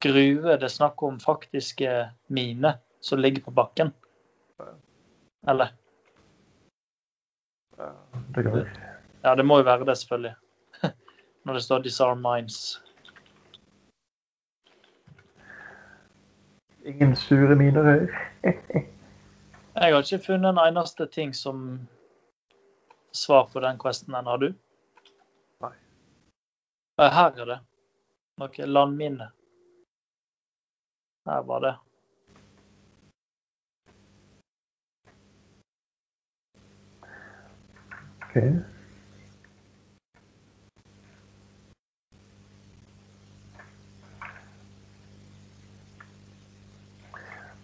gruve. 0.00 0.56
Det 0.56 0.64
er 0.64 0.72
snakk 0.72 1.02
om 1.02 1.20
faktiske 1.20 1.90
miner 2.28 2.80
som 3.04 3.20
ligger 3.20 3.44
på 3.44 3.50
bakken. 3.50 3.92
Eller? 5.48 5.74
Det 8.34 8.44
går 8.44 8.62
ikke. 8.62 8.86
Ja, 9.24 9.34
det 9.34 9.44
må 9.44 9.58
jo 9.60 9.64
være 9.68 9.84
det, 9.84 9.98
selvfølgelig. 9.98 10.34
Når 11.44 11.52
det 11.54 11.62
står 11.62 11.78
'disarm 11.78 12.26
mines'. 12.26 12.80
Ingen 16.84 17.16
sure 17.16 17.56
miner 17.56 17.82
her. 17.82 18.06
Jeg 19.74 19.94
har 19.94 20.02
ikke 20.02 20.24
funnet 20.24 20.50
en 20.50 20.58
eneste 20.58 21.06
ting 21.06 21.34
som 21.34 21.88
svar 23.12 23.46
på 23.52 23.60
den 23.60 23.78
questen 23.78 24.14
ennå. 24.14 24.30
Har 24.30 24.38
du? 24.42 24.48
Nei. 25.62 25.74
Her 26.98 27.38
er 27.38 27.46
det. 27.52 27.58
Noe 28.42 28.66
landminne. 28.66 29.30
Her 31.30 31.46
var 31.46 31.62
det. 31.62 31.74
OK. 38.26 38.36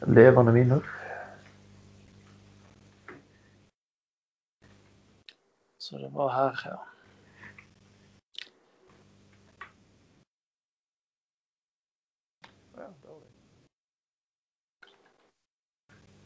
Levende 0.06 0.52
miner. 0.52 0.95
Så 5.86 5.98
det 5.98 6.08
var 6.12 6.32
her, 6.34 6.60
ja. 6.64 6.76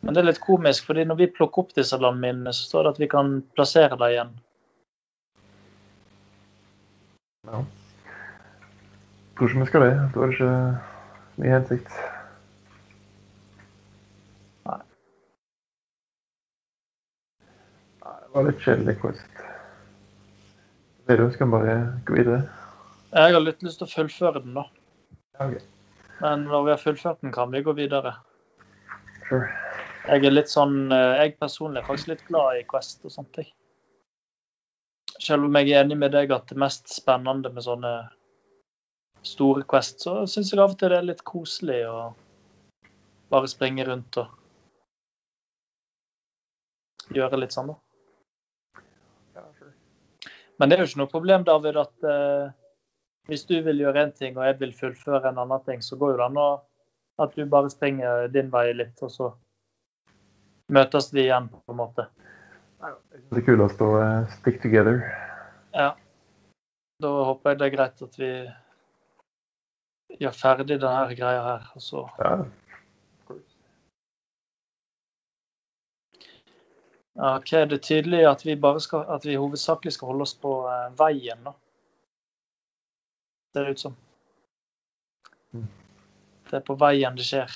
Men 0.00 0.14
det 0.14 0.22
er 0.22 0.30
litt 0.30 0.40
komisk, 0.40 0.86
fordi 0.88 1.04
når 1.04 1.18
vi 1.18 1.26
plukker 1.36 1.60
opp 1.60 1.74
disse 1.76 1.98
landminene, 2.00 2.54
så 2.56 2.70
står 2.70 2.86
det 2.86 2.92
at 2.94 3.00
vi 3.02 3.08
kan 3.12 3.34
plassere 3.52 3.98
dem 4.00 4.06
igjen. 4.08 4.32
Ja. 7.50 7.60
Ikke 9.34 9.50
vi 9.60 9.68
skal 9.68 9.84
det. 9.84 9.92
Da 10.14 10.24
er 10.24 10.32
det 10.32 10.38
ikke 10.38 10.54
mye 11.44 11.52
hensikt. 11.58 12.00
Nei. 14.70 14.80
Nei, 18.00 18.16
Det 18.24 18.34
var 18.38 18.48
litt 18.48 18.64
kjedelig 18.64 18.96
quest. 19.04 19.49
Du 21.10 21.30
skal 21.34 21.50
bare 21.50 21.76
gå 22.06 22.14
videre. 22.14 22.44
Jeg 23.10 23.34
har 23.34 23.42
litt 23.42 23.64
lyst 23.66 23.80
til 23.80 23.88
å 23.88 23.90
fullføre 23.90 24.42
den, 24.44 24.54
da. 24.54 24.62
Ja, 25.34 25.48
ok. 25.48 25.64
Men 26.20 26.44
når 26.46 26.66
vi 26.66 26.70
har 26.70 26.82
fullført 26.82 27.24
den, 27.24 27.32
kan 27.34 27.50
vi 27.50 27.62
gå 27.66 27.72
videre. 27.74 28.12
Sure. 29.26 29.48
Jeg 30.06 30.24
er 30.28 30.36
litt 30.36 30.52
sånn, 30.52 30.92
eh, 30.94 31.16
jeg 31.18 31.34
personlig 31.40 31.82
er 31.82 31.88
faktisk 31.88 32.12
litt 32.12 32.22
glad 32.28 32.60
i 32.60 32.64
Quest 32.70 33.04
og 33.04 33.14
sånt. 33.16 33.36
jeg. 33.36 33.50
Selv 35.18 35.44
om 35.48 35.58
jeg 35.58 35.72
er 35.72 35.84
enig 35.84 35.98
med 35.98 36.14
deg 36.14 36.30
at 36.32 36.46
det 36.46 36.56
mest 36.56 36.88
spennende 36.88 37.50
med 37.52 37.66
sånne 37.66 37.94
store 39.26 39.64
Quest, 39.66 40.00
så 40.06 40.26
syns 40.30 40.52
jeg 40.52 40.60
av 40.60 40.70
og 40.76 40.78
til 40.78 40.94
det 40.94 40.98
er 40.98 41.10
litt 41.10 41.24
koselig 41.24 41.82
å 41.90 42.14
bare 43.30 43.50
springe 43.50 43.84
rundt 43.86 44.16
og 44.22 44.28
gjøre 47.10 47.40
litt 47.42 47.52
sånn, 47.52 47.74
da. 47.74 47.89
Men 50.60 50.68
det 50.68 50.76
er 50.76 50.82
jo 50.84 50.90
ikke 50.90 51.00
noe 51.00 51.10
problem, 51.10 51.44
David, 51.48 51.78
at 51.80 52.04
eh, 52.04 52.50
hvis 53.32 53.46
du 53.48 53.56
vil 53.64 53.80
gjøre 53.80 54.04
én 54.04 54.12
ting 54.16 54.36
og 54.36 54.44
jeg 54.44 54.58
vil 54.60 54.74
fullføre 54.76 55.30
en 55.30 55.40
annen 55.40 55.62
ting, 55.64 55.80
så 55.80 55.96
går 55.96 56.12
jo 56.12 56.18
det 56.20 56.26
an 56.26 56.40
at 57.20 57.36
du 57.36 57.46
bare 57.48 57.72
springer 57.72 58.28
din 58.32 58.52
vei 58.52 58.70
litt, 58.76 59.00
og 59.04 59.12
så 59.12 59.30
møtes 60.72 61.10
vi 61.12 61.24
igjen, 61.26 61.48
på 61.48 61.74
en 61.74 61.80
måte. 61.80 62.06
Det 62.80 63.40
er 63.40 63.44
kulest 63.44 63.80
å 63.84 63.90
eh, 64.00 64.30
stick 64.38 64.60
together. 64.62 65.02
Ja. 65.76 65.92
Da 67.00 67.10
håper 67.30 67.52
jeg 67.52 67.60
det 67.60 67.66
er 67.66 67.74
greit 67.74 68.04
at 68.04 68.20
vi 68.20 68.30
gjør 70.20 70.36
ferdig 70.36 70.80
denne 70.80 71.16
greia 71.16 71.42
her. 71.44 71.68
Og 71.76 71.84
så 71.84 72.06
Ja. 72.20 72.44
Ok, 77.14 77.50
det 77.50 77.78
er 77.78 77.82
tydelig 77.82 78.22
at 78.28 78.44
vi 78.46 78.56
bare 78.56 78.80
skal, 78.80 79.04
at 79.08 79.26
vi 79.26 79.38
hovedsakelig 79.40 79.92
skal 79.96 80.12
holde 80.12 80.28
oss 80.28 80.36
på 80.38 80.54
eh, 80.70 80.86
veien, 80.98 81.42
da. 81.44 81.54
Ser 83.52 83.66
det 83.66 83.74
ut 83.74 83.82
som. 83.82 83.96
Mm. 85.52 85.66
Det 86.50 86.58
er 86.60 86.66
på 86.66 86.76
veien 86.78 87.18
det 87.18 87.26
skjer. 87.26 87.54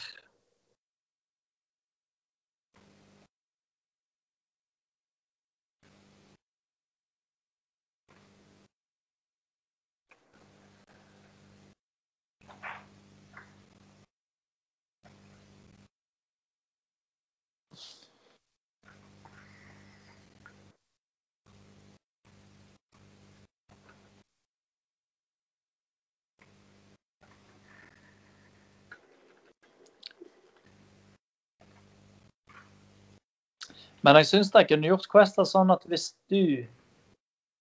Men 34.04 34.18
jeg 34.20 34.26
syns 34.28 34.50
jeg 34.52 34.68
kunne 34.68 34.90
gjort 34.90 35.08
Quester 35.08 35.46
sånn 35.48 35.72
at 35.72 35.84
hvis 35.88 36.10
du 36.30 36.66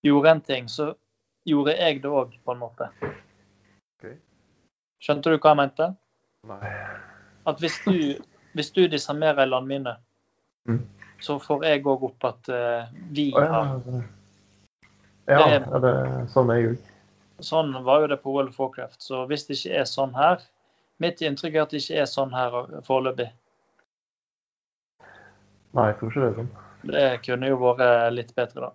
gjorde 0.04 0.32
en 0.34 0.42
ting, 0.44 0.66
så 0.68 0.90
gjorde 1.48 1.76
jeg 1.78 2.02
det 2.04 2.12
òg, 2.12 2.34
på 2.44 2.52
en 2.56 2.60
måte. 2.60 2.90
Okay. 4.00 4.18
Skjønte 5.04 5.32
du 5.32 5.38
hva 5.38 5.54
jeg 5.54 5.60
mente? 5.62 5.88
Nei. 6.48 6.74
At 7.48 7.60
hvis 7.64 7.78
du, 7.88 8.20
hvis 8.56 8.72
du 8.76 8.86
disarmerer 8.92 9.46
en 9.46 9.54
landmine, 9.56 9.96
Mm. 10.66 10.80
så 11.20 11.36
får 11.44 11.64
jeg 11.68 11.82
òg 11.84 12.04
opp 12.08 12.24
at 12.24 12.48
uh, 12.50 12.86
vi 13.12 13.26
Å, 13.36 13.42
ja. 13.44 13.52
har 13.52 13.82
Ja, 15.28 15.38
Det 15.44 15.68
er- 15.68 15.80
det 15.84 15.90
er 15.92 16.26
sånn 16.32 16.52
er 16.52 16.56
jeg 16.62 16.70
òg. 16.70 16.78
Sånn 17.44 17.84
var 17.84 18.00
jo 18.02 18.08
det 18.08 18.22
på 18.24 18.32
World 18.32 18.50
of 18.50 18.60
Warcraft. 18.60 19.02
Så 19.04 19.26
hvis 19.28 19.44
det 19.48 19.58
ikke 19.58 19.80
er 19.82 19.84
sånn 19.86 20.14
her 20.16 20.40
Mitt 21.00 21.20
inntrykk 21.20 21.56
er 21.56 21.62
at 21.64 21.70
det 21.72 21.82
ikke 21.82 22.00
er 22.02 22.06
sånn 22.06 22.32
her 22.32 22.52
foreløpig. 22.88 23.30
Nei, 25.74 25.90
jeg 25.90 25.98
tror 26.00 26.12
ikke 26.12 26.22
det 26.22 26.30
er 26.30 26.40
sånn. 26.40 26.54
Det 26.94 27.10
kunne 27.26 27.50
jo 27.50 27.60
vært 27.62 28.14
litt 28.14 28.34
bedre, 28.38 28.68
da. 28.68 28.74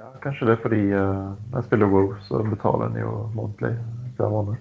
Ja, 0.00 0.06
kanskje 0.24 0.46
det 0.48 0.52
er 0.54 0.62
fordi 0.62 0.80
uh, 0.96 1.34
jeg 1.52 1.66
spiller 1.66 1.90
WoW, 1.92 2.14
så 2.24 2.40
betaler 2.46 2.86
en 2.86 2.96
jo 2.96 3.10
månedlig 3.36 3.74
hver 4.16 4.32
måned 4.32 4.56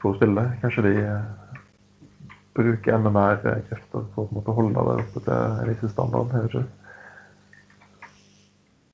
for 0.00 0.14
å 0.14 0.16
spille. 0.16 0.46
Kanskje 0.62 0.86
de 0.86 0.92
uh, 1.04 1.58
bruker 2.56 2.96
enda 2.96 3.12
mer 3.12 3.44
eh, 3.44 3.60
krefter 3.68 4.06
for 4.14 4.32
å 4.32 4.54
holde 4.56 4.86
det 4.88 5.02
oppe 5.04 5.20
til 5.26 5.34
en 5.36 5.68
viss 5.68 5.92
standard. 5.92 6.32
Jeg 6.32 6.46
vet 6.46 6.54
ikke. 6.56 6.88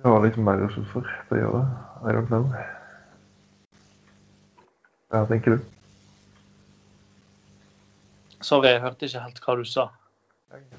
De 0.05 0.11
har 0.13 0.21
liksom 0.21 0.45
mer 0.45 0.59
ressurser 0.61 1.07
til 1.29 1.39
å 1.39 1.39
gjøre 1.41 1.61
det. 1.61 1.69
I 2.05 2.13
don't 2.13 2.29
know. 2.29 2.43
Hva 5.09 5.23
tenker 5.31 5.55
du? 5.55 5.63
Sorry, 8.45 8.75
jeg 8.75 8.83
hørte 8.83 9.09
ikke 9.09 9.23
helt 9.25 9.41
hva 9.47 9.55
du 9.57 9.63
sa. 9.65 9.87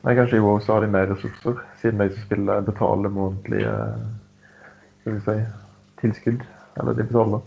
Nei, 0.03 0.13
kanskje 0.13 0.37
i 0.37 0.43
WoW 0.45 0.59
så 0.61 0.75
har 0.75 0.85
de 0.85 0.91
mer 0.93 1.09
ressurser, 1.09 1.57
siden 1.81 2.03
de 2.03 2.11
som 2.11 2.27
spiller 2.27 2.61
betaler 2.67 3.09
månedlige 3.15 3.73
skal 4.99 5.17
vi 5.17 5.23
si, 5.25 5.35
tilskudd. 6.03 6.45
Eller 6.77 6.93
de 6.93 7.07
betaler. 7.09 7.41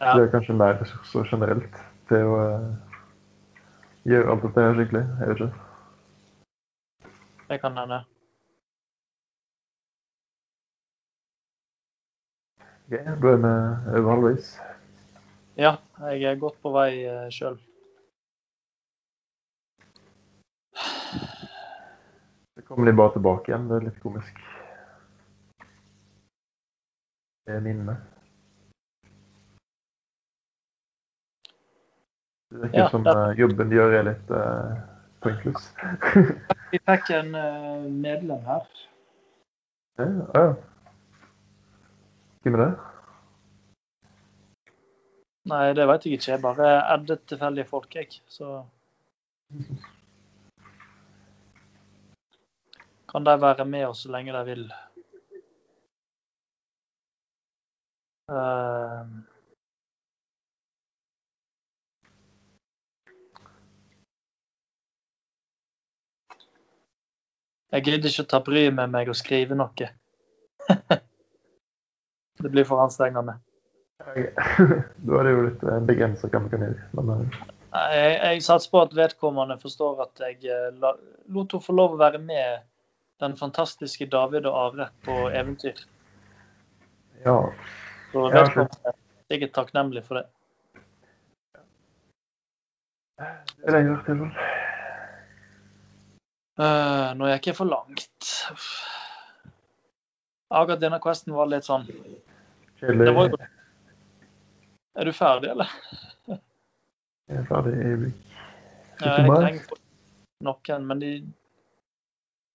Ja. 0.00 0.10
Det 0.10 0.26
er 0.26 0.34
kanskje 0.34 0.58
mer 0.58 0.74
ressurser 0.82 1.30
generelt 1.30 1.78
til 2.10 2.34
å 2.34 2.42
eh, 2.48 2.66
gjøre 4.10 4.34
alt 4.34 4.50
dette 4.50 4.66
skikkelig. 4.80 5.06
Jeg 5.22 5.30
vet 5.30 5.46
ikke. 5.46 7.10
Det 7.46 7.62
kan 7.62 7.78
hende. 7.78 8.02
Ok, 12.86 12.92
Da 12.92 12.98
er 13.12 13.16
vi 13.20 14.00
over 14.00 14.10
halvveis. 14.10 14.50
Ja, 15.58 15.72
jeg 15.98 16.22
er 16.22 16.36
godt 16.38 16.58
på 16.62 16.70
vei 16.70 16.90
sjøl. 17.34 17.56
Så 22.54 22.62
kommer 22.68 22.86
de 22.86 22.96
bare 22.96 23.12
tilbake 23.16 23.50
igjen. 23.50 23.66
Det 23.70 23.76
er 23.80 23.86
litt 23.88 23.98
komisk. 24.04 24.38
Det 27.46 27.56
er 27.56 27.64
minnene. 27.64 27.96
Det 32.50 32.62
virker 32.62 32.78
Ja, 32.78 32.88
som 32.88 33.04
det- 33.04 33.16
eh, 33.16 33.38
jobben 33.40 33.68
de 33.68 33.76
gjør 33.76 33.98
er 33.98 34.02
litt 34.12 34.30
uh, 34.30 34.78
pointless. 35.20 35.72
Vi 36.70 36.78
fikk 36.78 37.10
en 37.10 37.34
uh, 37.34 37.82
medlem 37.90 38.46
her. 38.46 38.66
ja, 39.98 40.06
ja. 40.34 40.54
Er 42.46 42.56
det? 42.60 42.66
Nei, 45.50 45.72
det 45.74 45.86
vet 45.90 46.04
jeg 46.06 46.18
ikke. 46.18 46.30
Jeg 46.30 46.42
bare 46.42 46.66
addet 46.94 47.24
tilfeldige 47.26 47.66
folk, 47.66 47.94
jeg. 47.94 48.20
Så 48.30 48.60
kan 53.10 53.26
de 53.26 53.34
være 53.42 53.64
med 53.64 53.86
oss 53.88 54.04
så 54.06 54.12
lenge 54.14 54.34
de 54.36 54.44
vil. 54.46 54.62
Uh... 58.30 59.10
Jeg 67.74 67.84
gidder 67.84 68.08
ikke 68.08 68.22
å 68.22 68.30
ta 68.30 68.40
bryet 68.46 68.74
med 68.78 68.94
meg 68.94 69.10
og 69.10 69.18
skrive 69.18 69.58
noe. 69.58 69.90
det 72.46 72.50
blir 72.54 72.64
for 72.64 72.78
anstrengende. 72.78 73.34
Da 75.06 75.18
er 75.18 75.24
det 75.26 75.30
jo 75.32 75.44
litt 75.48 75.62
eh, 75.66 75.80
begrenset 75.88 76.30
hva 76.30 76.44
man 76.44 76.52
kan 76.52 76.62
gjøre. 76.62 76.84
Men 76.94 77.08
eh, 77.14 77.38
Jeg, 77.74 78.12
jeg 78.22 78.42
satser 78.46 78.70
på 78.70 78.82
at 78.84 78.94
vedkommende 78.94 79.56
forstår 79.58 80.04
at 80.04 80.22
jeg 80.22 80.36
eh, 80.46 80.68
la, 80.78 80.92
lot 81.34 81.56
henne 81.56 81.66
få 81.66 81.74
lov 81.74 81.96
å 81.96 81.98
være 81.98 82.20
med 82.22 82.62
den 83.24 83.34
fantastiske 83.40 84.06
David 84.12 84.46
og 84.46 84.58
Are 84.60 84.86
på 85.02 85.16
eventyr. 85.32 85.82
ja. 87.24 87.40
Så 88.12 88.28
vedkommende 88.30 88.92
er 88.92 88.96
sikkert 89.32 89.56
takknemlig 89.56 90.04
for 90.06 90.20
det. 90.20 90.26
Det 93.18 93.66
er 93.66 93.74
det 93.74 93.82
jeg 93.82 93.90
har 93.90 94.06
til. 94.06 94.22
Uh, 96.56 97.10
nå 97.18 97.32
gikk 97.32 97.50
jeg 97.50 97.58
for 97.58 97.68
langt. 97.68 98.30
Akkurat 100.46 100.80
denne 100.80 101.02
questen 101.02 101.34
var 101.34 101.50
litt 101.50 101.66
sånn 101.66 101.88
Jo 102.82 102.88
Er 104.96 105.04
du 105.04 105.12
ferdig, 105.12 105.50
eller? 105.50 105.66
Jeg 107.28 107.36
er 107.36 107.44
ferdig 107.44 107.72
i 107.72 107.86
øyeblikk. 107.86 108.14
Ja, 109.00 109.16
jeg 109.16 109.30
trenger 109.30 109.62
noen, 110.40 110.86
men 110.86 111.00
de 111.00 111.10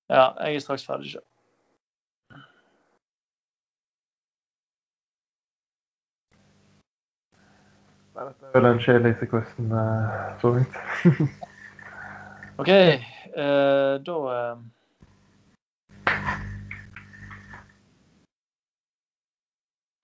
Ja, 0.09 0.31
jeg 0.39 0.55
er 0.55 0.59
straks 0.59 0.85
ferdig 0.85 1.11
sjøl. 1.11 1.25
Nei, 8.15 8.25
Dette 8.27 8.45
er 8.45 8.53
vel 8.53 8.67
den 8.67 8.81
kjedeligste 8.83 9.27
questen 9.31 9.71
eh, 9.71 10.39
så 10.41 10.51
vidt. 10.57 10.73
OK, 12.61 12.69
uh, 12.69 13.95
da 14.05 14.17
eh, 14.35 14.57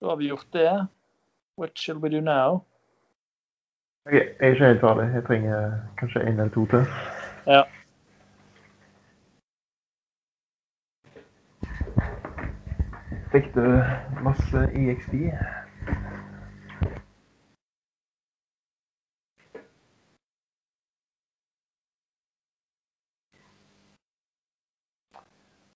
Da 0.00 0.06
har 0.06 0.16
vi 0.16 0.28
gjort 0.28 0.46
det. 0.52 0.86
What 1.56 1.78
shall 1.78 1.98
we 1.98 2.08
do 2.08 2.20
now? 2.20 2.64
Ok, 4.06 4.12
jeg 4.12 4.36
er 4.40 4.50
ikke 4.50 4.66
helt 4.66 4.80
ferdig. 4.80 5.14
Jeg 5.14 5.24
trenger 5.24 5.72
kanskje 5.98 6.20
en 6.20 6.28
eller 6.28 6.48
to 6.48 6.66
til. 6.66 6.84
Ja. 7.46 7.62
Fikk 13.32 13.54
du 13.54 13.64
masse 14.22 14.58
EXP? 14.74 15.14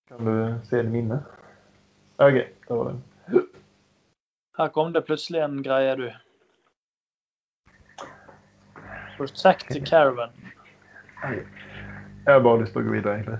Kan 0.08 0.26
du 0.26 0.60
se 0.64 0.76
det 0.76 0.90
mine? 0.90 1.24
OK, 2.18 2.38
da 2.68 2.74
var 2.74 2.88
den. 2.88 3.04
Her 4.58 4.68
kom 4.68 4.92
det 4.92 5.04
plutselig 5.08 5.40
en 5.40 5.62
greie, 5.64 5.94
du. 5.96 6.10
Protect 9.16 9.68
the 9.68 9.80
caravan. 9.80 10.30
Jeg 11.22 11.44
har 12.26 12.40
bare 12.44 12.60
lyst 12.60 12.74
til 12.74 12.82
å 12.82 12.86
gå 12.88 12.96
videre, 12.98 13.14
egentlig. 13.18 13.38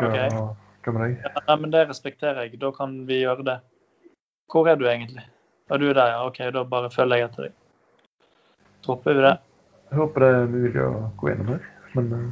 Hva, 0.00 0.92
med 0.94 1.02
deg? 1.02 1.26
Ja, 1.48 1.56
men 1.56 1.72
det 1.74 1.82
respekterer 1.88 2.46
jeg. 2.46 2.60
Da 2.62 2.70
kan 2.76 2.94
vi 3.08 3.20
gjøre 3.24 3.46
det. 3.46 3.58
Hvor 4.52 4.68
er 4.70 4.78
du 4.78 4.86
egentlig? 4.88 5.24
Ja, 5.70 5.78
du 5.78 5.88
er 5.90 5.98
der, 5.98 6.14
ja. 6.14 6.22
OK, 6.26 6.38
da 6.54 6.62
bare 6.66 6.90
følger 6.94 7.20
jeg 7.20 7.30
etter 7.30 7.48
deg. 7.48 7.56
Dropper 8.86 9.18
vi 9.18 9.24
det. 9.26 9.34
Jeg 9.90 9.98
håper 9.98 10.24
det 10.24 10.30
er 10.36 10.52
mulig 10.54 10.84
å 10.84 10.90
gå 11.18 11.32
gjennom 11.32 11.48
her, 11.50 11.66
men 11.96 12.12
eh, 12.14 12.28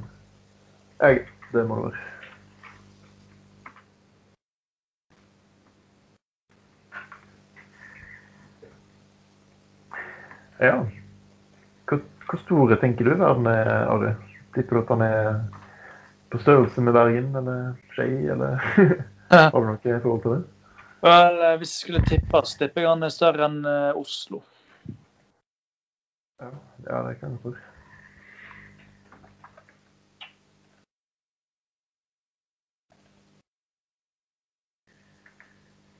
jeg, 1.02 1.24
det 1.50 1.64
må 1.66 1.80
det 1.80 1.88
være. 1.88 2.17
Ja. 10.60 10.86
Hvor, 11.88 12.00
hvor 12.26 12.42
store 12.42 12.76
tenker 12.80 13.04
du 13.04 13.14
verden 13.14 13.46
er, 13.46 13.70
Ari? 13.86 14.12
Tipper 14.54 14.76
du 14.76 14.82
at 14.82 14.88
den 14.88 15.02
er 15.06 15.40
på 16.30 16.38
størrelse 16.42 16.80
med 16.80 16.92
Bergen 16.92 17.36
eller 17.36 17.74
Skei, 17.92 18.26
eller 18.28 18.58
har 19.30 19.54
du 19.54 19.66
noe 19.66 20.00
forhold 20.02 20.22
til 20.22 20.34
det? 20.36 20.42
Vel, 21.06 21.40
eh, 21.46 21.56
hvis 21.60 21.76
jeg 21.76 21.84
skulle 21.84 22.04
tippe, 22.10 22.42
så 22.44 22.58
tipper 22.58 22.82
jeg 22.82 22.90
han 22.90 23.06
er 23.06 23.14
større 23.14 23.46
enn 23.46 23.60
eh, 23.64 23.96
Oslo. 23.96 24.42
Ja, 26.42 26.50
ja 26.88 27.02
det 27.06 27.18
kan 27.20 27.36
jeg 27.36 27.42
tro. 27.44 27.54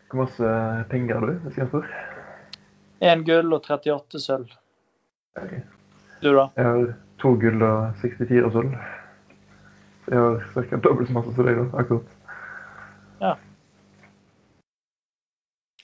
Hvor 0.09 0.23
masse 0.25 0.51
penger 0.91 1.19
har 1.19 1.27
du 1.27 1.33
Hvis 1.33 1.53
istedenfor? 1.53 2.08
Én 3.01 3.25
gull 3.27 3.53
og 3.55 3.63
38 3.63 4.21
sølv. 4.21 4.55
Okay. 5.39 5.63
Du, 6.23 6.33
da? 6.35 6.49
Jeg 6.57 6.65
har 6.67 6.95
to 7.23 7.35
gull 7.39 7.63
og 7.63 8.01
64 8.03 8.55
sølv. 8.57 8.79
Jeg 10.09 10.19
har 10.19 10.65
ca. 10.71 10.81
dobbelt 10.83 11.11
så 11.11 11.19
masse 11.19 11.35
som 11.37 11.47
deg. 11.47 11.61
Akkurat. 11.79 12.15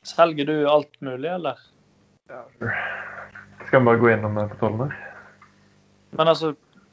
Selger 0.04 0.44
du 0.44 0.68
alt 0.68 1.00
mulig, 1.00 1.30
eller? 1.30 1.58
Ja, 2.28 2.44
sure. 2.58 2.74
Skal 3.66 3.80
vi 3.80 3.84
bare 3.86 3.96
gå 3.96 4.08
gjennom 4.10 4.36
eh, 4.38 4.48
portalen 4.48 4.80
her? 4.80 4.96
Men 6.10 6.28
altså, 6.28 6.50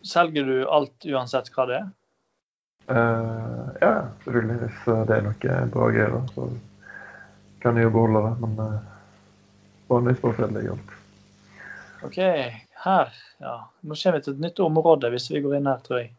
selger 0.07 0.47
du 0.47 0.69
alt 0.71 1.05
uansett 1.05 1.51
hva 1.51 1.65
det 1.67 1.79
er? 1.81 1.89
Uh, 2.87 3.67
ja, 3.81 3.91
selvfølgelig. 4.23 4.57
Hvis 4.63 4.87
eh, 4.87 5.03
det 5.09 5.17
er 5.17 5.27
noe 5.27 5.57
bra 5.75 5.89
greier, 5.91 6.15
så 6.31 6.47
kan 7.61 7.77
jeg 7.77 7.89
jo 7.89 7.93
beholde 7.97 8.23
det. 8.29 8.33
Men 8.45 8.55
uh, 8.63 8.90
alt. 9.97 10.95
OK, 12.03 12.17
her. 12.85 13.13
Ja. 13.37 13.69
Nå 13.81 13.95
kommer 13.95 14.17
vi 14.17 14.23
til 14.23 14.33
et 14.33 14.43
nytt 14.47 14.59
område 14.59 15.11
hvis 15.13 15.29
vi 15.31 15.41
går 15.43 15.59
inn 15.59 15.69
her, 15.69 15.81
tror 15.85 16.01
jeg. 16.01 16.13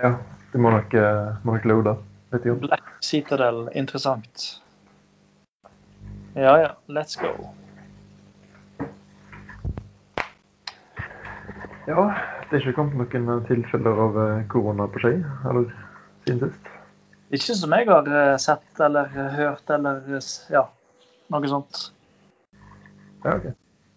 Ja, 0.00 0.14
du 0.52 0.58
må 0.58 0.72
nok, 0.72 0.94
eh, 0.94 1.32
må 1.44 1.56
nok 1.56 1.68
loade 1.68 1.96
litt. 2.32 2.46
Igjen. 2.46 2.60
Black 2.64 2.92
Citadel. 3.04 3.68
Interessant. 3.74 4.62
Ja 6.34 6.56
ja, 6.58 6.70
let's 6.88 7.18
go. 7.20 7.52
Ja, 11.86 12.14
det 12.48 12.56
er 12.56 12.62
ikke 12.62 12.78
kommet 12.78 13.12
noen 13.12 13.42
tilfeller 13.48 14.04
av 14.06 14.20
eh, 14.22 14.44
korona 14.48 14.86
på 14.88 15.02
Skei, 15.02 15.18
eller 15.50 15.66
siden 16.24 16.46
sist. 16.46 16.70
Ikke 17.32 17.56
som 17.56 17.72
jeg 17.72 17.88
har 17.88 18.08
eh, 18.12 18.36
sett 18.40 18.80
eller 18.86 19.12
eh, 19.16 19.34
hørt 19.38 19.70
eller 19.72 20.00
eh, 20.08 20.30
ja, 20.52 20.66
noe 21.32 21.50
sånt. 21.50 21.82
Ja, 23.24 23.36
ok. 23.36 23.52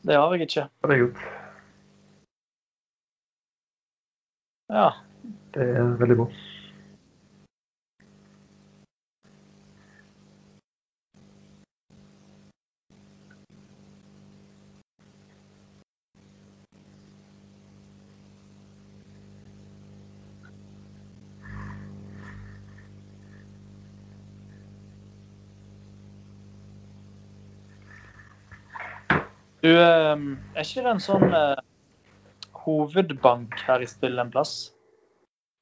Det 0.06 0.15
har 0.15 0.34
jeg 0.34 0.41
ikke. 0.41 0.68
Det 0.81 0.93
er 0.93 0.97
gjort. 0.97 1.23
Ja. 4.69 4.89
Det 5.53 5.69
er 5.77 5.95
veldig 6.02 6.18
bra. 6.19 6.27
Du, 29.65 29.71
eh, 29.71 30.17
er 30.53 30.61
ikke 30.61 30.83
det 30.85 30.91
en 30.91 30.99
sånn 31.01 31.31
uh, 31.33 31.57
hovedbank 32.67 33.55
her 33.65 33.81
i 33.81 33.87
spill 33.89 34.21
en 34.21 34.29
plass? 34.29 34.51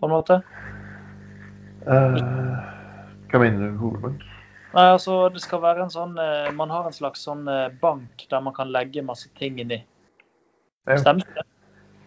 På 0.01 0.09
en 0.09 0.11
måte? 0.11 0.41
Uh, 1.88 2.17
hva 3.31 3.39
mener 3.39 3.63
du, 3.63 3.77
hovedbank? 3.80 4.25
Nei, 4.73 4.85
altså, 4.89 5.15
det 5.31 5.45
skal 5.45 5.63
være 5.63 5.85
en 5.85 5.93
sånn 5.93 6.19
uh, 6.19 6.51
Man 6.57 6.73
har 6.73 6.89
en 6.89 6.97
slags 6.97 7.23
sånn 7.23 7.47
bank 7.80 8.27
der 8.27 8.43
man 8.43 8.57
kan 8.59 8.75
legge 8.75 9.05
masse 9.07 9.31
ting 9.39 9.63
inn 9.63 9.71
i. 9.71 9.80
Stemmer 10.99 11.23
det? 11.39 11.47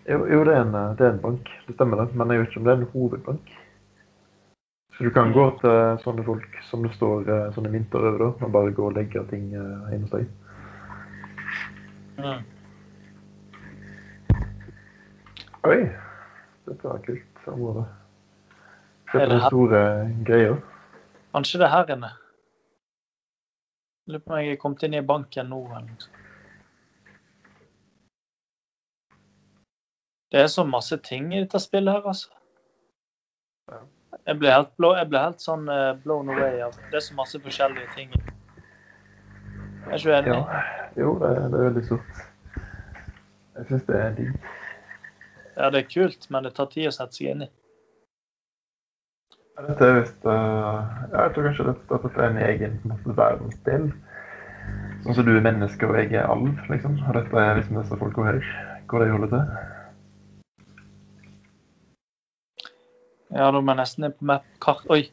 Jo, 0.05 0.21
jo 0.29 0.45
det, 0.45 0.53
er 0.53 0.67
en, 0.67 0.77
det 1.01 1.07
er 1.07 1.15
en 1.15 1.25
bank, 1.25 1.49
det 1.65 1.81
stemmer 1.81 2.05
det. 2.05 2.11
Men 2.13 2.35
jeg 2.35 2.45
vet 2.45 2.53
ikke 2.53 2.61
om 2.61 2.69
det 2.69 2.75
er 2.75 2.83
en 2.83 2.91
hovedbank. 2.93 3.55
Så 4.99 5.09
du 5.09 5.15
kan 5.17 5.33
gå 5.33 5.49
til 5.65 6.03
sånne 6.05 6.29
folk 6.29 6.61
som 6.69 6.85
det 6.85 6.93
står 7.01 7.25
sånne 7.57 7.73
mynter 7.73 8.05
over, 8.05 8.21
da, 8.21 8.35
og 8.37 8.53
bare 8.53 8.77
gå 8.77 8.91
og 8.91 8.99
legge 9.01 9.25
ting 9.33 9.55
inn 9.57 10.05
hos 10.05 10.13
deg. 10.13 10.29
Mm. 12.19 12.45
Oi! 15.67 15.81
Dette 16.67 16.89
var 16.89 16.99
kult 17.05 17.49
område. 17.53 17.87
Se 19.13 19.19
Er 19.23 19.39
store 19.47 19.83
greier. 20.27 20.57
Kanskje 21.35 21.61
det 21.61 21.67
er 21.67 21.75
her 21.75 21.93
inne. 21.95 22.13
Lurer 24.07 24.23
på 24.23 24.33
om 24.33 24.39
jeg 24.41 24.55
er 24.55 24.61
kommet 24.63 24.87
inn 24.87 24.95
i 24.95 25.03
banken 25.03 25.51
nå. 25.51 25.61
Det 30.31 30.41
er 30.41 30.49
så 30.51 30.65
masse 30.65 30.99
ting 31.03 31.35
i 31.35 31.43
dette 31.43 31.61
spillet 31.63 31.93
her, 31.93 32.07
altså. 32.07 32.31
Jeg 34.27 34.39
ble 34.39 34.51
helt, 34.51 34.73
blå, 34.79 34.95
jeg 34.97 35.11
ble 35.11 35.23
helt 35.23 35.43
sånn 35.43 35.69
eh, 35.71 35.93
blown 36.03 36.31
away 36.31 36.63
Altså. 36.63 36.81
Det 36.91 36.99
er 36.99 37.05
så 37.05 37.15
masse 37.19 37.41
forskjellige 37.43 37.89
ting. 37.95 38.15
Jeg 39.87 39.93
er 39.93 39.99
ikke 39.99 40.19
enig? 40.19 40.35
Ja. 40.35 40.86
Jo, 40.97 41.19
det, 41.21 41.35
det 41.53 41.59
er 41.61 41.69
veldig 41.69 41.85
stort. 41.85 42.25
Jeg 43.57 43.69
syns 43.69 43.87
det 43.89 44.01
er 44.01 44.17
digg. 44.17 44.35
Ja, 45.57 45.71
det 45.73 45.81
er 45.81 45.89
kult, 45.89 46.27
men 46.33 46.45
det 46.45 46.53
tar 46.57 46.69
tid 46.73 46.89
å 46.89 46.95
sette 46.95 47.17
seg 47.17 47.33
inn 47.33 47.47
i. 47.47 47.49
Dette 49.57 49.87
er 49.87 49.95
visst 50.03 50.27
uh, 50.29 50.85
Jeg 51.15 51.33
tror 51.33 51.47
kanskje 51.49 51.65
dette, 51.71 52.01
dette 52.03 52.21
er 52.21 52.27
en 52.29 52.43
egen 52.45 52.75
måte, 52.89 53.15
verdensdel. 53.17 53.87
Sånn 55.05 55.17
som 55.17 55.25
du 55.29 55.33
er 55.33 55.45
menneske 55.45 55.89
og 55.89 55.97
jeg 55.97 56.13
er 56.13 56.29
alv, 56.29 56.51
liksom. 56.69 56.99
Og 57.07 57.17
dette 57.17 57.41
er 57.41 57.57
liksom 57.61 57.81
disse 57.81 58.01
folka 58.01 58.27
her. 58.27 58.41
Hvor 58.91 59.03
de 59.03 59.13
holder 59.13 59.33
til. 59.33 59.45
Ja, 63.37 63.49
da 63.51 63.61
må 63.61 63.73
jeg 63.73 63.81
nesten 63.81 64.09
inn 64.09 64.17
på 64.17 64.29
map 64.29 64.45
kart... 64.63 64.85
Oi. 64.93 65.07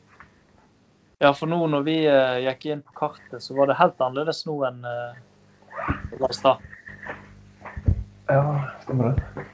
Ja, 1.23 1.31
for 1.31 1.47
nå 1.47 1.61
når 1.72 1.85
vi 1.88 1.95
uh, 2.03 2.39
gikk 2.43 2.68
inn 2.68 2.84
på 2.84 2.97
kartet, 2.99 3.39
så 3.43 3.55
var 3.55 3.72
det 3.72 3.80
helt 3.80 4.01
annerledes 4.03 4.43
nå 4.47 4.57
enn 4.68 4.84
eh, 4.88 5.22
stad. 6.34 6.58
Ja, 8.28 8.70
stemmer 8.82 9.12
det. 9.12 9.45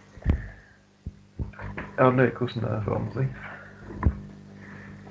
Ja, 1.98 2.12
det 2.12 2.26
er 2.26 2.36
hvordan 2.38 2.64
det 2.64 2.84
forandrer 2.86 3.14
seg. 3.14 3.40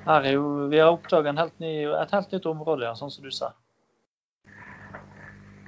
Her 0.05 0.25
er 0.25 0.31
jo, 0.33 0.45
Vi 0.71 0.79
har 0.79 0.89
oppdaga 0.89 1.31
ny, 1.31 1.73
et 1.85 2.11
helt 2.11 2.31
nytt 2.31 2.45
område, 2.49 2.87
ja, 2.87 2.95
sånn 2.97 3.11
som 3.13 3.23
du 3.23 3.31
sa. 3.31 3.51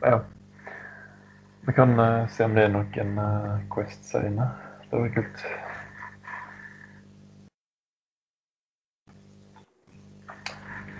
Ja. 0.01 0.23
Vi 1.67 1.75
kan 1.77 1.93
uh, 1.99 2.25
se 2.29 2.47
om 2.47 2.55
det 2.57 2.63
er 2.65 2.73
noen 2.73 3.19
uh, 3.21 3.61
quests 3.69 4.15
her 4.17 4.25
inne. 4.31 4.49
Det 4.89 4.97
var 4.97 5.13
kult. 5.13 5.45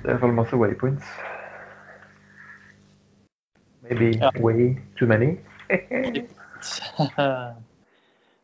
Det 0.02 0.10
er 0.10 0.10
i 0.10 0.14
hvert 0.14 0.22
fall 0.22 0.38
masse 0.38 0.58
waypoints. 0.58 1.10
Maybe 3.92 4.18
Ja. 4.18 4.32
way 4.40 4.76
too 5.00 5.08
many. 5.08 5.38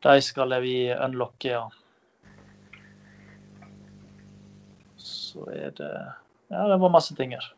De 0.04 0.22
skal 0.22 0.62
vi 0.62 0.94
unlocke, 1.06 1.48
ja. 1.50 1.70
Så 4.98 5.40
er 5.54 5.70
det 5.70 6.14
Ja, 6.50 6.68
det 6.72 6.80
var 6.80 6.90
masse 6.90 7.16
ting 7.16 7.32
her. 7.32 7.54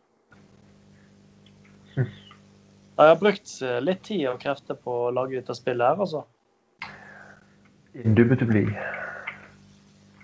Jeg 3.00 3.08
har 3.08 3.16
brukt 3.16 3.62
eh, 3.64 3.80
litt 3.82 4.02
tid 4.04 4.28
og 4.28 4.40
krefter 4.42 4.76
på 4.76 4.92
å 5.08 5.12
lage 5.14 5.36
dette 5.40 5.56
spillet 5.56 5.88
her, 5.88 5.96
altså. 6.04 6.24
Indubitably. 7.96 8.66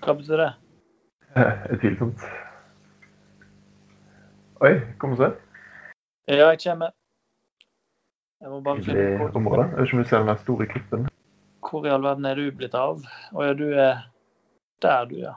Hva 0.03 0.13
betyr 0.19 0.37
det? 0.43 0.51
Eh, 1.35 1.65
Tvilsomt. 1.81 2.21
Oi, 4.63 4.69
kom 5.01 5.11
og 5.11 5.17
se. 5.19 5.27
Ja, 6.31 6.45
jeg 6.53 6.59
kommer. 6.63 6.93
Jeg 8.41 8.51
må 8.51 8.59
bare 8.61 8.83
finne 8.83 8.93
Nydelig 8.93 9.05
ut. 9.05 9.11
Jeg 9.11 9.19
vet 9.19 9.87
ikke 9.87 9.97
om 9.97 10.03
du 10.03 10.09
ser 10.09 10.27
den 10.27 10.37
store 10.43 10.65
klippen. 10.67 11.07
hvor 11.69 11.85
i 11.85 11.89
all 11.89 12.03
verden 12.03 12.25
er 12.25 12.35
du 12.35 12.51
blitt 12.51 12.75
av. 12.75 13.01
Å 13.33 13.43
ja, 13.47 13.53
du 13.57 13.67
er 13.73 14.05
der, 14.83 15.05
du, 15.09 15.15
ja. 15.19 15.33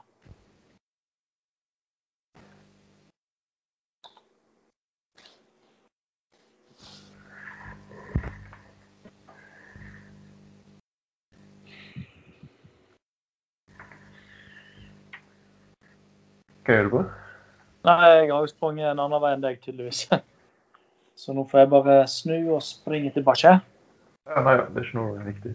Hva 16.68 16.74
gjør 16.76 16.84
du 16.84 16.90
på? 16.92 17.04
Nei, 17.88 17.94
jeg 18.12 18.32
har 18.34 18.42
jo 18.42 18.50
sprunget 18.50 18.90
en 18.90 18.98
annen 19.00 19.22
vei 19.22 19.30
enn 19.32 19.46
deg, 19.46 19.62
tydeligvis. 19.64 20.02
Så 21.18 21.34
nå 21.34 21.42
får 21.50 21.64
jeg 21.64 21.70
bare 21.72 21.94
snu 22.06 22.36
og 22.54 22.62
springe 22.62 23.10
tilbake. 23.10 23.56
Ja, 24.28 24.42
nei, 24.44 24.54
det 24.60 24.78
er 24.78 24.84
ikke 24.86 24.98
noe 25.00 25.24
viktig. 25.26 25.54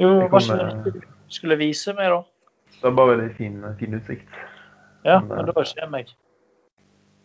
Jo, 0.00 0.12
hva 0.32 0.40
skulle 0.40 0.94
du 0.94 1.02
skulle 1.34 1.58
vise 1.60 1.92
meg, 1.98 2.08
da? 2.14 2.22
Det 2.78 2.88
er 2.88 2.94
bare 2.96 3.12
veldig 3.12 3.34
fin, 3.36 3.58
fin 3.78 3.96
utsikt. 3.98 4.38
Ja, 5.04 5.18
Men, 5.20 5.36
men 5.36 5.50
da 5.50 5.52
kommer 5.60 6.00
jeg. 6.00 6.14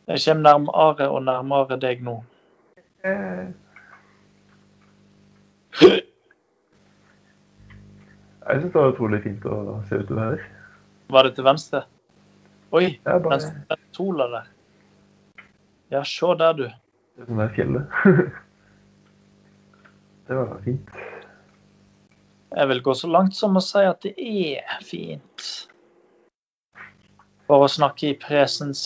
Jeg 0.09 0.23
kommer 0.25 0.43
nærmere 0.43 1.07
og 1.07 1.23
nærmere 1.23 1.79
deg 1.79 2.03
nå. 2.03 2.17
Eh. 3.07 3.47
Jeg 8.49 8.59
syns 8.59 8.73
det 8.73 8.81
var 8.81 8.91
utrolig 8.91 9.21
fint 9.23 9.45
å 9.47 9.79
se 9.87 10.01
utover 10.01 10.23
her. 10.25 10.45
Var 11.13 11.27
det 11.29 11.35
til 11.37 11.47
venstre? 11.47 11.83
Oi, 12.75 12.85
Det 12.97 13.13
den, 13.13 13.23
bare 13.23 13.39
den 13.71 13.83
sola 13.95 14.27
der. 14.35 14.51
Ja, 15.93 16.03
se 16.03 16.35
der, 16.43 16.53
du. 16.57 16.67
Det 17.19 17.25
er 17.25 17.31
sånn 17.33 17.39
der 17.41 17.49
fjellet. 17.51 17.95
det 20.29 20.35
var 20.37 20.51
fint. 20.63 20.91
Jeg 22.55 22.69
vil 22.71 22.79
gå 22.85 22.93
så 22.95 23.09
langt 23.11 23.35
som 23.35 23.59
å 23.59 23.63
si 23.63 23.81
at 23.83 23.99
det 24.05 24.13
er 24.23 24.85
fint. 24.87 25.49
For 27.49 27.65
å 27.65 27.67
snakke 27.67 28.13
i 28.13 28.15
presens. 28.23 28.85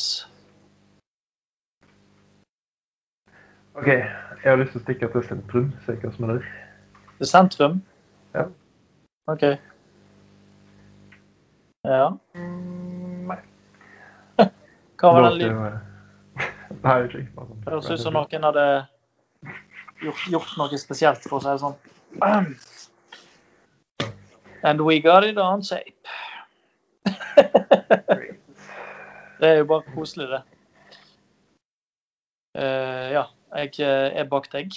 OK, 3.78 3.94
jeg 3.94 4.50
har 4.50 4.58
lyst 4.64 4.74
til 4.74 4.82
å 4.82 4.86
stikke 4.88 5.14
til 5.14 5.28
sentrum. 5.30 5.70
Se 5.86 5.94
hva 6.02 6.14
som 6.18 6.26
er 6.26 6.34
der. 6.34 6.52
Til 7.22 7.34
sentrum? 7.36 7.80
Ja. 8.34 8.50
OK. 9.30 9.50
Ja. 11.86 12.12
Nei. 13.30 13.42
Hva 14.42 15.18
var 15.22 15.34
den 15.38 15.40
skal 15.44 15.93
jeg- 16.84 17.06
ikke 17.06 17.28
høres 17.68 17.90
ut 17.90 18.00
som 18.00 18.14
noen 18.14 18.44
hadde 18.44 18.86
gjort, 20.02 20.30
gjort 20.30 20.58
noe 20.58 20.78
spesielt, 20.78 21.24
for 21.30 21.40
å 21.40 21.42
si 21.42 21.50
det 21.50 21.60
sånn. 21.64 21.76
And 24.64 24.82
we 24.82 25.00
got 25.00 25.24
it 25.24 25.38
on 25.38 25.62
tape. 25.62 26.08
det 29.40 29.50
er 29.50 29.58
jo 29.58 29.66
bare 29.66 29.84
koselig, 29.96 30.28
det. 30.32 30.42
Uh, 32.56 33.12
ja, 33.12 33.24
jeg 33.56 33.80
eh, 33.82 34.20
er 34.22 34.24
bak 34.30 34.52
deg. 34.54 34.72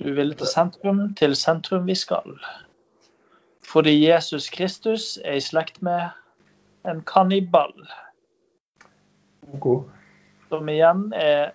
Du 0.00 0.12
ville 0.14 0.34
til 0.34 0.46
sentrum. 0.46 1.14
Til 1.18 1.36
sentrum 1.36 1.86
vi 1.86 1.94
skal. 1.94 2.38
Fordi 3.64 4.06
Jesus 4.06 4.50
Kristus 4.50 5.18
er 5.24 5.32
i 5.38 5.44
slekt 5.44 5.82
med 5.82 6.08
en 6.88 7.02
kannibal. 7.02 7.72
OK. 9.52 9.84
som 10.48 10.68
igjen 10.68 11.12
er 11.16 11.52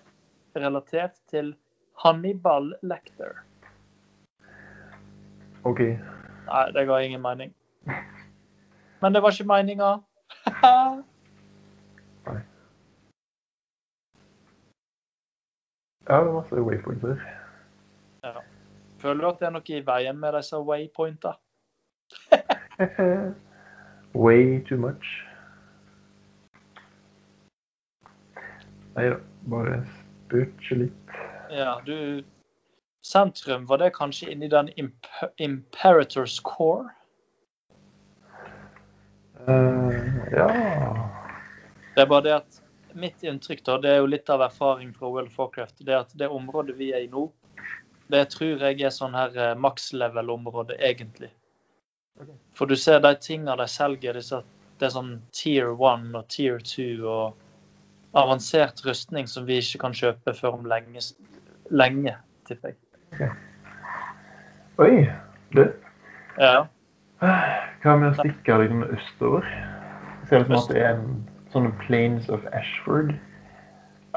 relatert 0.54 1.16
til 1.30 1.54
Hannibal 2.02 2.74
Lecter. 2.82 3.42
OK. 5.64 5.80
Nei, 5.80 6.64
det 6.74 6.86
ga 6.86 6.98
ingen 7.04 7.22
mening. 7.22 7.54
Men 9.00 9.14
det 9.14 9.22
var 9.22 9.30
ikke 9.30 9.48
meninga. 9.48 9.90
Ja, 16.10 16.20
det 16.20 16.28
er 16.28 16.32
masse 16.32 16.62
waypointer. 16.62 17.16
Ja. 18.24 18.32
Føler 18.98 19.20
du 19.22 19.28
at 19.28 19.38
det 19.38 19.46
er 19.46 19.52
noe 19.54 19.76
i 19.76 19.82
veien 19.86 20.18
med 20.18 20.34
disse 20.34 20.58
waypointa? 20.58 21.36
Way 24.24 24.58
too 24.66 24.78
much. 24.78 25.29
Nei 28.94 29.10
da, 29.10 29.18
bare 29.52 29.80
spurte 29.86 30.74
litt. 30.74 31.16
Ja, 31.50 31.80
du 31.86 32.24
Sentrum, 33.02 33.66
var 33.66 33.78
det 33.78 33.90
kanskje 33.96 34.30
inni 34.32 34.48
den 34.48 34.68
imp 34.76 35.06
Imperators 35.36 36.40
Core? 36.40 36.90
Uh, 39.48 39.94
ja 40.32 40.48
Det 41.94 42.02
er 42.02 42.06
bare 42.06 42.24
det 42.26 42.34
at 42.34 42.60
mitt 42.92 43.22
inntrykk, 43.22 43.64
da, 43.64 43.78
det 43.78 43.90
er 43.90 44.00
jo 44.02 44.10
litt 44.10 44.28
av 44.30 44.42
erfaring 44.44 44.92
fra 44.92 45.08
World 45.08 45.30
of 45.30 45.38
Warcraft, 45.38 45.78
det 45.86 45.94
er 45.94 46.02
at 46.04 46.14
det 46.18 46.28
området 46.28 46.76
vi 46.76 46.90
er 46.92 47.06
i 47.06 47.10
nå, 47.10 47.28
det 48.10 48.24
tror 48.34 48.64
jeg 48.66 48.80
er 48.82 48.92
sånn 48.94 49.14
her 49.14 49.36
eh, 49.38 49.52
maks 49.54 49.92
level-område, 49.94 50.74
egentlig. 50.82 51.30
Okay. 52.18 52.34
For 52.58 52.66
du 52.66 52.76
ser 52.76 52.98
de 53.04 53.14
tingene 53.22 53.54
de 53.60 53.66
selger, 53.70 54.18
det 54.18 54.88
er 54.88 54.92
sånn 54.92 55.14
tier 55.36 55.70
1 55.70 56.10
og 56.18 56.26
tier 56.34 56.58
2 56.66 56.88
og 57.06 57.38
avansert 58.18 58.82
rustning 58.86 59.28
som 59.28 59.46
vi 59.46 59.60
ikke 59.62 59.78
kan 59.84 59.94
kjøpe 59.94 60.34
før 60.34 60.58
om 60.58 60.66
lenge, 60.68 61.02
lenge 61.70 62.14
tipper 62.48 62.72
jeg. 62.72 63.30
Oi, 64.80 65.06
du. 65.54 65.64
Ja. 66.40 66.66
Hva 67.20 67.96
med 68.00 68.10
å 68.10 68.14
stikke 68.18 68.58
liksom 68.62 68.84
østover? 68.88 69.46
Ser 70.28 70.44
ut 70.44 70.50
som 70.50 70.58
at 70.58 70.70
det 70.72 70.82
er 70.82 70.94
en 70.96 71.20
sånne 71.52 71.72
Plains 71.82 72.30
of 72.32 72.46
Ashford? 72.56 73.14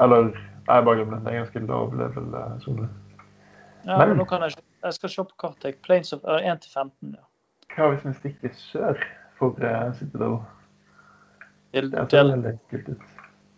Eller 0.02 0.32
Jeg 0.64 0.84
bare 0.84 0.96
glemmer 0.96 1.18
den. 1.18 1.24
Det 1.26 1.32
er 1.32 1.36
en 1.36 1.42
ganske 1.44 1.60
lav 1.68 1.90
level-sone. 1.98 2.86
ja 3.84 3.98
men 4.00 4.16
nå 4.16 4.24
kan 4.24 4.40
jeg, 4.46 4.56
jeg 4.82 4.96
skal 4.96 5.10
se 5.12 5.24
på 5.28 5.36
kartet. 5.42 5.76
Plains 5.84 6.12
of 6.16 6.24
1 6.24 6.62
til 6.64 6.70
15, 6.72 7.18
ja. 7.18 7.26
Hva 7.74 7.90
hvis 7.92 8.06
vi 8.06 8.14
stikker 8.16 8.56
sør? 8.56 9.04
for 9.38 9.48
uh, 9.48 9.92
Citadel. 9.94 10.38
Del, 11.74 11.90
Det 11.90 12.10
ser 12.10 12.28
veldig 12.30 12.58
kult 12.70 12.88
ut. 12.88 13.13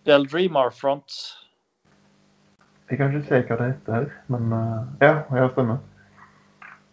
Del 0.06 0.26
Dreamar 0.26 0.70
Front. 0.70 1.12
Jeg 2.90 2.98
kan 2.98 3.10
ikke 3.10 3.26
se 3.26 3.40
hva 3.48 3.56
det 3.58 3.66
heter 3.72 4.04
men 4.30 4.52
uh, 4.54 4.84
ja, 5.02 5.24
ja, 5.34 5.48
stemmer. 5.50 5.80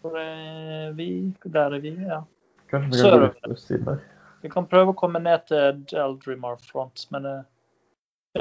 Hvor 0.01 0.17
er 0.17 0.95
vi? 0.97 1.35
Der 1.43 1.75
er 1.77 1.79
vi, 1.83 1.91
ja. 1.93 2.23
Kanskje 2.71 2.89
vi 2.89 2.97
kan 2.97 3.03
Sørover. 3.03 3.35
gå 3.43 3.51
litt 3.51 3.67
på 3.69 3.91
der. 3.91 4.01
Vi 4.41 4.49
kan 4.49 4.65
prøve 4.67 4.91
å 4.91 4.97
komme 4.97 5.21
ned 5.21 5.45
til 5.47 5.83
Del 5.93 6.17
Dreamar 6.25 6.57
Front, 6.71 7.05
men 7.13 7.29
eh, 7.29 7.45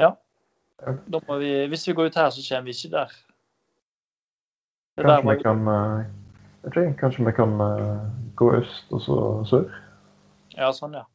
ja. 0.01 0.09
Vi, 0.83 1.53
hvis 1.71 1.87
vi 1.87 1.93
går 1.95 2.09
ut 2.09 2.17
her, 2.19 2.33
så 2.33 2.41
kommer 2.49 2.65
vi 2.67 2.75
ikke 2.75 2.91
der. 2.97 3.13
Der 4.97 5.07
Kanskje 5.07 5.29
vi 5.29 5.43
kan 5.43 5.63
ikke, 6.65 6.97
Kanskje 6.99 7.29
vi 7.29 7.35
kan 7.37 7.55
gå 8.35 8.49
øst 8.57 8.91
og 8.91 9.05
så 9.05 9.21
sør? 9.47 9.79
Ja, 10.57 10.73
sånn, 10.73 10.97
ja. 10.97 11.05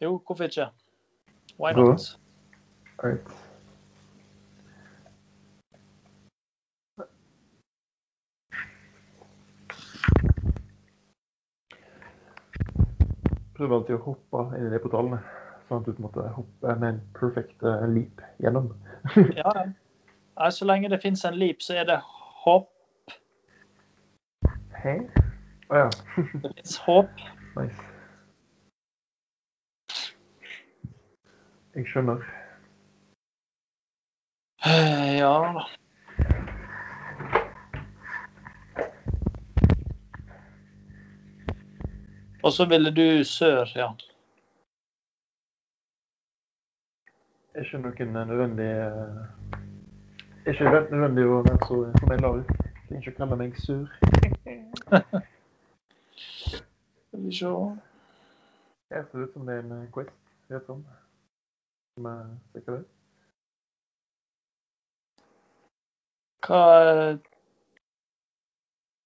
Jo, 0.00 0.14
hvorfor 0.24 0.48
ikke? 0.48 0.70
Why 1.58 1.74
Bra. 1.76 1.92
Not? 3.02 3.10
Right. 3.10 3.20
Prøv 13.60 13.72
alltid 13.76 13.98
å 13.98 14.04
hoppe 14.06 14.42
inn 14.56 14.70
i 14.70 14.72
de 14.72 14.78
portalene, 14.80 15.18
sånn 15.68 15.82
at 15.82 15.88
du 15.90 15.98
måte 16.00 16.24
hopper 16.32 16.78
med 16.80 16.94
en 16.94 17.00
perfect 17.18 17.60
eh, 17.60 17.82
leap 17.92 18.22
gjennom. 18.40 18.70
Ja, 19.36 19.52
ja. 19.52 20.48
Så 20.48 20.64
lenge 20.64 20.88
det 20.88 21.02
finnes 21.02 21.24
en 21.28 21.36
leap, 21.36 21.60
så 21.60 21.76
er 21.76 21.84
det 21.90 21.98
hopp. 22.40 22.70
Hei? 24.80 24.96
Å 25.68 25.82
ja. 25.82 25.90
Det 26.40 26.54
finnes 26.56 26.78
håp. 26.86 27.24
nice. 27.58 27.84
Jeg 31.76 31.84
skjønner. 31.92 32.24
Eh, 34.66 35.18
Ja 35.18 35.34
da. 35.54 35.64
Og 42.42 42.52
så 42.52 42.68
ville 42.68 42.90
du 42.90 43.24
sør, 43.24 43.64
ja. 43.76 43.90
Ikke 47.60 47.78
noen 47.82 48.12
nødvendig 48.14 48.68
eh, 48.70 49.40
ikke 50.48 50.70
helt 50.72 50.90
nødvendig 50.90 51.24
å 51.28 51.42
være 51.44 51.58
så 51.68 51.80
formell 52.00 52.22
det. 52.24 52.54
Trenger 52.86 53.02
ikke 53.02 53.12
å 53.12 53.18
kalle 53.18 53.36
meg 53.42 53.58
sur. 53.60 53.82
Skal 56.20 57.26
vi 57.26 57.34
se. 57.36 57.50
Jeg 58.90 59.04
ser 59.10 59.26
ut 59.26 59.36
som 59.36 59.44
det 59.46 59.58
er 59.58 59.66
en 59.66 59.84
quest. 59.92 60.16
Vet 60.48 60.72
om. 60.72 60.80
Som 61.94 62.08
er 62.08 62.24
sikker 62.54 62.78
det. 62.78 62.99
Hva 66.46 66.62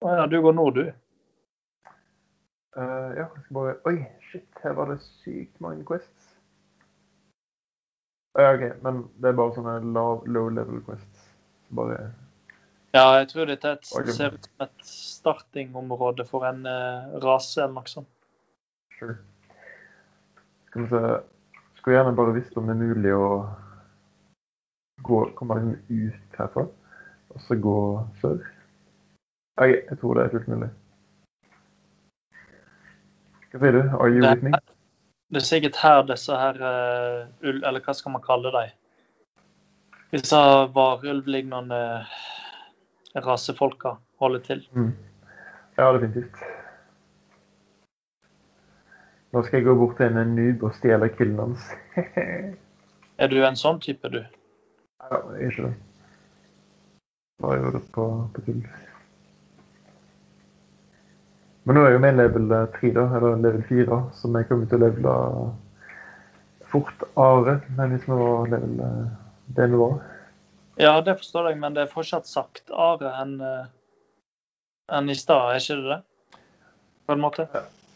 Å 0.04 0.12
ja, 0.18 0.26
du 0.28 0.36
går 0.44 0.54
nord, 0.54 0.78
du. 0.78 0.92
Uh, 2.74 3.10
ja, 3.14 3.24
jeg 3.24 3.44
skal 3.44 3.56
bare 3.56 3.74
Oi, 3.88 3.98
shit, 4.28 4.48
her 4.62 4.74
var 4.76 4.90
det 4.90 4.98
sykt 5.06 5.60
mange 5.62 5.86
quests. 5.88 6.32
Ja, 8.34 8.50
OK, 8.56 8.64
men 8.82 9.04
det 9.22 9.30
er 9.30 9.36
bare 9.38 9.54
sånne 9.54 9.76
low, 9.94 10.24
low 10.26 10.48
level 10.50 10.82
quests. 10.86 11.28
Bare 11.74 11.98
Ja, 12.94 13.06
jeg 13.20 13.28
tror 13.30 13.46
dette 13.50 13.76
et, 13.76 13.86
okay. 13.94 14.14
ser 14.14 14.34
ut 14.34 14.48
som 14.48 14.66
et 14.66 14.88
startingområde 14.88 16.26
for 16.26 16.46
en 16.50 16.66
uh, 16.66 17.14
rase 17.22 17.62
eller 17.62 17.78
noe 17.78 17.90
sånt. 17.90 18.10
sure. 18.98 19.16
Skal 20.68 20.82
vi 20.82 20.88
se 20.90 21.04
Skulle 21.78 21.96
gjerne 21.96 22.16
bare 22.16 22.34
visst 22.34 22.56
om 22.58 22.66
det 22.66 22.74
er 22.74 22.82
mulig 22.82 23.14
å 23.14 23.28
gå, 25.06 25.18
komme 25.38 25.60
liksom 25.60 26.02
ut 26.08 26.38
herfra, 26.38 26.64
og 27.34 27.40
så 27.40 27.56
gå 27.58 27.78
sør. 28.20 28.38
Okay, 29.56 29.82
jeg 29.90 29.98
tror 30.00 30.14
det 30.18 30.24
er 30.24 30.32
fullt 30.34 30.48
mulig. 30.50 30.70
Hva 33.52 33.60
sier 33.62 33.76
du? 33.76 33.82
Are 33.94 34.10
you 34.10 34.22
with 34.24 34.42
me? 34.42 34.50
Det 35.30 35.40
er 35.42 35.46
sikkert 35.46 35.78
her 35.82 36.02
disse 36.08 36.38
her 36.38 36.58
eh, 36.70 37.20
ull... 37.46 37.60
Eller 37.62 37.82
hva 37.82 37.94
skal 37.94 38.14
man 38.14 38.22
kalle 38.24 38.50
dem? 38.54 38.74
Disse 40.14 40.40
varulvlignende 40.74 41.80
rasefolka 43.14 43.96
holder 44.22 44.42
til. 44.46 44.66
Mm. 44.74 44.92
Ja, 45.78 45.92
definitivt. 45.94 46.42
Nå 49.34 49.42
skal 49.42 49.58
jeg 49.58 49.66
gå 49.66 49.74
bort 49.78 49.96
til 49.98 50.14
en 50.18 50.36
noob 50.36 50.62
og 50.62 50.74
stjele 50.76 51.10
killen 51.14 51.40
hans. 51.42 51.66
Er 53.22 53.30
du 53.30 53.40
en 53.46 53.58
sånn 53.58 53.78
type, 53.82 54.10
du? 54.10 54.22
ja, 55.04 55.18
jeg 55.36 55.42
er 55.46 55.50
ikke 55.52 55.66
det. 55.68 55.74
Bare 57.42 57.58
gjorde 57.60 57.78
det 57.78 57.92
på, 57.92 58.06
på 58.34 58.44
tull. 58.46 58.62
Men 61.64 61.78
nå 61.78 61.84
er 61.84 61.94
jo 61.94 62.00
min 62.04 62.18
level 62.20 62.50
3, 62.78 62.90
da, 62.96 63.04
eller 63.16 63.38
level 63.40 63.62
4, 63.68 64.00
så 64.12 64.32
vi 64.34 64.42
kommer 64.48 64.68
til 64.68 64.78
å 64.78 64.84
levele 64.84 65.14
fort 66.72 67.06
Are. 67.20 67.60
Men 67.78 67.94
hvis 67.94 68.04
vi 68.08 68.18
var 68.18 68.50
level 68.52 68.82
eh, 68.84 69.06
det 69.56 69.70
vi 69.72 69.80
var 69.80 69.96
Ja, 70.80 70.98
det 71.06 71.16
forstår 71.20 71.50
jeg, 71.50 71.60
men 71.62 71.76
det 71.76 71.84
er 71.84 71.92
fortsatt 71.92 72.28
sagt 72.28 72.72
Are 72.74 73.14
enn 73.22 73.38
en 74.92 75.08
i 75.08 75.14
stad, 75.16 75.54
er 75.54 75.62
ikke 75.62 75.80
det 75.80 75.88
det? 75.88 76.00
På 77.06 77.12
en 77.12 77.20
måte? 77.20 77.46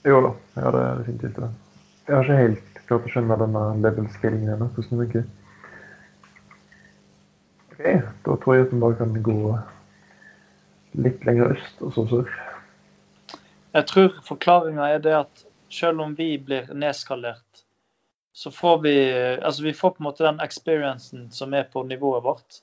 Jo 0.06 0.20
da, 0.24 0.30
ja, 0.56 0.70
det 0.72 0.80
er 0.84 1.00
definitivt 1.02 1.40
det. 1.42 1.50
Jeg 2.08 2.16
har 2.16 2.24
ikke 2.24 2.38
helt 2.42 2.80
klart 2.88 3.08
å 3.08 3.12
skjønne 3.12 3.36
denne 3.42 3.64
level-scalingen 3.84 4.54
ennå. 4.54 4.68
Hvordan 4.72 5.02
det 5.02 5.06
funker. 5.06 5.26
OK, 7.78 8.02
da 8.24 8.36
tror 8.36 8.54
jeg 8.54 8.66
at 8.66 8.72
vi 8.72 8.80
bare 8.82 8.98
kan 8.98 9.12
gå 9.22 9.58
litt 10.98 11.26
lenger 11.26 11.54
øst 11.54 11.82
og 11.86 11.92
så 11.94 12.06
sør. 12.10 12.32
Jeg 13.76 13.86
tror 13.86 14.16
forklaringa 14.26 14.88
er 14.94 14.98
det 15.04 15.14
at 15.14 15.44
selv 15.70 16.00
om 16.00 16.16
vi 16.18 16.32
blir 16.42 16.72
nedskalert, 16.74 17.62
så 18.32 18.50
får 18.50 18.78
vi 18.82 18.94
Altså, 19.42 19.62
vi 19.62 19.72
får 19.72 19.90
på 19.90 20.02
en 20.02 20.08
måte 20.08 20.24
den 20.24 20.40
experiencen 20.40 21.30
som 21.30 21.54
er 21.54 21.62
på 21.72 21.82
nivået 21.82 22.24
vårt, 22.24 22.60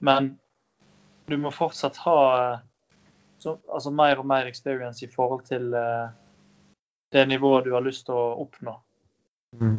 men 0.00 0.38
du 1.28 1.36
må 1.36 1.50
fortsatt 1.50 1.96
ha 1.96 2.58
så, 3.38 3.56
altså 3.72 3.90
mer 3.90 4.18
og 4.18 4.26
mer 4.26 4.46
experience 4.46 5.04
i 5.04 5.10
forhold 5.10 5.44
til 5.44 5.74
eh, 5.74 6.08
det 7.12 7.28
nivået 7.28 7.64
du 7.64 7.72
har 7.74 7.80
lyst 7.80 8.06
til 8.06 8.14
å 8.14 8.36
oppnå. 8.44 8.76
Mm. 9.60 9.78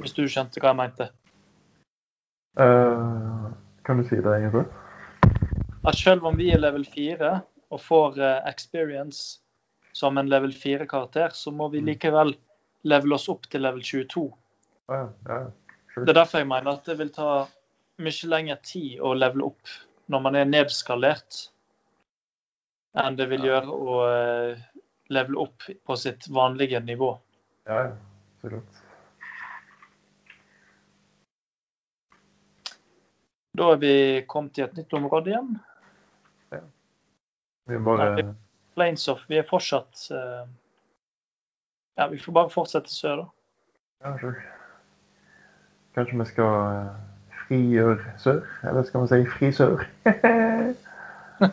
Hvis 0.00 0.12
du 0.12 0.26
skjønte 0.28 0.60
hva 0.60 0.72
jeg 0.72 0.80
mente. 0.80 1.08
Eh, 2.58 3.29
kan 3.90 3.98
du 3.98 4.04
si 4.04 4.16
det 4.16 4.30
egentlig? 4.36 4.64
At 5.82 5.96
selv 5.98 6.26
om 6.28 6.36
vi 6.38 6.52
er 6.54 6.60
level 6.62 6.84
4 6.86 7.30
og 7.74 7.80
får 7.82 8.20
eh, 8.22 8.36
experience 8.46 9.40
som 9.98 10.18
en 10.20 10.28
level 10.30 10.52
4-karakter, 10.54 11.32
så 11.34 11.50
må 11.50 11.66
vi 11.72 11.80
likevel 11.82 12.36
levele 12.86 13.16
oss 13.16 13.26
opp 13.32 13.48
til 13.50 13.64
level 13.66 13.82
22. 13.82 14.22
Ah, 14.86 15.08
ja, 15.26 15.38
ja, 15.40 15.40
sure. 15.90 16.04
Det 16.04 16.12
er 16.12 16.18
derfor 16.20 16.44
jeg 16.44 16.48
mener 16.52 16.70
at 16.76 16.86
det 16.86 16.96
vil 17.00 17.10
ta 17.16 17.32
mye 18.06 18.30
lengre 18.30 18.56
tid 18.62 19.02
å 19.02 19.10
levele 19.18 19.48
opp 19.48 19.74
når 20.14 20.22
man 20.22 20.38
er 20.38 20.46
nedskalert, 20.52 21.40
enn 22.94 23.18
det 23.18 23.26
vil 23.32 23.48
gjøre 23.50 23.74
å 23.74 23.98
eh, 24.06 24.62
levele 25.10 25.48
opp 25.48 25.66
på 25.66 25.98
sitt 25.98 26.30
vanlige 26.30 26.78
nivå. 26.86 27.10
Ja, 27.66 27.88
ja, 27.88 28.30
så 28.38 28.54
klart. 28.54 28.86
Da 33.60 33.66
er 33.74 33.80
vi 33.82 33.94
kommet 34.28 34.54
til 34.56 34.64
et 34.64 34.76
nytt 34.78 34.94
område 34.96 35.34
igjen. 35.34 35.50
Vi 37.68 37.76
er 37.76 37.82
bare 37.84 38.06
Nei, 38.16 38.22
Plains 38.74 39.04
Vi 39.28 39.36
er 39.36 39.44
fortsatt 39.46 40.06
eh, 40.16 40.46
Ja, 42.00 42.06
vi 42.08 42.18
får 42.18 42.32
bare 42.32 42.50
fortsette 42.50 42.90
sør, 42.90 43.20
da. 43.20 43.26
Ja, 44.06 44.14
sure. 44.22 44.46
Kanskje 45.94 46.18
vi 46.22 46.26
skal 46.30 46.56
eh, 46.70 46.96
frigjøre 47.44 48.14
sør? 48.18 48.40
Eller 48.64 48.88
skal 48.88 49.04
vi 49.04 49.12
si 49.12 49.28
frisør? 49.36 49.84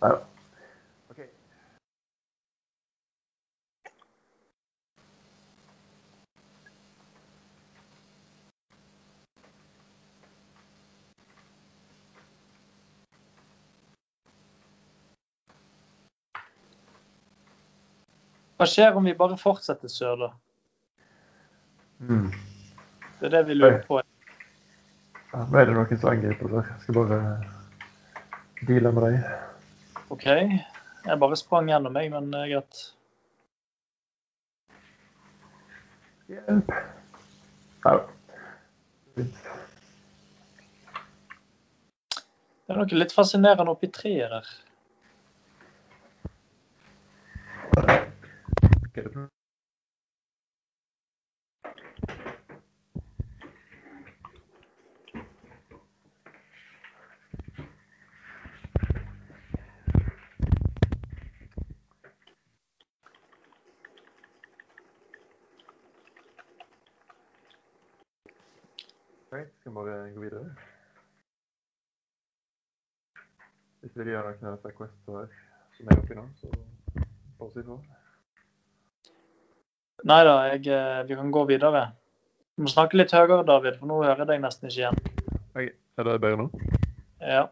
Nei 0.00 0.10
da. 0.14 0.27
Hva 18.58 18.66
skjer 18.66 18.96
om 18.98 19.04
vi 19.06 19.14
bare 19.14 19.36
fortsetter 19.38 19.90
sør, 19.92 20.16
da? 20.18 20.28
Mm. 22.02 22.32
Det 23.20 23.26
er 23.28 23.34
det 23.36 23.42
vi 23.46 23.54
lurer 23.54 23.78
på. 23.86 24.00
Ja, 25.30 25.44
nå 25.44 25.60
er 25.60 25.68
det 25.68 25.76
noen 25.76 26.00
som 26.00 26.10
angriper 26.10 26.50
der. 26.50 26.66
Jeg 26.72 26.82
skal 26.82 26.98
bare 26.98 27.18
deale 28.66 28.92
med 28.96 29.06
deg. 29.06 29.14
OK. 30.10 30.26
Jeg 31.06 31.20
bare 31.22 31.38
sprang 31.38 31.70
gjennom 31.70 31.94
meg, 31.94 32.10
men 32.10 32.34
er 32.34 32.50
greit. 32.50 32.82
Hjelp. 36.28 36.74
Det 42.68 42.74
er 42.74 42.80
noe 42.82 43.00
litt 43.00 43.14
fascinerende 43.14 43.72
oppi 43.72 43.88
treet 43.94 44.34
der. 44.34 44.50
Hva 47.72 47.86
er 47.86 48.06
skal 48.98 49.12
vi 69.64 69.70
bare 69.74 70.14
gå 70.14 70.20
videre? 70.20 70.54
Hvis 73.80 73.96
vi 73.96 74.10
gjør 74.10 74.26
noen 74.26 74.48
av 74.48 74.56
disse 74.56 74.72
questene 74.78 75.22
som 75.76 75.90
er 75.92 76.02
oppi 76.02 76.14
nå, 76.18 76.24
så 76.40 76.46
bare 77.38 77.50
si 77.54 77.62
ifra. 77.62 77.78
Nei 80.04 80.24
da, 80.24 80.34
eh, 80.54 81.02
vi 81.08 81.14
kan 81.18 81.30
gå 81.34 81.44
videre. 81.48 81.92
Du 82.56 82.62
må 82.62 82.68
snakke 82.70 82.96
litt 82.98 83.10
høyere, 83.14 83.44
David, 83.46 83.78
for 83.78 83.86
nå 83.90 84.00
hører 84.04 84.18
jeg 84.22 84.26
deg 84.32 84.40
nesten 84.42 84.68
ikke 84.68 84.80
igjen. 84.82 84.98
Ok, 85.54 85.72
er 85.98 86.04
det 86.08 86.20
bedre 86.22 86.36
nå? 86.44 86.50
Ja. 87.20 87.48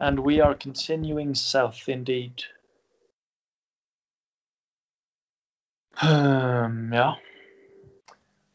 And 0.00 0.20
we 0.20 0.40
are 0.40 0.54
continuing 0.54 1.34
south 1.34 1.88
indeed. 1.88 2.44
Um, 6.02 6.92
ja, 6.92 7.14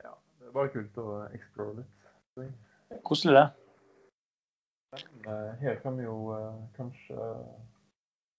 Ja, 0.03 0.13
det 0.39 0.47
er 0.47 0.53
bare 0.55 0.69
kult 0.71 0.95
å 0.97 1.07
explore 1.35 1.81
litt. 1.81 2.53
koselig 3.03 3.33
det. 3.35 3.43
Men 4.93 5.27
eh, 5.33 5.55
her 5.65 5.75
kan 5.83 5.97
vi 5.97 6.05
jo 6.05 6.15
eh, 6.37 6.53
kanskje 6.77 7.17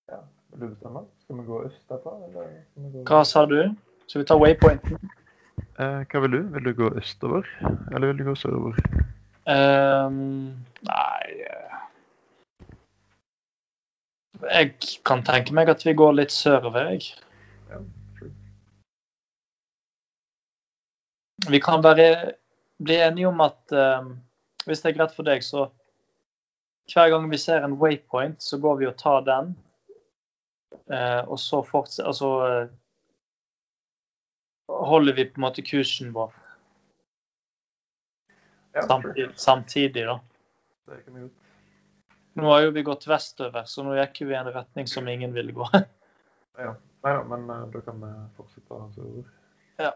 Ja, 0.08 0.20
vil 0.54 0.68
du 0.68 0.74
bestemme? 0.74 1.00
Skal 1.22 1.36
vi 1.36 1.46
gå 1.46 1.62
øst 1.66 1.88
derfra, 1.88 2.14
eller 2.26 2.48
skal 2.70 2.82
vi 2.82 2.90
gå 2.92 3.04
Hva 3.10 3.24
sa 3.24 3.44
du? 3.46 3.74
Skal 4.06 4.20
vi 4.20 4.26
ta 4.26 4.36
waypointen? 4.38 5.10
Eh, 5.78 6.00
hva 6.10 6.20
vil 6.22 6.36
du? 6.36 6.40
Vil 6.54 6.64
du 6.64 6.72
gå 6.78 6.90
østover, 6.98 7.48
eller 7.94 8.06
vil 8.06 8.18
du 8.18 8.24
gå 8.24 8.34
sørover? 8.38 8.78
Um, 9.44 10.54
nei 10.88 11.32
eh, 11.44 11.80
Jeg 14.52 14.70
kan 15.04 15.24
tenke 15.26 15.52
meg 15.52 15.68
at 15.68 15.84
vi 15.86 15.92
går 15.92 16.14
litt 16.20 16.32
sørover, 16.32 16.94
jeg. 16.94 17.10
Ja. 17.70 17.82
Vi 21.50 21.60
kan 21.60 21.82
bare 21.82 22.08
bli 22.84 22.96
enige 23.02 23.28
om 23.28 23.40
at 23.44 23.72
um, 23.72 24.14
hvis 24.64 24.80
det 24.80 24.92
er 24.92 24.98
greit 24.98 25.16
for 25.16 25.26
deg, 25.26 25.44
så 25.44 25.66
hver 26.92 27.10
gang 27.10 27.30
vi 27.30 27.40
ser 27.40 27.64
en 27.64 27.78
waypoint, 27.80 28.42
så 28.42 28.58
går 28.60 28.76
vi 28.80 28.86
og 28.86 28.96
tar 29.00 29.24
den. 29.26 29.54
Eh, 30.92 31.20
og 31.24 31.38
så 31.40 31.62
fortsetter 31.64 32.08
Altså 32.10 32.68
holder 34.68 35.14
vi 35.16 35.24
på 35.28 35.38
en 35.38 35.44
måte 35.44 35.62
kursen 35.62 36.12
vår 36.14 36.32
samtidig, 38.82 39.30
samtidig 39.38 40.06
da. 40.06 40.20
Nå 42.34 42.48
har 42.50 42.60
jo 42.60 42.70
vi 42.70 42.82
gått 42.82 43.06
vestover, 43.06 43.64
så 43.64 43.84
nå 43.86 43.94
gikk 43.98 44.24
vi 44.24 44.34
i 44.34 44.38
en 44.38 44.50
retning 44.52 44.88
som 44.90 45.08
ingen 45.08 45.34
ville 45.34 45.52
gå. 45.52 45.68
Ja. 46.54 46.76
Nei 47.02 47.12
da, 47.16 47.22
men 47.26 47.48
eh, 47.50 47.62
da 47.72 47.80
kan 47.82 47.96
vi 47.98 48.08
fortsette 48.36 48.76
sørover. 48.94 49.24
Ja. 49.82 49.88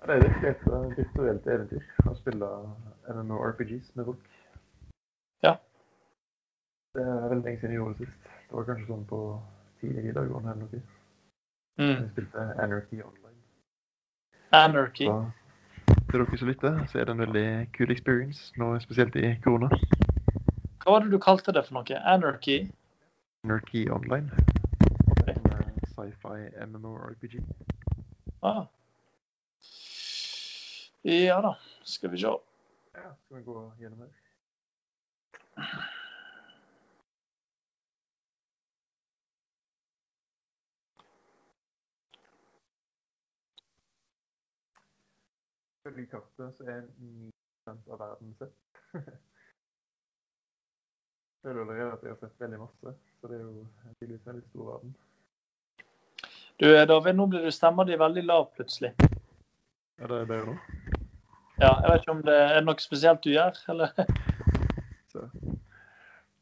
Ja, 0.00 0.06
Det 0.06 0.14
er 0.14 0.22
virkelig 0.22 0.48
et 0.48 0.64
eh, 0.66 0.86
virtuelt 0.96 1.48
eventyr 1.52 2.08
å 2.08 2.14
spille 2.16 2.48
MMORPGs 3.12 3.92
med 3.98 4.08
folk. 4.08 4.24
Ja. 5.44 5.52
Det 6.94 7.02
er 7.02 7.28
veldig 7.28 7.44
lenge 7.44 7.58
siden 7.58 7.72
jeg 7.72 7.80
gjorde 7.80 7.98
det 7.98 8.06
sist. 8.06 8.26
Det 8.48 8.56
var 8.56 8.66
kanskje 8.68 8.86
sånn 8.86 9.06
på 9.10 9.20
tidlig 9.80 10.02
videregående 10.04 10.52
eller 10.52 10.66
noe. 10.66 10.82
Mm. 11.78 11.88
Jeg 11.88 12.10
spilte 12.12 12.44
Anarchy 12.62 13.00
Online. 13.02 13.40
Anarchy. 14.54 15.08
Så 15.08 16.04
til 16.10 16.22
dere 16.22 16.38
som 16.38 16.48
lytter, 16.48 16.76
så 16.86 17.00
er 17.00 17.08
det 17.08 17.16
en 17.16 17.24
veldig 17.24 17.48
kul 17.74 17.90
experience, 17.90 18.52
nå 18.60 18.68
spesielt 18.84 19.16
i 19.18 19.32
korona. 19.42 19.72
Hva 20.84 20.94
var 20.94 21.02
det 21.02 21.10
du 21.10 21.18
kalte 21.18 21.54
det 21.56 21.64
for 21.66 21.80
noe? 21.80 21.98
Anarchy? 22.14 22.60
Anarchy 23.42 23.88
Online. 23.90 24.30
Ok. 25.10 25.28
Eh, 25.32 25.82
sci-fi 25.96 26.38
MMORPG. 26.68 27.40
Ah. 28.42 28.66
Ja 31.02 31.40
da, 31.42 31.56
skal 31.82 32.14
vi 32.14 32.22
se. 32.22 32.36
Ja, 32.94 33.10
skal 33.24 33.40
vi 33.40 33.44
gå 33.50 33.66
gjennom 33.82 34.06
her? 34.06 35.90
Ifølge 45.84 46.06
kartet 46.06 46.54
så 46.56 46.64
er 46.64 46.82
9% 47.68 47.90
av 47.92 47.98
verden 48.00 48.30
sett. 48.38 48.52
Jeg 48.94 49.02
føler 51.42 51.60
allerede 51.60 51.92
at 51.92 52.02
jeg 52.02 52.08
har 52.10 52.20
sett 52.20 52.38
veldig 52.40 52.60
masse, 52.62 52.92
så 53.20 53.28
det 53.28 53.36
er 53.36 53.42
jo 53.42 53.66
tydeligvis 53.98 54.22
en 54.22 54.30
veldig 54.30 54.44
stor 54.46 54.70
verden. 54.70 54.94
Du 56.60 56.64
David, 56.88 57.12
nå 57.18 57.26
blir 57.26 57.44
du 57.44 57.50
stemma 57.52 57.84
di 57.84 57.98
veldig 58.00 58.22
lav 58.24 58.46
plutselig. 58.56 58.94
Ja, 59.98 60.06
det 60.06 60.22
er 60.22 60.30
bedre 60.30 60.46
nå. 60.46 60.54
Ja, 61.58 61.74
jeg 61.82 61.90
vet 61.90 62.00
ikke 62.00 62.14
om 62.14 62.22
det 62.30 62.38
er 62.44 62.64
noe 62.64 62.84
spesielt 62.86 63.20
du 63.26 63.30
gjør, 63.34 63.60
eller? 63.74 63.92
Så. 65.12 65.26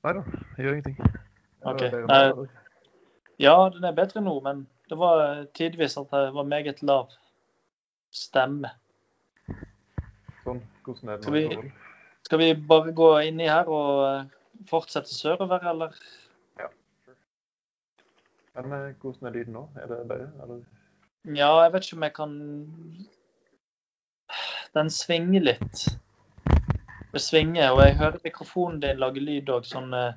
Nei 0.07 0.13
da, 0.21 0.23
jeg 0.55 0.69
gjør 0.69 0.77
ingenting. 0.77 1.01
Jeg 1.03 1.73
Ok, 1.73 1.83
nå, 1.97 2.05
nei. 2.13 2.47
Ja, 3.43 3.57
den 3.75 3.91
er 3.91 3.99
bedre 3.99 4.23
nå, 4.23 4.37
men 4.47 4.63
det 4.87 5.01
var 5.03 5.43
tidvis 5.59 5.99
at 5.99 6.15
det 6.15 6.31
var 6.39 6.47
meget 6.47 6.87
lav 6.87 7.11
stemme. 8.15 8.71
Sånn, 10.43 10.61
hvordan 10.85 11.09
er 11.09 11.17
det 11.17 11.25
Skal 11.25 11.33
vi- 11.35 11.73
Skal 12.25 12.39
vi 12.39 12.55
bare 12.69 12.93
gå 12.93 13.09
inni 13.29 13.49
her 13.49 13.65
og 13.69 14.05
eh, 14.07 14.27
fortsette 14.71 15.09
sørover, 15.11 15.65
eller? 15.71 15.97
Ja. 16.59 16.69
Men 18.55 18.73
eh, 18.73 18.95
hvordan 19.03 19.27
er 19.27 19.31
lyden 19.37 19.53
nå? 19.59 19.69
Er 19.77 19.87
det 19.91 19.99
bedre, 20.09 20.31
eller? 20.43 20.63
Ja, 21.25 21.51
jeg 21.63 21.73
vet 21.73 21.85
ikke 21.87 21.97
om 21.97 22.03
jeg 22.03 22.15
kan 22.15 22.33
Den 24.75 24.91
svinger 24.91 25.41
litt. 25.41 25.83
Det 27.13 27.21
svinger, 27.21 27.71
og 27.75 27.83
jeg 27.85 27.97
hører 27.99 28.19
mikrofonen 28.25 28.81
din 28.81 28.99
lage 29.03 29.21
lyd 29.21 29.51
òg. 29.53 29.67
Sånn 29.69 29.93
eh, 29.95 30.13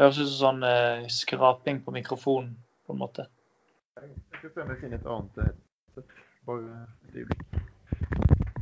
Høres 0.00 0.18
ut 0.18 0.28
som 0.28 0.38
sånn 0.40 0.62
eh, 0.64 1.06
skraping 1.12 1.82
på 1.84 1.92
mikrofonen, 1.92 2.54
på 2.86 2.92
en 2.94 2.98
måte. 2.98 3.26
Jeg 4.00 4.10
skal 4.38 4.50
se 4.54 4.62
om 4.64 4.70
jeg 4.72 4.80
finner 4.80 4.98
et 4.98 5.06
annet 5.06 5.36
headset. 5.44 6.14
Bare 6.48 6.86
et 7.08 7.16
øyeblikk. 7.20 8.52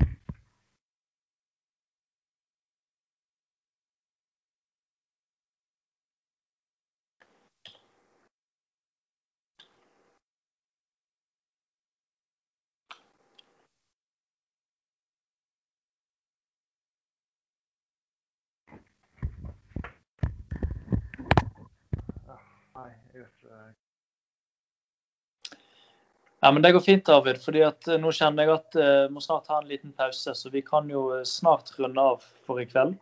Ah, 22.29 22.39
Nei, 22.75 22.91
jeg 23.15 23.23
vet 23.23 23.33
ikke. 23.43 23.59
Ja, 26.41 26.53
men 26.53 26.63
Det 26.63 26.73
går 26.73 26.81
fint, 26.81 27.07
David. 27.07 27.39
fordi 27.45 27.61
at 27.67 27.89
eh, 27.89 28.01
Nå 28.01 28.13
kjenner 28.17 28.47
jeg 28.47 28.55
at 28.55 28.77
jeg 28.81 29.11
må 29.13 29.21
snart 29.21 29.49
ha 29.53 29.59
en 29.61 29.69
liten 29.69 29.93
pause, 29.93 30.35
så 30.35 30.51
vi 30.51 30.63
kan 30.65 30.89
jo 30.91 31.11
eh, 31.19 31.25
snart 31.29 31.73
runde 31.79 32.01
av 32.01 32.25
for 32.47 32.61
i 32.63 32.67
kveld. 32.69 32.97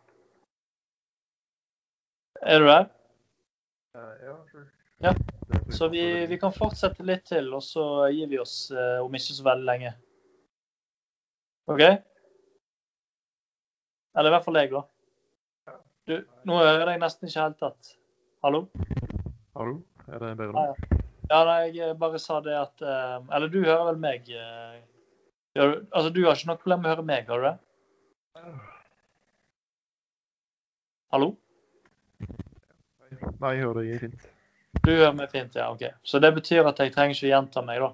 Er 2.41 2.59
du 2.59 2.67
der? 2.67 2.89
Eh, 3.95 4.27
ja. 4.27 4.35
Ja, 4.99 5.13
Så 5.71 5.87
vi, 5.87 6.03
vi 6.27 6.37
kan 6.39 6.51
fortsette 6.51 7.03
litt 7.07 7.23
til, 7.31 7.53
og 7.55 7.63
så 7.63 8.09
gir 8.11 8.27
vi 8.27 8.39
oss 8.43 8.71
eh, 8.75 8.99
om 8.99 9.15
ikke 9.15 9.37
så 9.37 9.47
veldig 9.47 9.67
lenge. 9.71 9.93
OK? 11.71 11.83
Eller 14.19 14.31
i 14.31 14.33
hvert 14.35 14.47
fall 14.47 14.59
jeg, 14.59 14.73
da. 14.73 14.83
Du, 16.09 16.15
nå 16.49 16.57
hører 16.57 16.81
jeg 16.81 16.87
deg 16.89 17.03
nesten 17.05 17.29
ikke 17.29 17.45
helt 17.45 17.59
tatt. 17.61 17.95
Hallo? 18.43 18.65
Hallo? 19.55 19.79
Er 20.09 20.25
det 20.25 20.35
bedre 20.41 20.55
nå? 20.55 20.71
ja. 20.73 20.98
Ja, 21.29 21.43
nei, 21.45 21.69
jeg 21.77 21.97
bare 22.01 22.19
sa 22.21 22.39
det 22.41 22.55
at 22.57 22.81
eh, 22.81 23.17
Eller 23.35 23.51
du 23.53 23.59
hører 23.61 23.91
vel 23.91 23.99
meg? 24.01 24.29
eh, 24.33 24.79
gjør 25.57 25.75
altså, 25.91 26.09
du 26.13 26.23
har 26.25 26.37
ikke 26.37 26.49
noe 26.49 26.61
problem 26.61 26.81
med 26.81 26.89
å 26.89 26.93
høre 26.95 27.05
meg, 27.05 27.29
har 27.29 27.41
du 27.41 27.47
det? 27.49 27.55
Hallo? 31.13 31.29
Nei, 33.39 33.53
jeg 33.55 33.63
hører 33.65 33.81
deg 33.81 34.03
fint. 34.05 34.27
Du 34.85 34.91
hører 34.91 35.15
meg 35.17 35.31
fint, 35.33 35.55
ja. 35.57 35.69
OK. 35.73 35.83
Så 36.05 36.21
det 36.21 36.31
betyr 36.35 36.69
at 36.69 36.79
jeg 36.81 36.93
trenger 36.93 37.17
ikke 37.17 37.27
å 37.27 37.31
gjenta 37.33 37.63
meg, 37.65 37.81
da. 37.83 37.89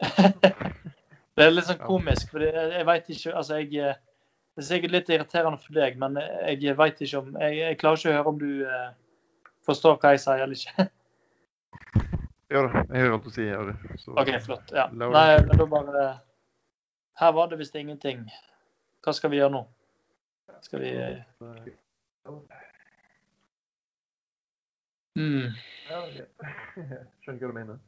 det 1.36 1.44
er 1.44 1.52
litt 1.52 1.68
sånn 1.68 1.82
komisk, 1.82 2.30
for 2.32 2.44
jeg, 2.44 2.84
veit 2.88 3.08
ikke 3.12 3.34
Altså, 3.36 3.58
jeg 3.60 3.74
eh, 3.76 3.98
Det 4.56 4.62
er 4.62 4.68
sikkert 4.68 4.94
litt 4.94 5.10
irriterende 5.12 5.60
for 5.60 5.76
deg, 5.76 5.98
men 6.00 6.16
jeg 6.20 6.76
veit 6.78 7.00
ikke 7.04 7.20
om 7.20 7.34
jeg, 7.36 7.58
jeg, 7.58 7.78
klarer 7.80 8.00
ikke 8.00 8.12
å 8.12 8.16
høre 8.16 8.32
om 8.32 8.40
du 8.40 8.64
eh, 8.64 8.88
forstår 9.68 10.00
hva 10.00 10.14
jeg 10.14 10.24
sier 10.24 10.44
eller 10.46 10.56
ikke. 10.56 10.88
Ja 12.50 12.64
da, 12.66 12.80
jeg 12.90 13.04
hører 13.04 13.12
alt 13.14 13.26
å 13.28 13.30
si 13.30 13.44
ja. 13.46 13.58
Så 14.02 14.14
OK, 14.18 14.30
flott. 14.42 14.72
Ja. 14.74 14.88
Nei, 14.90 15.26
men 15.46 15.52
da 15.54 15.66
bare 15.70 16.06
Her 17.20 17.34
var 17.36 17.50
det 17.50 17.60
visst 17.60 17.76
ingenting. 17.78 18.24
Hva 19.04 19.14
skal 19.14 19.30
vi 19.30 19.38
gjøre 19.38 19.52
nå? 19.54 19.60
Skal 20.66 20.82
vi 20.82 20.90
mm. 25.14 25.46
Ja. 25.90 26.00
Skjønner 27.22 27.38
hva 27.38 27.52
du 27.52 27.54
mener. 27.54 27.78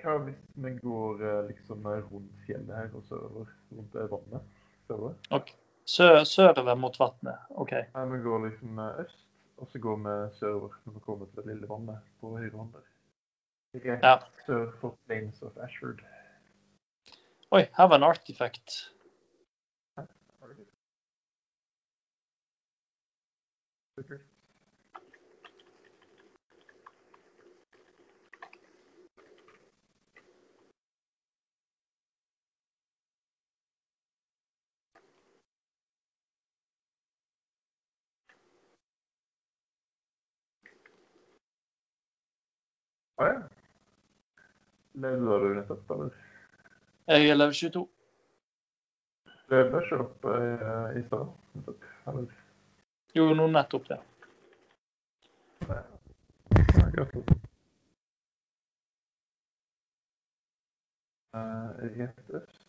Hva 0.00 0.14
hvis 0.22 0.38
vi 0.54 0.72
går 0.78 1.26
eh, 1.26 1.40
liksom 1.48 1.90
rundt 1.90 2.46
fjellet 2.46 2.70
her 2.76 2.94
og 2.94 3.02
sørover? 3.10 3.50
Rundt 3.74 3.98
vannet? 4.14 4.62
Sørover? 4.86 5.50
Sø 5.84 6.08
Sørover 6.24 6.78
mot 6.78 6.94
vannet. 7.00 7.42
OK. 7.50 7.74
Nei, 7.96 8.06
vi 8.14 8.22
går 8.22 8.46
liksom 8.46 8.80
eh, 8.86 9.02
øst, 9.02 9.26
og 9.58 9.68
så 9.74 9.82
går 9.82 10.00
vi 10.06 10.16
sørover 10.38 10.78
når 10.86 10.96
vi 10.96 11.04
kommer 11.10 11.26
til 11.34 11.42
det 11.42 11.52
lille 11.52 11.74
vannet 11.74 12.08
på 12.22 12.36
høyre 12.38 12.54
hånd 12.54 12.72
der. 12.78 12.88
Rett 13.74 14.02
Ja. 14.02 14.18
sør 14.46 14.72
for 14.80 14.98
Plains 15.06 15.42
of 15.42 15.56
Ashford. 15.56 16.00
Oi, 17.52 17.60
her 17.76 17.84
var 17.88 17.96
en 17.96 18.02
artifact. 18.02 18.92
Supert. 23.94 24.26
Å 43.20 43.26
ja. 43.28 43.40
Levde 45.00 45.38
du 45.40 45.54
nettopp, 45.54 45.90
eller? 45.90 46.16
Jeg 47.08 47.28
er 47.30 47.34
level 47.34 47.54
22. 47.54 47.88
Levde 49.50 49.78
ikke 49.82 49.98
opp 50.04 50.26
uh, 50.28 50.98
i 50.98 51.02
stad? 51.06 52.32
Jo, 53.16 53.30
nå 53.34 53.46
nettopp 53.48 53.86
det. 53.88 53.96
Ja, 55.64 55.78
gratulerer. 56.96 57.38
Uh, 61.30 61.70
rett 61.96 62.34
øst. 62.34 62.66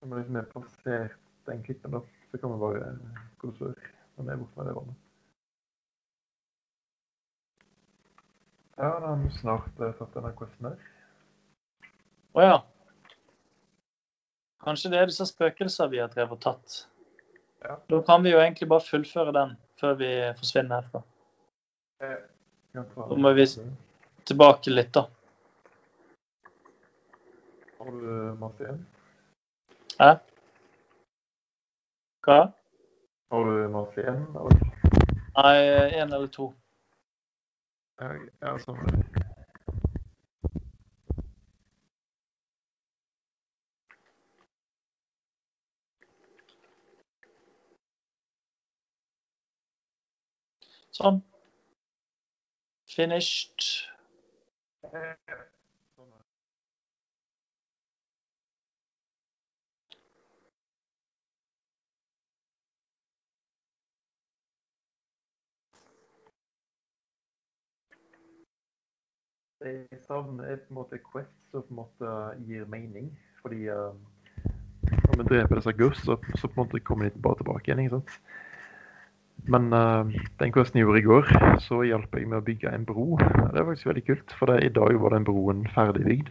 Når 0.00 0.12
vi 0.12 0.20
liksom 0.20 0.36
er 0.36 0.46
passert 0.52 1.16
den 1.48 1.64
klippen, 1.66 1.96
da, 1.96 2.02
så 2.30 2.38
kan 2.38 2.52
vi 2.52 2.60
bare 2.62 2.92
gå 3.42 3.50
sør. 3.58 3.90
Når 4.16 4.24
vi 4.24 4.32
er 4.36 4.38
borte 4.44 4.60
med 4.60 4.70
det 4.70 4.76
vannet. 4.76 5.02
Ja, 8.78 8.92
da 9.02 9.10
har 9.10 9.18
vi 9.24 9.34
snart 9.40 9.82
uh, 9.82 9.90
tatt 9.98 10.14
denne 10.14 10.32
questen 10.38 10.70
her. 10.70 10.86
Å 12.38 12.42
ja. 12.44 12.58
Kanskje 14.62 14.90
det 14.92 14.98
er 15.00 15.08
disse 15.10 15.26
spøkelsene 15.26 15.90
vi 15.90 15.98
har 16.02 16.10
drevet 16.12 16.36
og 16.36 16.42
tatt. 16.44 16.76
Ja. 17.64 17.74
Da 17.90 17.98
kan 18.06 18.22
vi 18.22 18.30
jo 18.30 18.38
egentlig 18.38 18.68
bare 18.70 18.84
fullføre 18.86 19.32
den 19.34 19.56
før 19.80 19.96
vi 19.98 20.10
forsvinner 20.38 20.82
herfra. 20.84 21.02
Eh, 22.00 22.18
Da 22.74 23.16
må 23.16 23.32
vi- 23.34 23.46
Tilbake 24.24 24.70
litt, 24.70 24.92
da. 24.92 25.06
Har 27.78 27.90
du 27.90 28.36
masse 28.38 28.60
igjen? 28.62 28.86
Hæ? 29.98 30.20
Hva? 32.22 32.52
Har 33.32 33.44
du 33.44 33.68
masse 33.68 33.98
igjen? 33.98 34.26
Eller? 34.36 34.60
Nei, 35.38 35.56
én 36.02 36.12
eller 36.12 36.26
to. 36.28 36.54
Ja, 38.00 38.12
ja, 38.42 38.58
sånn 38.58 38.78
Sånn. 50.98 51.20
Finished. 52.90 53.66
Jeg 69.62 70.00
savner 70.06 70.56
på 70.56 70.72
en 70.72 70.74
måte 70.74 70.98
Quest 70.98 71.30
som 71.52 71.62
på 71.62 71.70
en 71.70 71.78
måte 71.78 72.10
gir 72.48 72.66
mening, 72.66 73.12
fordi 73.42 73.68
uh, 73.70 73.94
Når 74.82 75.22
vi 75.22 75.30
dreper 75.30 75.60
disse 75.60 75.78
ghosts, 75.78 76.04
så, 76.10 76.18
så 76.34 76.50
på 76.50 76.54
en 76.58 76.66
måte 76.66 76.82
kommer 76.82 77.06
de 77.06 77.22
bare 77.22 77.38
tilbake 77.38 77.70
igjen. 77.70 77.86
ikke 77.86 78.00
sant? 78.00 78.47
Men 79.48 79.70
uh, 79.72 80.04
den 80.42 80.52
questen 80.52 80.78
jeg 80.78 80.84
gjorde 80.84 81.00
i 81.00 81.06
går, 81.06 81.30
så 81.64 81.80
hjalp 81.88 82.16
jeg 82.16 82.28
med 82.28 82.42
å 82.42 82.44
bygge 82.44 82.72
en 82.72 82.84
bro. 82.88 83.16
Det 83.16 83.54
var 83.56 83.70
faktisk 83.70 83.88
veldig 83.88 84.04
kult, 84.04 84.34
for 84.36 84.52
det, 84.52 84.58
i 84.66 84.74
dag 84.76 84.98
var 85.00 85.16
den 85.16 85.24
broen 85.24 85.64
ferdigbygd. 85.72 86.28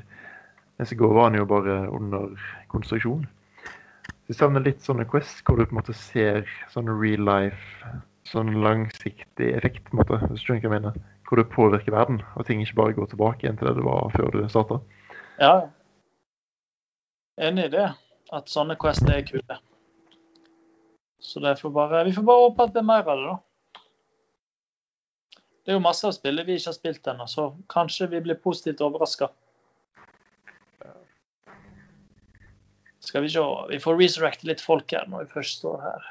Mens 0.77 0.94
i 0.94 0.98
går 0.99 1.15
var 1.18 1.31
den 1.31 1.39
jo 1.41 1.48
bare 1.49 1.80
under 1.89 2.35
konstruksjon. 2.69 3.26
Så 4.06 4.34
jeg 4.34 4.38
savner 4.41 4.65
litt 4.65 4.84
sånne 4.85 5.07
quests 5.10 5.41
hvor 5.48 5.57
du 5.57 5.65
på 5.65 5.73
en 5.73 5.80
måte 5.80 5.95
ser 5.98 6.45
sånn 6.69 6.91
real 6.91 7.23
life, 7.26 7.89
sånn 8.27 8.60
langsiktig 8.61 9.49
effekt, 9.56 9.88
på 9.88 9.95
en 9.95 10.02
måte, 10.03 10.19
hvis 10.27 10.44
du 10.44 10.52
skjønner 10.52 10.68
hva 10.68 10.69
jeg 10.69 10.76
mener. 10.76 10.99
Hvor 11.27 11.41
du 11.41 11.49
påvirker 11.52 11.95
verden, 11.95 12.22
og 12.38 12.45
ting 12.48 12.61
ikke 12.61 12.77
bare 12.77 12.95
går 12.99 13.10
tilbake 13.15 13.48
igjen 13.48 13.57
til 13.57 13.72
det 13.72 13.80
det 13.80 13.88
var 13.88 14.14
før 14.14 14.30
du 14.35 14.44
starta. 14.52 14.77
Ja. 15.41 15.56
Enig 17.49 17.69
i 17.72 17.73
det. 17.80 17.88
At 18.35 18.52
sånne 18.52 18.77
quest 18.80 19.10
er 19.10 19.26
kule. 19.26 19.57
Så 21.19 21.56
får 21.56 21.69
bare, 21.69 22.03
vi 22.03 22.14
får 22.14 22.23
bare 22.23 22.45
håpe 22.45 22.64
at 22.64 22.73
det 22.73 22.81
er 22.84 22.88
mer 22.88 23.07
av 23.10 23.18
det, 23.18 23.31
da. 23.34 23.38
Det 25.65 25.73
er 25.73 25.76
jo 25.76 25.84
masse 25.84 26.07
av 26.07 26.14
spillet 26.15 26.48
vi 26.48 26.56
ikke 26.56 26.69
har 26.69 26.77
spilt 26.77 27.07
ennå, 27.11 27.26
så 27.27 27.49
kanskje 27.73 28.07
vi 28.14 28.22
blir 28.23 28.38
positivt 28.39 28.81
overraska. 28.85 29.27
Skal 33.07 33.22
vi 33.23 33.30
se 33.30 33.44
Vi 33.69 33.80
får 33.80 33.98
resurrecte 33.99 34.48
litt 34.48 34.61
folk 34.64 34.91
her 34.91 35.07
når 35.07 35.26
vi 35.26 35.34
først 35.34 35.60
står 35.60 35.81
her. 35.84 36.07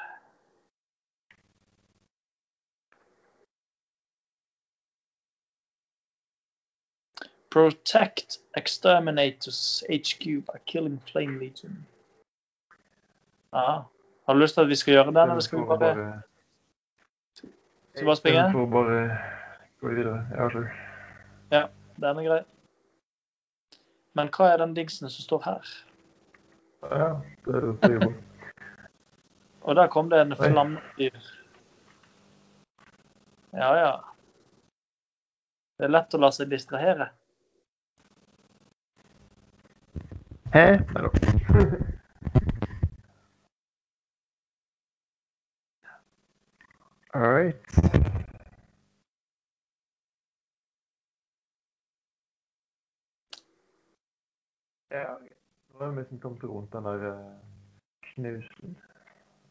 Protect 7.56 8.40
exterminators 8.56 9.82
HQ 9.88 10.24
by 10.48 10.60
killing 10.66 11.00
Flame 11.08 11.38
Legion. 11.40 11.86
Ja. 13.52 13.86
Har 14.26 14.34
du 14.34 14.40
lyst 14.40 14.54
til 14.54 14.60
at 14.60 14.68
vi 14.68 14.74
skal 14.74 14.92
gjøre 14.94 15.06
den, 15.06 15.30
eller 15.30 15.40
skal 15.40 15.60
vi 15.60 15.64
bare, 15.64 16.22
skal 17.34 17.48
vi 18.00 18.04
bare 18.04 18.16
springe? 18.16 18.42
For 18.52 18.58
får 18.58 18.66
bare 18.72 19.18
gå 19.80 19.88
videre. 19.88 20.26
Ja, 20.34 20.48
sure. 20.50 20.70
Den 21.96 22.18
er 22.18 22.26
grei. 22.26 22.42
Men 24.18 24.28
hva 24.34 24.50
er 24.52 24.56
den 24.64 24.74
dingsen 24.76 25.10
som 25.12 25.22
står 25.22 25.42
her? 25.44 25.70
Ja, 26.90 27.08
det 27.46 27.54
er 27.54 27.60
det 27.60 27.92
jeg. 27.92 28.14
Og 29.62 29.76
der 29.76 29.86
kom 29.86 30.10
det 30.10 30.20
en 30.20 30.36
flammedyr. 30.36 31.16
Ja, 33.52 33.70
ja. 33.78 33.92
Det 35.78 35.84
er 35.86 35.92
lett 35.92 36.14
å 36.14 36.20
la 36.20 36.30
seg 36.32 36.50
distrahere. 36.50 37.08
Hæ? 40.54 40.66
Nei 40.94 41.02
da. 41.04 41.10
All 47.16 47.22
right. 47.22 47.56
Ja, 54.90 55.18
nå 55.72 55.84
har 55.84 55.90
vi 55.90 55.96
liksom 55.96 56.18
kommet 56.20 56.44
rundt 56.44 56.72
den 56.72 56.84
der 56.84 57.06
eh, 57.08 57.32
knusen. 58.00 58.76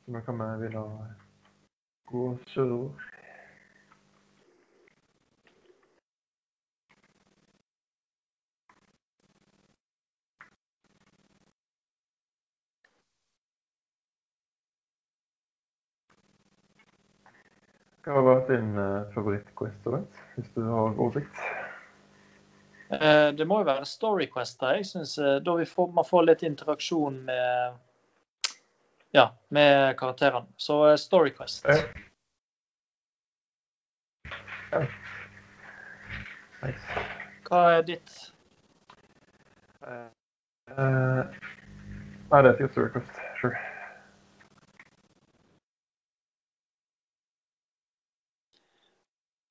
Så 0.05 0.11
nå 0.11 0.21
kan 0.21 0.37
vi 0.37 0.51
begynne 0.61 0.83
å 0.83 1.07
gå 2.13 2.27
sørover. 2.53 3.24
Hva 18.05 18.13
har 18.19 18.25
vært 18.27 18.51
din 18.53 18.75
uh, 18.77 19.07
favoritt-quest, 19.15 19.87
langt, 19.89 20.19
Hvis 20.35 20.51
du 20.53 20.61
har 20.69 20.93
oversikt? 21.01 21.39
Uh, 22.91 23.33
det 23.33 23.47
må 23.49 23.63
jo 23.63 23.69
være 23.71 23.87
Storyquest 23.89 24.59
da. 24.61 24.75
Jeg 24.77 24.85
synes, 24.85 25.17
uh, 25.17 25.39
Da 25.41 25.55
vi 25.57 25.65
får, 25.65 25.89
man 25.91 26.05
får 26.05 26.27
litt 26.29 26.45
interaksjon 26.45 27.23
med 27.25 27.81
ja, 29.15 29.29
med 29.49 29.97
karakterene. 29.97 30.45
Så 30.57 30.97
Storyquest. 30.97 31.57
Story 31.57 31.73
Quest. 31.73 31.95
Ja. 34.71 34.81
Ja. 34.81 34.85
Nice. 36.61 37.03
Hva 37.47 37.61
er 37.77 37.85
ditt? 37.87 38.15
Uh, 39.85 40.09
nei, 42.31 42.41
det 42.41 42.55
er 42.57 42.67
storyquest, 42.73 43.23
Sure. 43.39 43.74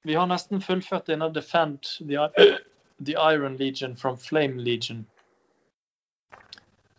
Vi 0.05 0.14
har 0.14 0.26
nesten 0.28 0.60
fullført 0.60 1.06
denne 1.09 1.31
Defend 1.32 1.81
the, 2.09 2.28
the 3.01 3.14
Iron 3.16 3.56
Legion 3.56 3.97
from 3.97 4.18
Flame 4.20 4.60
Legion. 4.60 5.06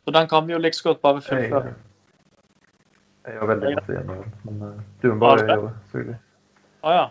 Så 0.06 0.12
den 0.12 0.28
kan 0.28 0.48
vi 0.48 0.54
jo 0.54 0.60
like 0.60 0.78
så 0.78 0.90
godt 0.90 1.02
bare 1.02 1.22
fullføre. 1.22 1.74
jeg 3.26 3.40
har 3.40 3.48
veldig 3.48 3.76
masse 3.76 3.94
igjen, 3.94 4.34
men 4.46 4.62
uh, 4.62 4.82
du 5.02 5.08
må 5.14 5.20
bare 5.22 5.46
gjøre 5.46 5.62
det. 5.62 5.72
selvfølgelig. 5.92 6.18
Å 6.82 6.96
ja. 6.96 7.06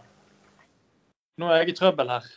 Nå 1.38 1.50
er 1.50 1.62
jeg 1.62 1.72
i 1.72 1.76
trøbbel 1.78 2.10
her. 2.14 2.28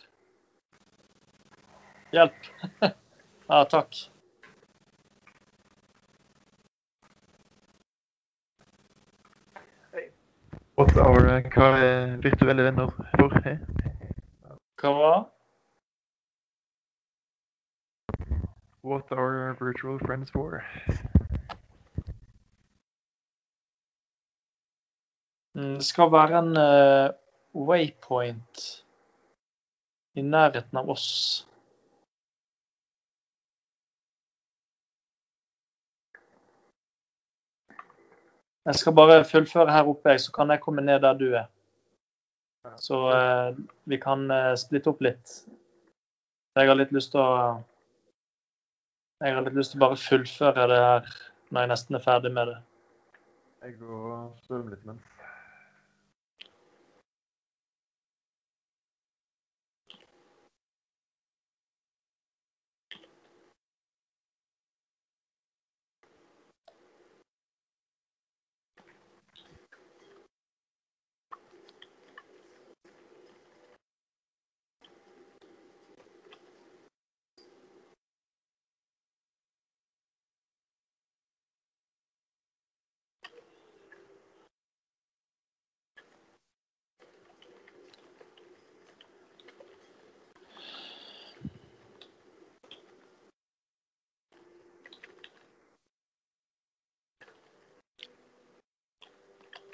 Hjelp. 2.14 2.48
ja, 3.50 3.60
takk. 3.74 4.00
What's 10.78 10.94
are, 10.96 11.26
uh, 11.26 11.42
hva 11.50 11.68
er 11.82 12.12
virtuelle 12.22 12.62
venner 12.62 12.86
for? 13.18 13.32
Hva 14.78 14.90
var 14.94 15.16
What 18.86 19.10
are 19.10 19.56
virtual 19.58 19.98
friends 19.98 20.30
for? 20.30 20.62
Mm, 25.56 25.74
Det 25.74 25.84
skal 25.84 26.12
være 26.12 26.38
en 26.44 26.54
uh, 26.56 27.10
waypoint 27.66 28.84
i 30.14 30.22
nærheten 30.22 30.78
av 30.78 30.94
oss. 30.94 31.47
Jeg 38.68 38.74
skal 38.74 38.92
bare 38.92 39.24
fullføre 39.24 39.72
her 39.72 39.86
oppe, 39.88 40.18
så 40.20 40.32
kan 40.32 40.50
jeg 40.50 40.60
komme 40.60 40.82
ned 40.84 41.00
der 41.00 41.14
du 41.16 41.30
er. 41.32 41.46
Så 42.76 42.98
eh, 43.16 43.56
vi 43.88 43.96
kan 43.96 44.30
eh, 44.30 44.56
splitte 44.60 44.92
opp 44.92 45.00
litt. 45.00 45.38
Jeg 46.58 46.68
har 46.68 46.76
litt 46.76 46.92
lyst 46.92 47.14
til 47.14 47.22
å 47.22 47.62
Jeg 49.24 49.34
har 49.34 49.46
litt 49.46 49.56
lyst 49.56 49.72
til 49.72 49.80
å 49.80 49.86
bare 49.86 50.02
fullføre 50.02 50.68
det 50.70 50.82
her 50.84 51.12
når 51.48 51.64
jeg 51.64 51.72
nesten 51.72 51.96
er 51.98 52.04
ferdig 52.04 52.34
med 52.36 52.52
det. 52.52 52.58
Jeg 53.64 53.78
går 53.80 54.10
og 54.18 54.44
svømmer 54.44 54.76
litt 54.76 54.84
mens. 54.90 55.14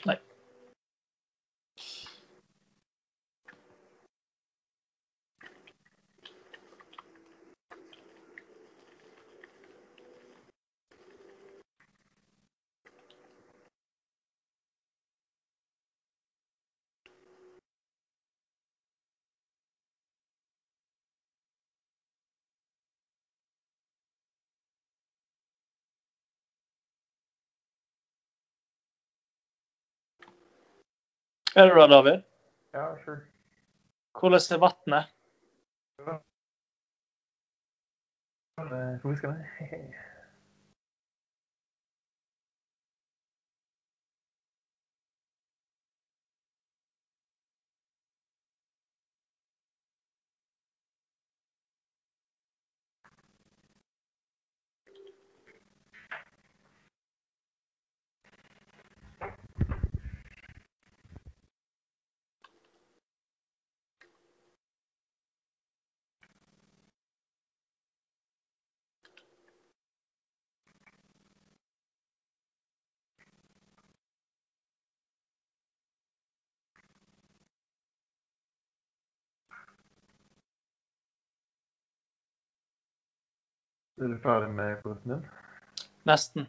Nei. 0.06 0.18
Er 31.56 31.68
du 31.68 31.74
der, 31.80 31.86
David? 31.88 32.22
Ja, 32.72 32.96
sure. 33.04 33.20
Hvordan 34.18 34.40
er 34.54 34.58
vannet? 34.64 35.04
Eh, 38.58 39.00
Hvor 39.00 39.14
skal 39.14 39.30
jeg? 39.30 39.94
Er 84.04 84.08
du 84.08 84.18
ferdig 84.20 84.50
med 84.52 84.82
questen 84.82 85.10
din? 85.10 85.22
Nesten. 86.04 86.46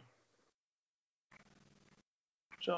Så 2.60 2.76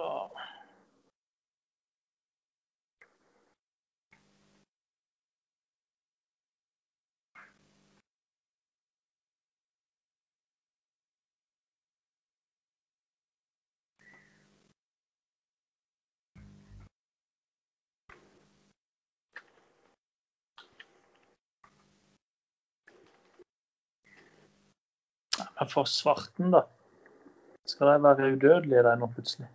Men 25.60 25.68
for 25.68 25.85
svarten, 25.85 26.51
da. 26.51 26.62
Skal 27.66 27.86
de 27.86 28.02
være 28.02 28.32
udødelige, 28.32 28.82
de 28.82 28.97
nå 28.97 29.09
plutselig? 29.14 29.48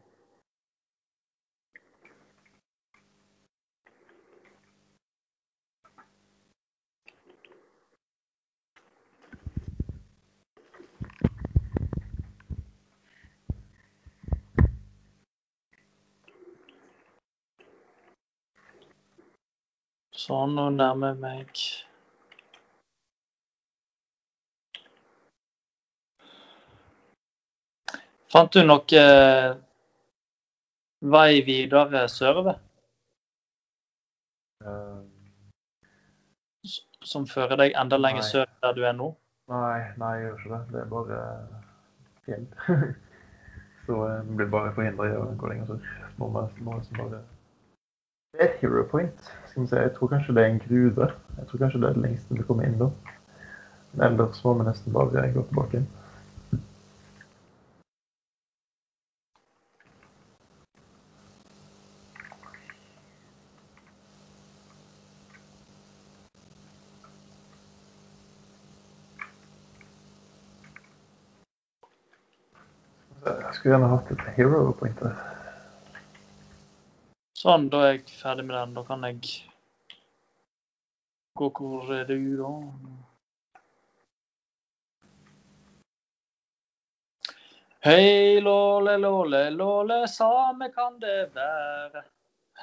Sånn, 20.24 20.54
nå 20.56 20.70
nærmer 20.72 21.12
jeg 21.12 21.20
meg 21.20 21.64
Fant 28.34 28.50
du 28.56 28.64
noe 28.66 28.98
eh, 28.98 29.52
vei 31.16 31.42
videre 31.46 32.08
sørover? 32.10 32.56
Eh, 34.66 35.02
Som 37.06 37.28
fører 37.30 37.60
deg 37.60 37.76
enda 37.78 38.00
lenger 38.00 38.24
Nei. 38.24 38.30
sør 38.32 38.50
der 38.64 38.74
du 38.78 38.82
er 38.88 38.96
nå? 38.98 39.12
nei, 39.52 39.80
nei, 40.00 40.12
jeg 40.18 40.24
gjør 40.24 40.38
ikke 40.40 40.52
det. 40.54 40.62
Det 40.72 40.82
er 40.82 40.92
bare 40.94 41.18
fjell. 42.26 42.46
Så 43.86 43.98
jeg 44.08 44.36
blir 44.40 44.48
bare 44.54 44.72
forhindra 44.78 45.10
i 45.12 45.16
å 45.20 45.26
gå 45.38 45.50
lenger 45.52 45.74
sør. 45.74 45.90
Må 46.18 46.30
liksom 46.40 47.02
bare 47.02 47.20
Det 47.20 48.40
er 48.40 48.46
et 48.48 48.62
hero 48.64 48.86
point. 48.90 49.28
Skal 49.50 49.66
vi 49.66 49.68
se, 49.68 49.82
Jeg 49.84 49.94
tror 49.98 50.14
kanskje 50.16 50.38
det 50.38 50.46
er 50.46 50.54
en 50.54 50.64
gruve. 50.64 51.10
Jeg 51.38 51.50
tror 51.50 51.66
kanskje 51.66 51.84
det 51.84 51.90
er 51.90 52.00
det 52.00 52.06
lengste 52.08 52.40
vi 52.40 52.48
kommer 52.48 52.70
inn 52.70 52.80
da. 52.80 52.90
Men 53.92 54.08
ellers 54.08 54.40
må 54.48 54.56
vi 54.58 54.70
nesten 54.72 54.96
bare 54.96 55.28
gå 55.36 55.44
tilbake. 55.52 55.84
inn. 55.84 55.92
Jeg 73.26 73.53
skulle 73.64 73.78
gjerne 73.78 73.88
hatt 73.96 74.10
et 74.12 74.24
hero 74.36 74.74
point 74.76 74.98
der. 75.00 75.20
Sånn, 77.40 77.70
da 77.72 77.80
er 77.86 77.94
jeg 77.94 78.02
ferdig 78.12 78.44
med 78.44 78.58
den. 78.58 78.74
Da 78.76 78.82
kan 78.84 79.06
jeg 79.08 79.22
gå 81.40 81.48
Hvor 81.56 81.94
er 81.96 82.04
du, 82.10 82.18
da? 82.42 82.50
Hei, 87.88 88.42
låle, 88.44 88.98
låle, 89.00 89.42
låle, 89.56 90.02
same 90.12 90.68
kan 90.76 91.00
det 91.00 91.32
være. 91.32 92.04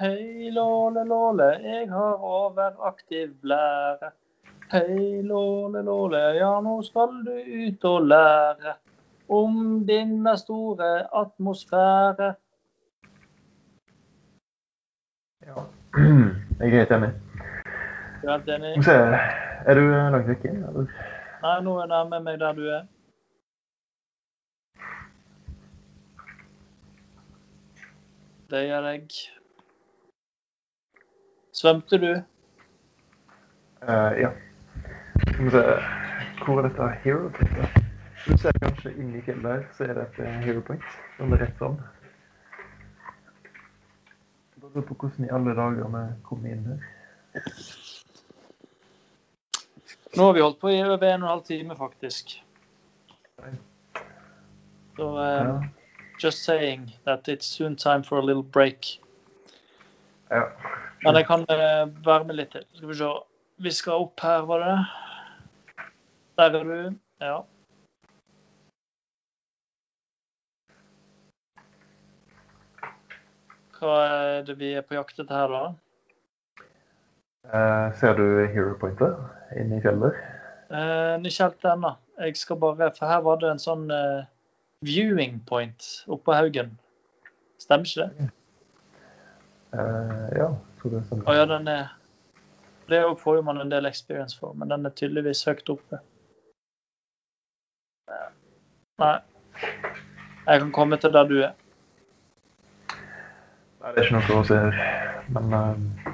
Hei, 0.02 0.52
låle, 0.52 1.06
låle, 1.08 1.48
jeg 1.64 1.88
har 1.94 2.28
overaktiv 2.34 3.32
blære. 3.40 4.12
Hei, 4.76 5.24
låle, 5.24 5.80
låle, 5.80 6.22
ja, 6.36 6.52
nå 6.60 6.76
skal 6.84 7.22
du 7.24 7.34
ut 7.40 7.88
og 7.88 8.08
lære 8.12 8.76
om 9.30 9.86
denne 9.86 10.36
store 10.38 11.16
atmosfære. 11.16 12.34
Ja. 15.46 15.54
Jeg 16.60 16.68
er 16.68 16.78
helt 16.78 16.90
enig. 16.90 17.12
Du 18.22 18.28
er 18.28 18.32
helt 18.32 18.48
enig? 18.48 18.84
Se, 18.84 18.92
er 19.66 19.74
du 19.74 19.80
langt 19.80 20.28
vekke? 20.28 20.52
Nei, 21.40 21.60
nå 21.64 21.76
er 21.76 21.86
jeg 21.86 21.88
nærme 21.88 22.18
meg 22.20 22.40
der 22.40 22.52
du 22.52 22.66
er. 22.68 22.82
Det 28.50 28.64
gjør 28.66 28.88
jeg. 28.90 29.06
Svømte 31.54 31.98
du? 32.02 32.10
Uh, 33.82 34.12
ja. 34.20 34.30
Skal 35.28 35.44
vi 35.44 35.50
se, 35.50 35.62
hvor 36.44 36.58
er 36.58 36.68
dette 36.68 36.90
hero? 37.04 37.79
Du 38.26 38.36
ser 38.38 38.52
kanskje 38.60 38.92
inni 39.00 39.18
i 39.18 39.22
fjellet 39.24 39.50
her, 39.52 39.62
så 39.76 39.84
er 39.86 39.94
det 39.96 40.02
et 40.08 40.18
eh, 40.26 40.36
hero 40.44 40.60
point. 40.66 40.84
Sånn 41.16 41.32
rett 41.40 41.56
fram. 41.58 41.78
Bare 44.60 44.72
lurer 44.74 44.86
på 44.90 44.96
hvordan 45.00 45.26
i 45.26 45.32
alle 45.32 45.54
dager 45.56 45.88
vi 45.94 46.02
kommer 46.28 46.52
inn 46.52 46.66
her. 46.68 46.86
Nå 50.16 50.26
har 50.26 50.34
vi 50.36 50.42
holdt 50.44 50.58
på 50.60 50.72
i 50.74 50.80
over 50.82 51.06
en 51.06 51.22
og 51.22 51.28
en 51.28 51.28
halv 51.30 51.44
time, 51.48 51.76
faktisk. 51.78 52.36
Så 54.96 55.06
Ja. 55.16 55.42
um, 55.54 55.70
just 56.20 56.44
saying 56.44 56.90
that 57.06 57.28
it's 57.28 57.46
soon 57.46 57.76
time 57.76 58.04
for 58.04 58.18
a 58.18 58.22
little 58.22 58.42
break. 58.42 58.98
ja. 60.30 60.42
Men 61.02 61.16
jeg 61.16 61.26
kan 61.26 61.40
eh, 61.48 61.88
være 62.04 62.24
med 62.24 62.36
litt 62.36 62.50
til. 62.52 62.64
Skal 62.74 62.88
vi 62.88 62.94
se. 62.94 63.08
Vi 63.58 63.70
skal 63.70 63.92
opp 63.92 64.20
her, 64.20 64.44
var 64.48 64.58
det 64.58 64.66
det? 64.68 64.84
Der 66.36 66.58
er 66.58 66.64
du. 66.64 66.98
Ja. 67.20 67.40
Hva 73.80 73.94
er 74.04 74.42
det 74.44 74.58
vi 74.60 74.74
er 74.76 74.84
på 74.84 74.98
jakt 74.98 75.22
etter 75.22 75.32
her, 75.32 75.54
da? 75.54 76.66
Eh, 77.48 77.86
ser 77.96 78.18
du 78.18 78.26
hero 78.52 78.74
pointet 78.80 79.16
inne 79.56 79.78
i 79.78 79.84
fjellet? 79.84 80.18
Eh, 80.70 81.14
ikke 81.24 81.46
helt 81.46 81.64
ennå. 81.72 81.94
Jeg 82.20 82.36
skal 82.36 82.60
bare 82.60 82.90
For 82.92 83.08
her 83.08 83.22
var 83.24 83.40
det 83.40 83.48
en 83.50 83.62
sånn 83.62 83.88
eh, 83.90 84.28
viewing 84.84 85.40
point 85.48 85.86
oppå 86.12 86.36
haugen. 86.36 86.76
Stemmer 87.60 87.88
ikke 87.88 88.04
det? 88.04 88.28
Eh, 89.72 90.28
ja, 90.42 90.50
tror 90.80 90.94
det 90.94 91.00
er 91.00 91.08
sånn. 91.08 91.24
Å 91.24 91.38
ja, 91.38 91.48
den 91.48 91.72
er 91.72 91.96
Det 92.90 93.00
får 93.22 93.36
jo 93.38 93.42
man 93.46 93.60
en 93.62 93.70
del 93.70 93.86
experience 93.86 94.36
for, 94.36 94.52
men 94.58 94.68
den 94.68 94.86
er 94.86 94.94
tydeligvis 94.98 95.44
høyt 95.46 95.68
oppe. 95.70 96.00
Nei. 99.00 99.16
Jeg 99.60 100.62
kan 100.64 100.72
komme 100.74 100.98
til 100.98 101.12
der 101.14 101.28
du 101.30 101.36
er. 101.46 101.54
Det 103.90 103.98
er 103.98 104.06
ikke 104.06 104.18
noe 104.20 104.38
å 104.38 104.46
se 104.46 104.56
her. 104.56 104.76
Men 105.34 105.54
eh, 105.56 106.10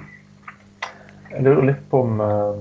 jeg 1.34 1.42
lurer 1.44 1.66
litt 1.68 1.82
på 1.90 2.00
om 2.06 2.22
eh, 2.24 2.60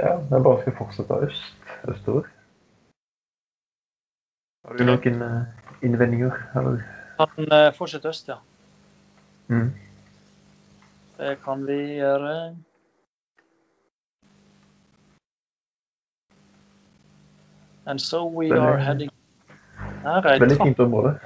Ja, 0.00 0.16
vi 0.26 0.40
bare 0.42 0.62
skal 0.64 0.74
fortsette 0.78 1.18
øst, 1.26 1.68
østover. 1.92 2.26
Har 4.66 4.80
du 4.80 4.82
noen 4.88 5.22
eh, 5.22 5.68
innvendinger, 5.86 6.34
eller? 6.58 6.82
Kan 7.20 7.54
fortsette 7.76 8.10
øst, 8.10 8.32
ja. 8.32 8.40
Mm. 9.46 9.70
Det 11.20 11.36
kan 11.44 11.62
vi 11.68 11.78
gjøre. 12.00 12.34
And 17.86 18.00
so 18.00 18.26
we 18.26 18.50
are 18.50 18.78
heading 18.78 19.10
Veldig 20.02 20.56
fint 20.62 20.80
område. 20.80 21.18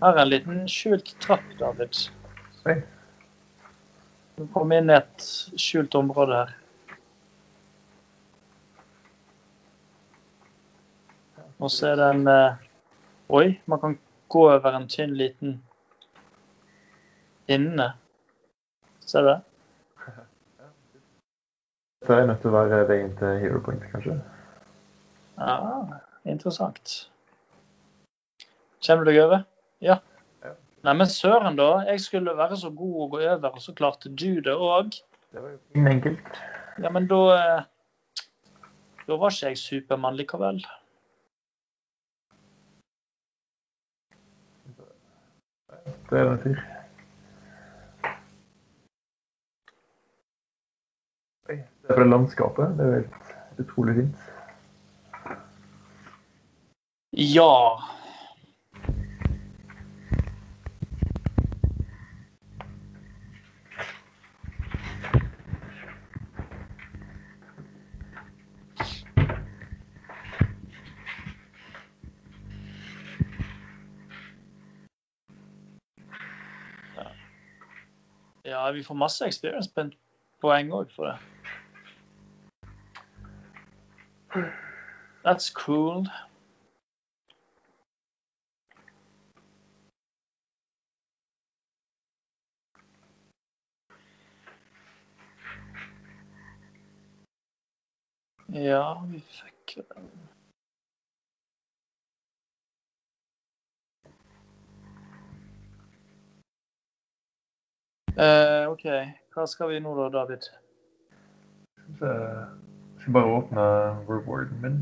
Her 0.00 0.16
er 0.16 0.22
en 0.22 0.28
liten 0.28 0.60
skjult 0.68 1.10
trapp, 1.20 1.44
David. 1.58 1.96
Oi. 2.64 2.78
Du 4.38 4.46
kom 4.54 4.72
inn 4.72 4.88
i 4.88 4.94
et 4.96 5.24
skjult 5.60 5.94
område 5.98 6.38
her. 6.38 6.54
Og 11.60 11.68
så 11.68 11.90
er 11.90 12.00
det 12.00 12.08
en 12.14 12.32
eh, 12.32 12.62
Oi, 13.28 13.60
man 13.68 13.80
kan 13.84 13.98
gå 14.32 14.46
over 14.48 14.72
en 14.74 14.88
tynn 14.88 15.12
liten 15.14 15.58
inne. 17.46 17.92
Ser 19.04 19.20
du 19.20 19.28
det? 19.28 19.38
Dette 22.00 22.16
er 22.16 22.26
nødt 22.32 22.40
til 22.40 22.50
å 22.50 22.56
være 22.56 22.82
veien 22.88 23.12
til 23.20 23.36
Hero 23.44 23.60
Point, 23.68 23.84
kanskje? 23.92 24.16
Ja, 25.36 25.60
interessant. 26.24 26.96
Kommer 28.80 29.04
du 29.04 29.12
deg 29.12 29.20
over? 29.28 29.44
Ja. 29.80 29.96
Ja. 30.44 30.54
Nei, 30.84 30.94
men 30.94 31.08
søren, 31.08 31.56
da. 31.56 31.70
Jeg 31.88 32.00
skulle 32.04 32.36
være 32.36 32.56
så 32.60 32.70
god 32.70 32.96
å 33.04 33.08
gå 33.14 33.20
over, 33.24 33.52
og 33.54 33.62
så 33.64 33.74
klarte 33.76 34.12
du 34.12 34.40
det 34.44 34.54
òg. 34.54 34.96
Det 35.32 35.42
var 35.42 35.54
jo 35.54 35.86
enkelt. 35.86 36.40
Ja, 36.80 36.90
men 36.90 37.06
da 37.10 37.20
eh, 37.36 37.62
Da 39.06 39.16
var 39.18 39.32
ikke 39.32 39.50
jeg 39.50 39.58
Supermann 39.58 40.16
likevel. 40.18 40.60
Det 46.10 46.18
er 46.18 46.28
en 46.30 46.42
fyr. 46.42 46.60
Oi, 51.50 51.56
det 51.56 51.90
er 51.90 51.98
fra 52.00 52.06
landskapet. 52.06 52.76
Det 52.78 52.86
er 52.86 52.90
jo 52.90 52.98
helt 53.00 53.64
utrolig 53.64 53.96
fint. 54.00 54.28
Ja. 57.12 57.54
Ja, 78.60 78.70
vi 78.70 78.82
får 78.84 78.94
masse 78.94 79.24
experience 79.24 79.70
poeng 80.40 80.72
òg 80.76 80.90
for 80.92 81.06
det. 81.06 81.18
That's 85.24 85.48
cool. 85.56 86.04
Ja, 98.52 99.00
vi 99.08 99.22
fikk 99.40 99.78
Eh, 108.20 108.68
OK. 108.68 108.84
Hva 109.32 109.46
skal 109.48 109.70
vi 109.70 109.78
nå 109.80 109.94
da, 109.96 110.08
David? 110.12 110.44
Så 111.98 112.06
jeg 112.06 113.02
skal 113.02 113.14
bare 113.16 113.36
åpne 113.38 113.62
rewarden 114.10 114.58
min. 114.60 114.80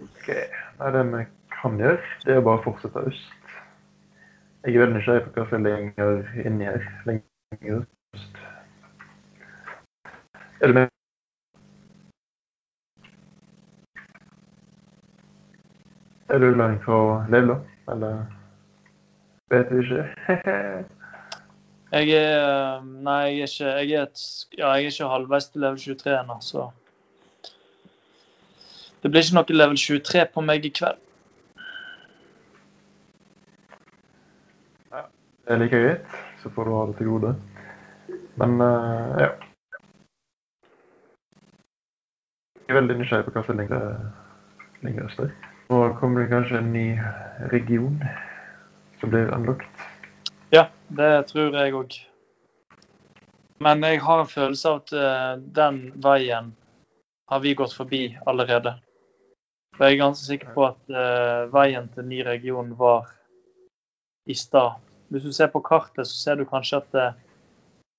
OK. 0.00 0.30
Nei, 0.78 0.92
det 0.94 1.02
vi 1.12 1.24
kan 1.58 1.76
gjøre, 1.82 1.98
det 2.24 2.32
er 2.32 2.40
å 2.40 2.46
bare 2.46 2.64
fortsette 2.64 3.02
øst. 3.10 3.34
Jeg 4.64 4.78
er 4.78 4.84
veldig 4.84 4.96
nysgjerrig 4.96 5.26
på 5.26 5.34
hva 5.34 5.44
som 5.50 5.58
er 5.58 5.76
lenger 5.76 6.32
inni 6.46 6.70
her. 6.70 6.88
Lenger 7.10 7.82
øst. 8.16 8.40
Er 10.62 10.72
du 10.72 10.78
med? 10.78 10.88
Er 16.32 16.40
du 16.40 16.50
langt 16.56 16.84
fra 16.88 17.26
Leila, 17.28 17.60
eller 17.92 18.37
vet 19.50 19.70
du 19.70 19.82
ikke? 19.82 20.06
Jeg 21.92 22.10
er 22.10 22.82
Nei, 22.84 23.38
jeg 23.38 23.40
er 23.40 23.46
ikke 23.48 23.64
Jeg 23.64 23.92
er, 23.92 24.02
et, 24.02 24.46
ja, 24.58 24.72
jeg 24.76 24.84
er 24.84 24.90
ikke 24.92 25.08
halvveis 25.08 25.48
til 25.48 25.60
level 25.60 25.78
23 25.78 26.20
ennå, 26.20 26.36
så 26.40 26.70
Det 29.02 29.10
blir 29.10 29.22
ikke 29.22 29.38
noe 29.38 29.56
level 29.56 29.76
23 29.76 30.24
på 30.34 30.44
meg 30.44 30.64
i 30.66 30.72
kveld. 30.74 30.98
Det 35.48 35.54
er 35.54 35.60
like 35.62 35.78
greit, 35.80 36.16
så 36.42 36.50
får 36.52 36.64
du 36.64 36.74
ha 36.76 36.86
det 36.86 36.96
til 36.96 37.06
gode. 37.06 37.34
Men 38.36 38.60
uh, 38.60 39.14
ja. 39.22 39.28
Jeg 42.66 42.74
er 42.74 42.80
veldig 42.80 42.98
nysgjerrig 42.98 43.24
på 43.24 43.32
hva 43.32 43.44
som 43.46 43.54
er 43.54 43.62
lenger, 43.62 43.86
lenger 44.82 45.06
øster. 45.08 45.30
Nå 45.70 45.78
kommer 46.00 46.20
det 46.20 46.28
kanskje 46.34 46.58
en 46.58 46.72
ny 46.72 46.88
region 47.54 47.96
som 49.00 49.10
blir 49.10 49.30
unlocked. 49.34 49.66
Ja, 50.50 50.68
det 50.88 51.28
tror 51.28 51.56
jeg 51.56 51.74
òg. 51.76 51.98
Men 53.58 53.82
jeg 53.82 54.00
har 54.00 54.22
en 54.22 54.30
følelse 54.30 54.70
av 54.70 54.82
at 54.82 54.92
eh, 54.94 55.32
den 55.58 55.80
veien 56.04 56.52
har 57.28 57.40
vi 57.44 57.54
gått 57.54 57.74
forbi 57.76 58.02
allerede. 58.26 58.78
Og 59.78 59.84
jeg 59.84 59.94
er 59.94 60.00
ganske 60.00 60.26
sikker 60.26 60.52
på 60.54 60.64
at 60.66 60.90
uh, 60.90 61.46
veien 61.54 61.86
til 61.94 62.06
ny 62.08 62.22
region 62.26 62.72
var 62.78 63.10
i 64.26 64.34
stad. 64.34 64.80
Hvis 65.12 65.26
du 65.28 65.32
ser 65.32 65.52
på 65.52 65.60
kartet, 65.64 66.08
så 66.08 66.16
ser 66.16 66.40
du 66.40 66.48
kanskje 66.48 66.80
at 66.80 66.88
det, 66.96 67.06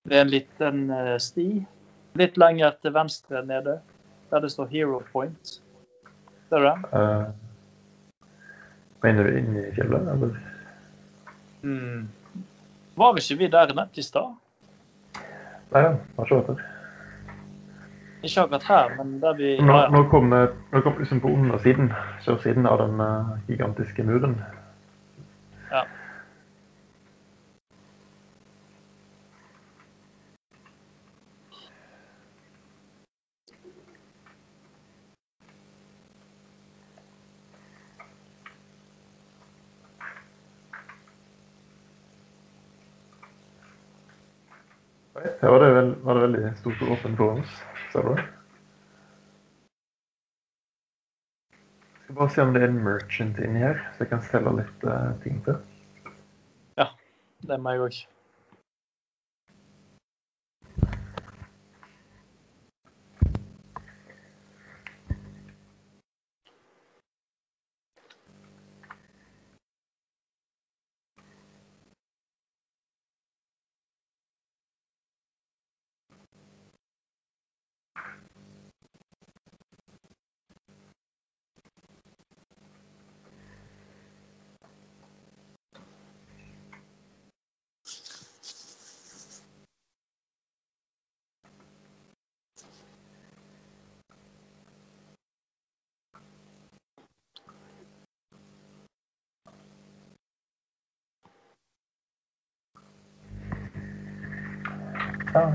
det 0.10 0.18
er 0.18 0.26
en 0.26 0.34
liten 0.34 0.82
eh, 0.94 1.16
sti 1.22 1.48
litt 2.20 2.38
lenger 2.42 2.76
til 2.82 2.94
venstre 2.94 3.42
nede, 3.46 3.78
der 4.30 4.44
det 4.44 4.52
står 4.52 4.68
Hero 4.74 5.00
Point. 5.14 5.56
Ser 6.50 6.66
du 6.66 6.68
det? 6.68 6.76
Uh, 6.92 7.30
mener 9.06 9.30
du 9.30 9.38
i 9.40 9.66
fjellet, 9.78 10.10
eller? 10.14 10.36
Mm. 11.62 12.08
Var 12.96 13.18
ikke 13.18 13.38
vi 13.40 13.48
der 13.48 13.74
nett 13.76 13.98
i 13.98 14.04
stad? 14.04 14.36
Nei 15.74 15.82
har 15.86 16.26
ikke 16.26 16.42
der. 16.48 16.64
Ikke 18.24 18.42
akkurat 18.42 18.64
her, 18.68 18.96
men 18.98 19.22
der 19.22 19.34
vi 19.38 19.54
Nå, 19.62 19.72
ja, 19.72 19.84
ja. 19.84 19.90
nå 19.90 20.04
kom 20.12 20.32
det 20.32 20.50
nå 20.74 20.82
kom 20.84 20.98
liksom 21.00 21.22
på 21.24 21.32
undersiden, 21.32 21.94
sørsiden 22.26 22.68
av 22.68 22.82
den 22.82 23.00
eh, 23.00 23.32
gigantiske 23.48 24.04
muren. 24.04 24.36
Ja. 25.72 25.86
Her 45.42 45.50
var 45.50 45.60
det, 45.64 46.22
vel, 46.22 46.36
var 46.66 46.76
det 46.80 46.92
åpen 46.92 47.16
åpent 47.16 47.26
oss. 47.30 47.56
Ser 47.94 48.12
du 48.12 48.28
skal 52.10 52.18
bare 52.18 52.30
se 52.34 52.42
om 52.42 52.54
det 52.56 52.62
er 52.64 52.72
en 52.72 52.80
merchant 52.82 53.38
inni 53.38 53.60
her, 53.62 53.78
så 53.94 54.02
jeg 54.02 54.10
kan 54.10 54.24
selge 54.26 54.54
litt 54.58 54.86
uh, 54.90 55.12
ting 55.22 55.36
til. 55.46 55.60
Det 57.46 57.54
er 57.54 57.62
meg 57.62 57.84
òg. 57.84 58.00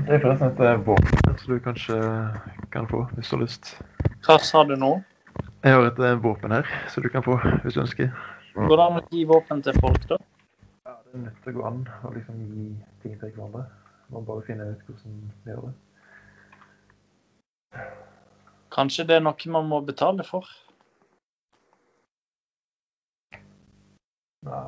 Det 0.05 0.13
er 0.13 0.21
forresten 0.21 0.51
et 0.51 0.59
eh, 0.61 0.81
våpen 0.85 1.37
som 1.41 1.49
du 1.49 1.59
kanskje 1.65 1.95
kan 2.73 2.85
få 2.89 2.99
hvis 3.15 3.29
du 3.31 3.35
har 3.35 3.41
lyst. 3.41 3.71
Hva 4.27 4.37
sa 4.37 4.61
du 4.67 4.75
nå? 4.77 4.91
Jeg 5.65 5.73
har 5.73 5.87
et 5.87 6.01
eh, 6.05 6.19
våpen 6.21 6.53
her 6.53 6.69
som 6.93 7.01
du 7.01 7.09
kan 7.09 7.25
få 7.25 7.39
hvis 7.63 7.73
du 7.73 7.81
ønsker. 7.81 8.11
Går 8.55 8.75
det 8.77 8.85
an 8.85 8.99
å 8.99 9.03
gi 9.09 9.23
våpen 9.27 9.63
til 9.65 9.79
folk, 9.81 10.05
da? 10.11 10.19
Ja, 10.85 10.93
det 11.01 11.17
er 11.17 11.23
nødt 11.25 11.41
til 11.41 11.55
å 11.55 11.57
gå 11.57 11.65
an 11.71 11.81
å 12.05 12.13
liksom 12.13 12.37
gi 12.53 12.67
ting 13.01 13.17
til 13.17 13.33
hverandre. 13.33 13.65
Man 14.13 14.29
bare 14.29 14.45
finner 14.45 14.75
ut 14.75 14.85
hvordan 14.85 15.17
de 15.25 15.51
gjør 15.55 15.65
det. 15.65 15.75
Kanskje 18.75 19.07
det 19.09 19.17
er 19.17 19.25
noe 19.25 19.53
man 19.57 19.69
må 19.71 19.81
betale 19.87 20.23
for? 20.27 20.45
Nei 24.45 24.61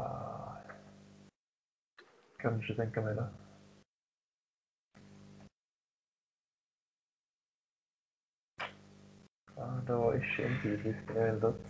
Kan 2.42 2.58
ikke 2.62 2.82
tenke 2.82 3.06
meg 3.06 3.20
det. 3.20 3.28
Det 9.88 9.98
var 9.98 10.14
ikke 10.14 10.50
intuitivt 10.50 11.10
i 11.10 11.14
det 11.14 11.22
hele 11.26 11.42
tatt. 11.42 11.62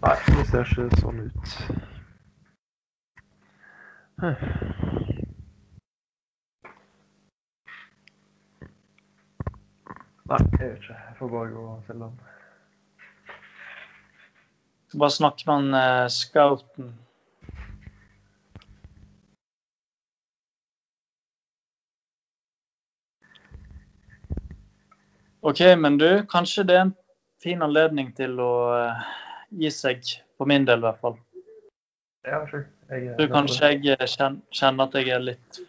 Nei, 0.00 0.16
det 0.26 0.44
ser 0.48 0.64
ikke 0.64 1.00
sånn 1.00 1.18
ut. 1.26 1.54
Nei, 10.30 10.38
jeg 10.38 10.70
vet 10.70 10.78
ikke. 10.78 10.94
Jeg 10.94 11.16
får 11.18 11.28
bare 11.34 11.52
gå 11.52 11.66
selge 11.86 12.04
den. 12.06 12.18
Skal 14.88 15.00
bare 15.04 15.16
snakke 15.18 15.46
med 15.46 15.54
han 15.54 15.74
eh, 15.80 16.08
scouten. 16.08 16.92
OK, 25.40 25.60
men 25.76 25.96
du, 25.98 26.08
kanskje 26.28 26.66
det 26.68 26.76
er 26.76 26.82
en 26.88 26.94
fin 27.42 27.62
anledning 27.64 28.10
til 28.16 28.36
å 28.44 28.52
eh, 28.76 29.04
gi 29.62 29.70
seg, 29.72 30.04
på 30.36 30.46
min 30.48 30.66
del 30.68 30.82
i 30.82 30.86
hvert 30.88 31.00
fall. 31.00 31.16
Ja, 32.28 32.42
sure. 32.50 32.66
Jeg, 32.90 33.06
er 33.08 33.16
Du, 33.16 33.24
kanskje 33.32 33.70
jeg 33.72 33.94
eh, 33.96 34.34
kjenner 34.52 34.84
at 34.84 34.96
jeg 34.98 35.08
er 35.14 35.22
litt, 35.24 35.60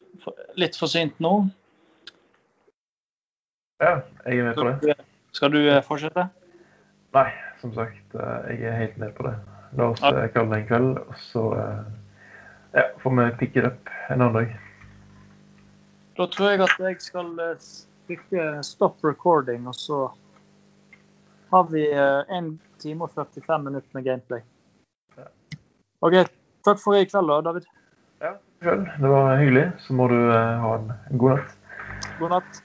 litt 0.60 0.76
forsynt 0.76 1.15
nå? 1.23 1.38
Ja, 3.81 4.02
jeg 4.26 4.41
er 4.41 4.49
med 4.49 4.60
på 4.60 4.68
det. 4.68 4.98
Skal 5.38 5.53
du 5.56 5.61
eh, 5.61 5.80
fortsette? 5.85 6.27
Nei, 7.15 7.30
som 7.61 7.72
sagt, 7.77 8.15
eh, 8.15 8.52
jeg 8.52 8.68
er 8.68 8.76
helt 8.81 8.98
med 8.99 9.15
på 9.15 9.30
det. 9.30 9.38
La 9.80 9.88
oss 9.93 10.03
eh, 10.03 10.26
kalle 10.35 10.52
det 10.52 10.60
en 10.61 10.68
kveld, 10.68 10.99
og 11.06 11.23
så 11.30 11.45
eh, 11.61 11.80
ja, 12.76 12.85
får 12.99 13.15
vi 13.22 13.30
pikke 13.39 13.64
det 13.64 13.72
opp 13.72 13.95
en 14.10 14.19
annen 14.19 14.35
dag. 14.41 14.53
Da 16.19 16.27
tror 16.35 16.52
jeg 16.52 16.64
at 16.68 16.76
jeg 16.84 16.99
skal 17.07 17.31
eh, 18.11 18.17
trykke 18.17 18.63
stop 18.63 19.03
recording, 19.03 19.67
og 19.67 19.75
så 19.75 20.11
har 21.51 21.63
vi 21.71 21.85
eh, 21.91 22.38
1 22.38 22.57
time 22.79 23.05
og 23.05 23.11
45 23.15 23.63
minutter 23.63 23.89
med 23.93 24.03
gameplay. 24.03 24.41
OK. 26.01 26.15
Takk 26.65 26.79
for 26.81 26.97
i 26.97 27.05
kveld, 27.05 27.29
da, 27.29 27.41
David. 27.45 27.65
Ja, 28.21 28.35
vel, 28.65 28.83
det 29.01 29.09
var 29.09 29.38
hyggelig. 29.38 29.65
Så 29.81 29.93
må 29.97 30.07
du 30.09 30.17
eh, 30.17 30.61
ha 30.63 30.75
en 30.77 30.91
god 31.17 31.38
natt. 31.38 31.57
God 32.19 32.35
natt. 32.38 32.61